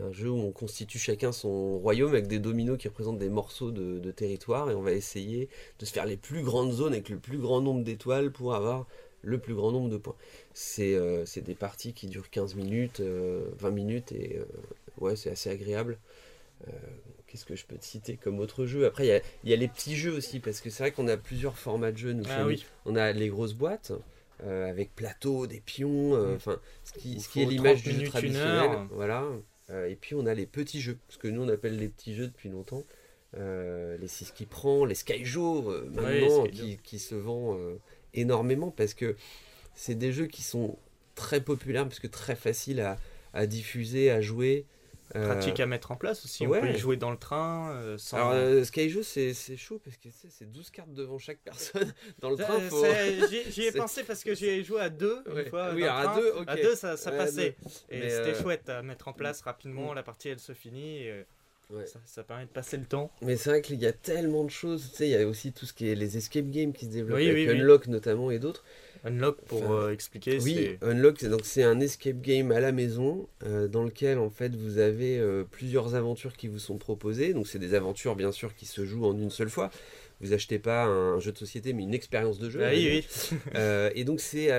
un 0.00 0.12
jeu 0.12 0.30
où 0.30 0.38
on 0.38 0.52
constitue 0.52 1.00
chacun 1.00 1.32
son 1.32 1.78
royaume 1.78 2.10
avec 2.10 2.28
des 2.28 2.38
dominos 2.38 2.78
qui 2.78 2.86
représentent 2.86 3.18
des 3.18 3.28
morceaux 3.28 3.72
de, 3.72 3.98
de 3.98 4.10
territoire 4.12 4.70
et 4.70 4.74
on 4.74 4.82
va 4.82 4.92
essayer 4.92 5.48
de 5.80 5.84
se 5.84 5.92
faire 5.92 6.06
les 6.06 6.16
plus 6.16 6.42
grandes 6.42 6.72
zones 6.72 6.92
avec 6.92 7.08
le 7.08 7.18
plus 7.18 7.38
grand 7.38 7.60
nombre 7.60 7.82
d'étoiles 7.82 8.30
pour 8.30 8.54
avoir 8.54 8.86
le 9.22 9.38
plus 9.38 9.54
grand 9.54 9.72
nombre 9.72 9.88
de 9.88 9.96
points. 9.96 10.16
C'est 10.52 10.94
euh, 10.94 11.24
des 11.36 11.54
parties 11.54 11.92
qui 11.92 12.06
durent 12.06 12.30
15 12.30 12.54
minutes, 12.54 13.00
euh, 13.00 13.44
20 13.58 13.70
minutes 13.70 14.12
et 14.12 14.36
euh, 14.38 14.44
ouais, 15.02 15.16
c'est 15.16 15.30
assez 15.30 15.50
agréable. 15.50 15.98
Euh, 16.68 16.72
Qu'est-ce 17.26 17.44
que 17.46 17.56
je 17.56 17.64
peux 17.64 17.76
te 17.76 17.84
citer 17.84 18.16
comme 18.16 18.40
autre 18.40 18.66
jeu? 18.66 18.84
Après, 18.86 19.06
il 19.06 19.48
y 19.48 19.50
y 19.50 19.54
a 19.54 19.56
les 19.56 19.68
petits 19.68 19.96
jeux 19.96 20.12
aussi, 20.12 20.38
parce 20.38 20.60
que 20.60 20.68
c'est 20.70 20.82
vrai 20.82 20.92
qu'on 20.92 21.08
a 21.08 21.16
plusieurs 21.16 21.56
formats 21.58 21.90
de 21.92 21.96
jeux. 21.96 22.12
Nous, 22.12 22.24
Ah 22.28 22.44
oui. 22.46 22.64
On 22.84 22.94
a 22.94 23.12
les 23.12 23.28
grosses 23.28 23.54
boîtes 23.54 23.92
euh, 24.44 24.68
avec 24.68 24.94
plateau, 24.94 25.46
des 25.46 25.60
pions, 25.60 26.14
euh, 26.14 26.32
Mm. 26.32 26.36
enfin 26.36 26.60
ce 26.84 26.92
qui, 26.92 27.20
ce 27.20 27.28
qui 27.28 27.42
est 27.42 27.46
l'image 27.46 27.82
30 27.82 27.94
du 27.94 28.00
jeu 28.00 28.06
traditionnel. 28.10 28.70
Voilà. 28.90 29.26
Et 29.88 29.96
puis 29.96 30.14
on 30.14 30.26
a 30.26 30.34
les 30.34 30.44
petits 30.44 30.82
jeux, 30.82 30.98
ce 31.08 31.16
que 31.16 31.28
nous 31.28 31.42
on 31.42 31.48
appelle 31.48 31.78
les 31.78 31.88
petits 31.88 32.14
jeux 32.14 32.26
depuis 32.26 32.50
longtemps. 32.50 32.84
Les 33.34 34.06
6 34.08 34.32
qui 34.32 34.44
prend, 34.44 34.84
les 34.84 34.94
Skyjo 34.94 35.62
maintenant, 35.90 36.44
qui, 36.48 36.76
qui 36.82 36.98
se 36.98 37.14
vend 37.14 37.56
énormément 38.12 38.70
parce 38.70 38.92
que 38.92 39.16
c'est 39.74 39.94
des 39.94 40.12
jeux 40.12 40.26
qui 40.26 40.42
sont 40.42 40.76
très 41.14 41.40
populaires, 41.40 41.84
parce 41.88 42.00
que 42.00 42.06
très 42.06 42.34
faciles 42.36 42.80
à, 42.80 42.98
à 43.32 43.46
diffuser, 43.46 44.10
à 44.10 44.20
jouer. 44.20 44.66
Euh, 45.14 45.26
Pratique 45.26 45.60
à 45.60 45.66
mettre 45.66 45.90
en 45.90 45.96
place 45.96 46.24
aussi. 46.24 46.46
On 46.46 46.50
ouais. 46.50 46.60
peut 46.60 46.70
y 46.70 46.78
jouer 46.78 46.96
dans 46.96 47.10
le 47.10 47.18
train 47.18 47.72
euh, 47.72 47.98
sans. 47.98 48.16
Alors, 48.16 48.32
euh, 48.32 48.64
Skyjo, 48.64 49.02
c'est 49.02 49.34
c'est 49.34 49.56
chaud 49.56 49.80
parce 49.84 49.96
que 49.98 50.08
c'est 50.10 50.50
12 50.50 50.70
cartes 50.70 50.92
devant 50.92 51.18
chaque 51.18 51.40
personne. 51.40 51.92
Dans 52.20 52.30
le 52.30 52.36
train, 52.36 52.58
faut... 52.60 52.84
J'y 53.50 53.64
ai 53.64 53.72
pensé 53.76 54.04
parce 54.04 54.24
que 54.24 54.34
j'y 54.34 54.46
ai 54.46 54.64
joué 54.64 54.80
à 54.80 54.88
deux 54.88 55.22
Ouais. 55.26 55.44
une 55.44 55.50
fois. 55.50 55.72
Oui, 55.74 55.82
dans 55.82 55.86
le 55.86 55.90
alors 55.90 55.98
à 55.98 56.04
train. 56.04 56.20
deux, 56.20 56.30
ok. 56.30 56.44
À 56.48 56.56
deux, 56.56 56.74
ça, 56.74 56.96
ça 56.96 57.10
Ouais, 57.10 57.16
à 57.16 57.24
passait. 57.24 57.56
Et 57.90 58.08
c'était 58.08 58.34
chouette 58.40 58.68
à 58.68 58.82
mettre 58.82 59.08
en 59.08 59.12
place 59.12 59.42
rapidement. 59.42 59.92
Mm. 59.92 59.96
La 59.96 60.02
partie 60.02 60.28
elle 60.28 60.38
se 60.38 60.52
finit. 60.54 61.06
et, 61.06 61.24
Ouais. 61.72 61.86
ça, 61.86 61.98
ça 62.04 62.22
permet 62.22 62.44
de 62.44 62.50
passer 62.50 62.76
le 62.76 62.84
temps. 62.84 63.10
Mais 63.22 63.36
c'est 63.36 63.50
vrai 63.50 63.62
qu'il 63.62 63.80
y 63.80 63.86
a 63.86 63.92
tellement 63.92 64.44
de 64.44 64.50
choses, 64.50 64.90
tu 64.90 64.96
sais, 64.98 65.08
il 65.08 65.12
y 65.12 65.16
a 65.16 65.26
aussi 65.26 65.52
tout 65.52 65.66
ce 65.66 65.72
qui 65.72 65.88
est 65.88 65.94
les 65.94 66.16
escape 66.16 66.50
games 66.50 66.72
qui 66.72 66.84
se 66.86 66.90
développent, 66.90 67.18
Oui, 67.18 67.28
avec 67.30 67.48
oui, 67.48 67.54
oui. 67.54 67.60
Unlock 67.60 67.86
notamment 67.88 68.30
et 68.30 68.38
d'autres. 68.38 68.64
Unlock 69.04 69.40
pour 69.46 69.64
Enfin, 69.64 69.72
euh, 69.86 69.92
expliquer. 69.92 70.38
Oui, 70.42 70.78
Unlock, 70.80 71.16
c'est 71.18 71.28
donc 71.28 71.40
c'est 71.44 71.64
un 71.64 71.80
escape 71.80 72.20
game 72.20 72.52
à 72.52 72.60
la 72.60 72.70
maison 72.70 73.26
euh, 73.44 73.66
dans 73.66 73.82
lequel 73.82 74.18
en 74.18 74.30
fait 74.30 74.54
vous 74.54 74.78
avez 74.78 75.18
euh, 75.18 75.42
plusieurs 75.50 75.96
aventures 75.96 76.36
qui 76.36 76.46
vous 76.46 76.60
sont 76.60 76.78
proposées. 76.78 77.32
Donc 77.34 77.48
c'est 77.48 77.58
des 77.58 77.74
aventures 77.74 78.14
bien 78.14 78.30
sûr 78.30 78.54
qui 78.54 78.64
se 78.64 78.84
jouent 78.84 79.04
en 79.06 79.18
une 79.18 79.30
seule 79.30 79.50
fois. 79.50 79.70
Vous 80.20 80.32
achetez 80.32 80.60
pas 80.60 80.84
un 80.84 81.18
jeu 81.18 81.32
de 81.32 81.36
société 81.38 81.72
mais 81.72 81.82
une 81.82 81.94
expérience 81.94 82.38
de 82.38 82.48
jeu. 82.48 82.60
Ah 82.64 82.70
oui, 82.72 83.02
oui. 83.54 83.58
Et 83.96 84.04
donc 84.04 84.20
c'est 84.20 84.50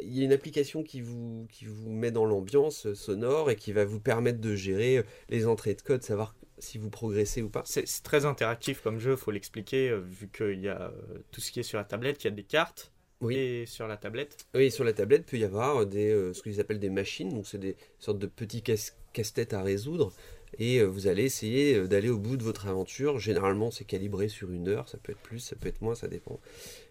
il 0.00 0.16
y 0.18 0.22
a 0.22 0.24
une 0.24 0.32
application 0.32 0.82
qui 0.82 1.02
vous 1.02 1.46
qui 1.52 1.66
vous 1.66 1.90
met 1.90 2.10
dans 2.10 2.24
l'ambiance 2.24 2.90
sonore 2.94 3.50
et 3.50 3.56
qui 3.56 3.72
va 3.72 3.84
vous 3.84 4.00
permettre 4.00 4.40
de 4.40 4.54
gérer 4.54 5.02
les 5.28 5.46
entrées 5.46 5.74
de 5.74 5.82
code, 5.82 6.02
savoir 6.02 6.34
si 6.64 6.78
vous 6.78 6.90
progressez 6.90 7.42
ou 7.42 7.48
pas. 7.48 7.62
C'est 7.64 7.84
très 8.02 8.24
interactif 8.24 8.80
comme 8.82 8.98
jeu, 8.98 9.16
faut 9.16 9.30
l'expliquer, 9.30 9.90
euh, 9.90 9.98
vu 10.00 10.28
qu'il 10.28 10.60
y 10.60 10.68
a 10.68 10.82
euh, 10.90 11.18
tout 11.30 11.40
ce 11.40 11.52
qui 11.52 11.60
est 11.60 11.64
sur 11.64 11.78
la 11.78 11.84
tablette, 11.84 12.24
il 12.24 12.26
y 12.26 12.28
a 12.28 12.34
des 12.34 12.42
cartes. 12.44 12.90
Oui. 13.20 13.36
Et 13.36 13.66
sur 13.66 13.86
la 13.86 13.96
tablette, 13.96 14.44
Oui, 14.54 14.70
sur 14.70 14.84
la 14.84 14.92
tablette, 14.92 15.22
il 15.22 15.30
peut 15.30 15.38
y 15.38 15.44
avoir 15.44 15.86
des, 15.86 16.10
euh, 16.10 16.32
ce 16.34 16.42
qu'ils 16.42 16.60
appellent 16.60 16.80
des 16.80 16.90
machines, 16.90 17.30
donc 17.30 17.46
c'est 17.46 17.58
des 17.58 17.76
sortes 17.98 18.18
de 18.18 18.26
petits 18.26 18.60
casse- 18.62 18.96
casse-têtes 19.12 19.54
à 19.54 19.62
résoudre, 19.62 20.12
et 20.58 20.78
euh, 20.78 20.84
vous 20.84 21.06
allez 21.06 21.24
essayer 21.24 21.74
euh, 21.76 21.86
d'aller 21.86 22.08
au 22.08 22.18
bout 22.18 22.36
de 22.36 22.42
votre 22.42 22.66
aventure. 22.66 23.18
Généralement, 23.18 23.70
c'est 23.70 23.84
calibré 23.84 24.28
sur 24.28 24.50
une 24.52 24.68
heure, 24.68 24.88
ça 24.88 24.98
peut 25.02 25.12
être 25.12 25.18
plus, 25.20 25.38
ça 25.40 25.56
peut 25.56 25.68
être 25.68 25.80
moins, 25.82 25.94
ça 25.94 26.08
dépend. 26.08 26.38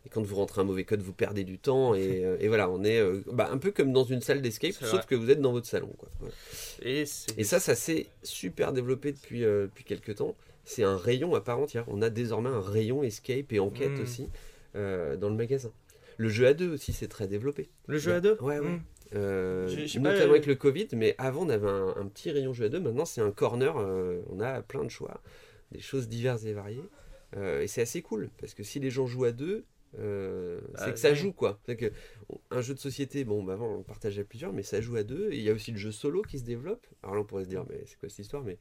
Et 0.06 0.10
quand 0.10 0.22
vous 0.22 0.36
rentrez 0.36 0.62
un 0.62 0.66
mauvais 0.66 0.84
code, 0.84 1.02
vous 1.02 1.14
perdez 1.14 1.44
du 1.44 1.58
temps, 1.60 1.96
et, 1.96 2.22
euh, 2.26 2.38
et 2.40 2.48
voilà, 2.48 2.70
on 2.70 2.84
est 2.84 3.02
bah, 3.32 3.50
un 3.52 3.58
peu 3.58 3.72
comme 3.72 3.94
dans 3.94 4.04
une 4.04 4.22
salle 4.22 4.42
d'escape, 4.42 4.74
sauf 4.74 4.90
vrai. 4.92 5.02
que 5.08 5.16
vous 5.16 5.30
êtes 5.30 5.42
dans 5.42 5.52
votre 5.52 5.68
salon. 5.68 5.94
Quoi. 5.98 6.10
Voilà. 6.20 6.36
et, 6.82 7.06
ça, 7.06 7.60
ça 7.60 7.76
s'est 7.76 8.08
super 8.24 8.74
développé 8.74 9.12
depuis, 9.12 9.44
euh, 9.44 9.66
depuis 9.66 9.84
quelques 9.84 10.16
temps. 10.16 10.36
C'est 10.66 10.84
un 10.84 10.96
rayon 10.98 11.36
à 11.36 11.42
part 11.42 11.60
entière. 11.60 11.84
On 11.88 12.02
a 12.02 12.10
désormais 12.10 12.50
un 12.50 12.62
rayon 12.62 13.04
escape 13.04 13.52
et 13.52 13.60
enquête 13.60 13.92
Mm. 13.98 14.02
aussi 14.02 14.30
euh, 14.76 15.18
dans 15.18 15.30
le 15.30 15.36
magasin. 15.36 15.72
Le 16.18 16.30
jeu 16.30 16.48
à 16.48 16.54
deux 16.54 16.70
aussi, 16.74 16.94
c'est 16.94 17.08
très 17.08 17.28
développé. 17.28 17.70
le 17.88 17.98
jeu 17.98 18.14
à 18.14 18.22
deux? 18.22 18.38
Ouais, 18.40 18.60
ouais. 18.60 18.70
Hmm. 18.70 18.82
Euh, 19.16 19.68
pas- 20.00 20.00
notamment 20.12 20.32
avec 20.32 20.46
le 20.46 20.56
Covid, 20.56 20.88
mais 20.94 21.16
avant 21.18 21.46
on 21.46 21.50
avait 21.50 21.68
un, 21.70 21.96
un 21.98 22.06
petit 22.08 22.32
rayon 22.32 22.54
jeu 22.54 22.66
à 22.66 22.70
deux, 22.70 22.80
maintenant 22.80 23.06
c'est 23.06 23.22
un 23.22 23.32
corner, 23.32 23.78
euh, 23.78 24.22
on 24.30 24.40
a 24.40 24.62
plein 24.62 24.84
de 24.84 24.90
choix, 24.90 25.22
des 25.72 25.80
choses 25.80 26.08
diverses 26.08 26.46
et 26.46 26.54
variées, 26.54 26.90
Euh, 27.36 27.62
et 27.62 27.68
c'est 27.68 27.82
assez 27.82 28.04
cool, 28.04 28.30
parce 28.40 28.54
que 28.54 28.62
si 28.64 28.80
les 28.80 28.92
gens 28.92 29.08
jouent 29.08 29.24
à 29.26 29.32
deux, 29.32 29.66
euh, 30.00 30.60
Bah, 30.74 30.82
c'est 30.86 30.94
que 30.94 31.00
ça 31.00 31.14
joue 31.14 31.34
quoi. 31.34 31.60
Que 31.68 31.92
un 32.52 32.62
jeu 32.62 32.74
de 32.74 32.80
société, 32.80 33.24
bon, 33.26 33.44
bah, 33.44 33.54
avant 33.54 33.76
on 33.78 33.84
partageait 33.84 34.22
à 34.22 34.24
plusieurs, 34.26 34.54
mais 34.54 34.64
ça 34.64 34.82
joue 34.82 34.96
à 34.96 35.04
deux, 35.04 35.32
et 35.32 35.38
il 35.38 35.44
y 35.44 35.50
a 35.50 35.54
aussi 35.54 35.72
le 35.72 35.78
jeu 35.78 35.92
solo 35.92 36.22
qui 36.24 36.40
se 36.40 36.44
développe. 36.44 36.86
Alors 37.04 37.16
là 37.16 37.22
on 37.22 37.26
pourrait 37.26 37.44
se 37.44 37.50
dire, 37.50 37.66
mais 37.70 37.84
c'est 37.86 38.00
quoi 38.00 38.10
cette 38.10 38.20
histoire 38.20 38.44
Mais 38.44 38.58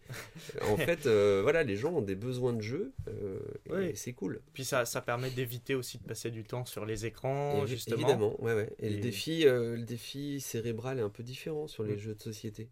euh, 0.60 0.66
en 0.72 0.76
fait, 0.76 1.06
euh, 1.06 1.40
voilà, 1.42 1.62
les 1.62 1.76
gens 1.76 1.92
ont 1.94 2.02
des 2.02 2.14
besoins 2.16 2.52
de 2.52 2.60
jeu, 2.62 2.92
euh, 3.08 3.38
et 3.66 3.72
Oui. 3.72 3.92
c'est 3.96 4.12
cool. 4.12 4.40
Puis 4.52 4.64
ça, 4.64 4.84
ça 4.84 5.00
permet 5.00 5.30
d'éviter 5.30 5.74
aussi 5.74 5.98
de 5.98 6.04
passer 6.04 6.30
du 6.30 6.44
temps 6.44 6.64
sur 6.64 6.84
les 6.86 7.06
écrans, 7.06 7.62
Évi- 7.64 7.66
justement. 7.68 7.96
Évidemment, 7.98 8.42
ouais, 8.42 8.54
ouais. 8.54 8.70
Et, 8.78 8.90
le 8.90 8.96
Et- 8.96 9.00
défi, 9.00 9.44
le 9.44 9.82
défi 9.84 10.40
cérébral 10.40 10.98
est 10.98 11.02
un 11.02 11.08
peu 11.10 11.22
différent 11.22 11.66
sur 11.66 11.82
les 11.84 11.94
Mm. 11.96 11.98
jeux 11.98 12.14
de 12.14 12.20
société. 12.20 12.68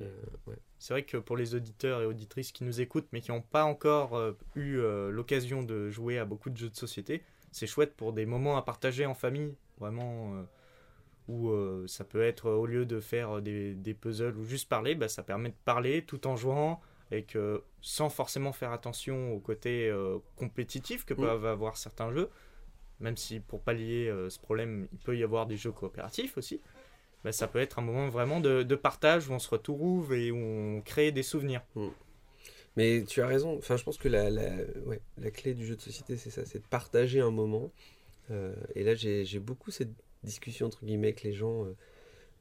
Euh, 0.00 0.08
ouais. 0.46 0.56
C'est 0.78 0.94
vrai 0.94 1.02
que 1.02 1.16
pour 1.16 1.36
les 1.36 1.54
auditeurs 1.56 2.00
et 2.00 2.06
auditrices 2.06 2.52
qui 2.52 2.62
nous 2.64 2.80
écoutent, 2.80 3.08
mais 3.12 3.20
qui 3.20 3.32
n'ont 3.32 3.42
pas 3.42 3.64
encore 3.64 4.16
euh, 4.16 4.32
eu 4.54 4.78
euh, 4.78 5.10
l'occasion 5.10 5.62
de 5.64 5.90
jouer 5.90 6.16
à 6.18 6.24
beaucoup 6.24 6.48
de 6.48 6.56
jeux 6.56 6.70
de 6.70 6.76
société, 6.76 7.22
c'est 7.52 7.66
chouette 7.66 7.94
pour 7.96 8.12
des 8.12 8.26
moments 8.26 8.56
à 8.56 8.62
partager 8.62 9.06
en 9.06 9.14
famille, 9.14 9.54
vraiment, 9.78 10.34
euh, 10.34 10.42
où 11.28 11.50
euh, 11.50 11.86
ça 11.86 12.04
peut 12.04 12.22
être, 12.22 12.50
au 12.50 12.66
lieu 12.66 12.86
de 12.86 13.00
faire 13.00 13.40
des, 13.42 13.74
des 13.74 13.94
puzzles 13.94 14.36
ou 14.36 14.44
juste 14.44 14.68
parler, 14.68 14.94
bah, 14.94 15.08
ça 15.08 15.22
permet 15.22 15.50
de 15.50 15.54
parler 15.64 16.02
tout 16.04 16.26
en 16.26 16.36
jouant, 16.36 16.80
et 17.10 17.24
que 17.24 17.62
sans 17.80 18.08
forcément 18.08 18.52
faire 18.52 18.72
attention 18.72 19.32
au 19.32 19.40
côté 19.40 19.88
euh, 19.88 20.18
compétitif 20.36 21.04
que 21.04 21.14
Mm. 21.14 21.16
peuvent 21.16 21.46
avoir 21.46 21.76
certains 21.76 22.12
jeux, 22.12 22.30
même 23.00 23.16
si 23.16 23.40
pour 23.40 23.60
pallier 23.62 24.12
ce 24.28 24.38
problème, 24.38 24.86
il 24.92 24.98
peut 24.98 25.16
y 25.16 25.24
avoir 25.24 25.46
des 25.46 25.56
jeux 25.56 25.72
coopératifs 25.72 26.36
aussi. 26.36 26.60
bah, 27.24 27.32
ça 27.32 27.48
peut 27.48 27.58
être 27.58 27.78
un 27.78 27.82
moment 27.82 28.08
vraiment 28.08 28.40
de, 28.40 28.62
de 28.62 28.74
partage 28.76 29.28
où 29.28 29.32
on 29.32 29.38
se 29.38 29.48
retrouve 29.50 30.14
et 30.14 30.30
où 30.30 30.36
on 30.36 30.80
crée 30.82 31.12
des 31.12 31.22
souvenirs. 31.22 31.62
Mais 32.76 33.04
tu 33.06 33.20
as 33.20 33.26
raison. 33.26 33.56
Enfin, 33.58 33.76
je 33.76 33.84
pense 33.84 33.98
que 33.98 34.08
la, 34.08 34.30
la, 34.30 34.48
ouais, 34.86 35.00
la 35.18 35.30
clé 35.30 35.54
du 35.54 35.66
jeu 35.66 35.76
de 35.76 35.80
société, 35.80 36.16
c'est 36.16 36.30
ça, 36.30 36.44
c'est 36.44 36.58
de 36.60 36.66
partager 36.68 37.20
un 37.20 37.30
moment. 37.30 37.70
Euh, 38.30 38.54
et 38.74 38.84
là, 38.84 38.94
j'ai 38.94 39.38
beaucoup 39.38 39.70
cette 39.70 39.90
discussion 40.22 40.66
entre 40.66 40.84
guillemets 40.84 41.08
avec 41.08 41.22
les 41.22 41.32
gens 41.32 41.64
euh, 41.64 41.74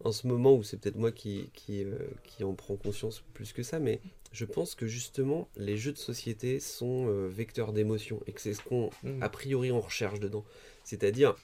en 0.03 0.11
ce 0.11 0.27
moment 0.27 0.53
où 0.53 0.63
c'est 0.63 0.77
peut-être 0.77 0.97
moi 0.97 1.11
qui, 1.11 1.49
qui, 1.53 1.83
euh, 1.83 1.97
qui 2.23 2.43
en 2.43 2.53
prend 2.53 2.75
conscience 2.75 3.23
plus 3.33 3.53
que 3.53 3.63
ça, 3.63 3.79
mais 3.79 3.99
je 4.31 4.45
pense 4.45 4.75
que 4.75 4.85
justement, 4.85 5.49
les 5.55 5.77
jeux 5.77 5.91
de 5.91 5.97
société 5.97 6.59
sont 6.59 7.07
vecteurs 7.27 7.73
d'émotion 7.73 8.21
et 8.27 8.31
que 8.31 8.41
c'est 8.41 8.53
ce 8.53 8.61
qu'on 8.61 8.91
Mm. 9.01 9.23
a 9.23 9.29
priori 9.29 9.71
on 9.71 9.81
recherche 9.81 10.19
dedans. 10.19 10.45
C'est-à-dire 10.83 11.35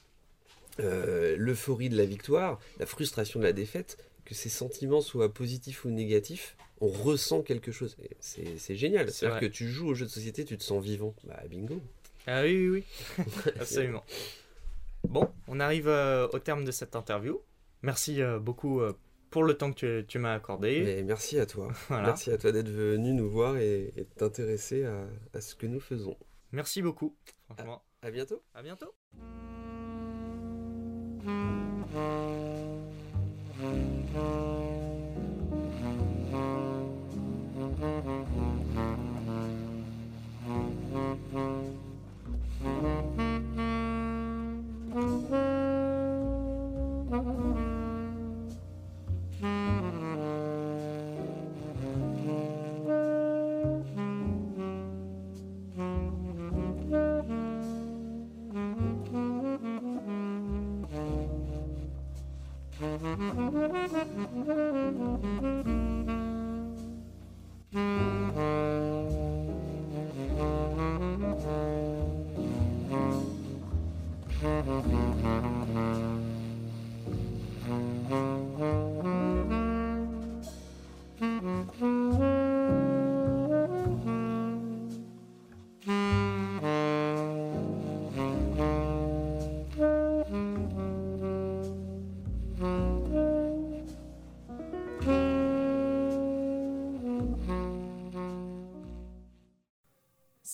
l'euphorie 0.77 1.89
de 1.89 1.97
la 1.97 2.05
victoire, 2.05 2.59
la 2.79 2.85
frustration 2.85 3.39
de 3.39 3.45
la 3.45 3.53
défaite, 3.53 3.97
que 4.25 4.35
ces 4.35 4.49
sentiments 4.49 5.01
soient 5.01 5.33
positifs 5.33 5.85
ou 5.85 5.89
négatifs, 5.89 6.57
on 6.81 6.87
ressent 6.87 7.41
quelque 7.41 7.71
chose. 7.71 7.97
C'est 8.19 8.75
génial. 8.75 9.07
C'est 9.07 9.19
C'est-à-dire 9.19 9.39
que 9.39 9.45
tu 9.45 9.67
joues 9.69 9.87
au 9.87 9.93
jeu 9.93 10.05
de 10.05 10.11
société, 10.11 10.45
tu 10.45 10.57
te 10.57 10.63
sens 10.63 10.83
vivant. 10.83 11.15
Bah 11.25 11.41
bingo. 11.49 11.81
Ah 12.27 12.41
oui, 12.43 12.67
oui, 12.69 12.83
oui. 13.17 13.25
Absolument. 13.59 14.03
Bon, 15.07 15.29
on 15.47 15.59
arrive 15.59 15.87
euh, 15.87 16.27
au 16.33 16.39
terme 16.39 16.65
de 16.65 16.71
cette 16.71 16.95
interview. 16.95 17.39
Merci 17.83 18.21
euh, 18.21 18.39
beaucoup 18.39 18.81
euh, 18.81 18.93
pour 19.29 19.43
le 19.43 19.53
temps 19.53 19.71
que 19.71 20.01
tu, 20.01 20.07
tu 20.07 20.19
m'as 20.19 20.33
accordé. 20.33 20.81
Mais 20.83 21.03
merci 21.03 21.39
à 21.39 21.45
toi. 21.45 21.71
Voilà. 21.89 22.07
Merci 22.07 22.31
à 22.31 22.37
toi 22.37 22.51
d'être 22.51 22.69
venu 22.69 23.13
nous 23.13 23.29
voir 23.29 23.57
et, 23.57 23.93
et 23.95 24.01
de 24.01 24.09
t'intéresser 24.15 24.85
à, 24.85 25.05
à 25.33 25.41
ce 25.41 25.53
que 25.55 25.67
nous 25.67 25.79
faisons. 25.79 26.17
Merci 26.51 26.81
beaucoup. 26.81 27.15
Franchement. 27.45 27.83
À 28.01 28.11
bientôt. 28.11 28.41
À 28.53 28.63
bientôt. 28.63 28.93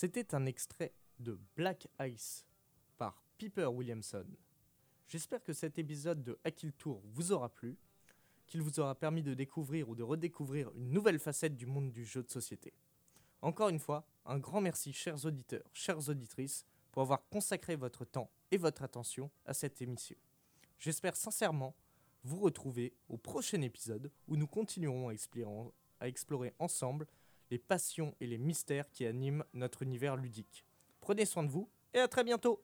C'était 0.01 0.33
un 0.33 0.47
extrait 0.47 0.95
de 1.19 1.39
Black 1.55 1.87
Ice 1.99 2.47
par 2.97 3.21
Piper 3.37 3.67
Williamson. 3.67 4.25
J'espère 5.07 5.43
que 5.43 5.53
cet 5.53 5.77
épisode 5.77 6.23
de 6.23 6.39
Kill 6.55 6.73
Tour 6.73 7.03
vous 7.05 7.31
aura 7.31 7.49
plu, 7.49 7.77
qu'il 8.47 8.63
vous 8.63 8.79
aura 8.79 8.95
permis 8.95 9.21
de 9.21 9.35
découvrir 9.35 9.89
ou 9.89 9.95
de 9.95 10.01
redécouvrir 10.01 10.71
une 10.73 10.89
nouvelle 10.89 11.19
facette 11.19 11.55
du 11.55 11.67
monde 11.67 11.91
du 11.91 12.03
jeu 12.03 12.23
de 12.23 12.31
société. 12.31 12.73
Encore 13.43 13.69
une 13.69 13.77
fois, 13.77 14.07
un 14.25 14.39
grand 14.39 14.59
merci 14.59 14.91
chers 14.91 15.23
auditeurs, 15.23 15.69
chères 15.71 16.09
auditrices, 16.09 16.65
pour 16.91 17.03
avoir 17.03 17.29
consacré 17.29 17.75
votre 17.75 18.03
temps 18.03 18.31
et 18.49 18.57
votre 18.57 18.81
attention 18.81 19.29
à 19.45 19.53
cette 19.53 19.83
émission. 19.83 20.17
J'espère 20.79 21.15
sincèrement 21.15 21.75
vous 22.23 22.39
retrouver 22.39 22.95
au 23.07 23.17
prochain 23.17 23.61
épisode 23.61 24.11
où 24.27 24.35
nous 24.35 24.47
continuerons 24.47 25.09
à 25.99 26.07
explorer 26.07 26.55
ensemble 26.57 27.05
les 27.51 27.59
passions 27.59 28.15
et 28.19 28.27
les 28.27 28.37
mystères 28.37 28.89
qui 28.89 29.05
animent 29.05 29.43
notre 29.53 29.83
univers 29.83 30.15
ludique. 30.15 30.65
Prenez 31.01 31.25
soin 31.25 31.43
de 31.43 31.51
vous 31.51 31.69
et 31.93 31.99
à 31.99 32.07
très 32.07 32.23
bientôt 32.23 32.63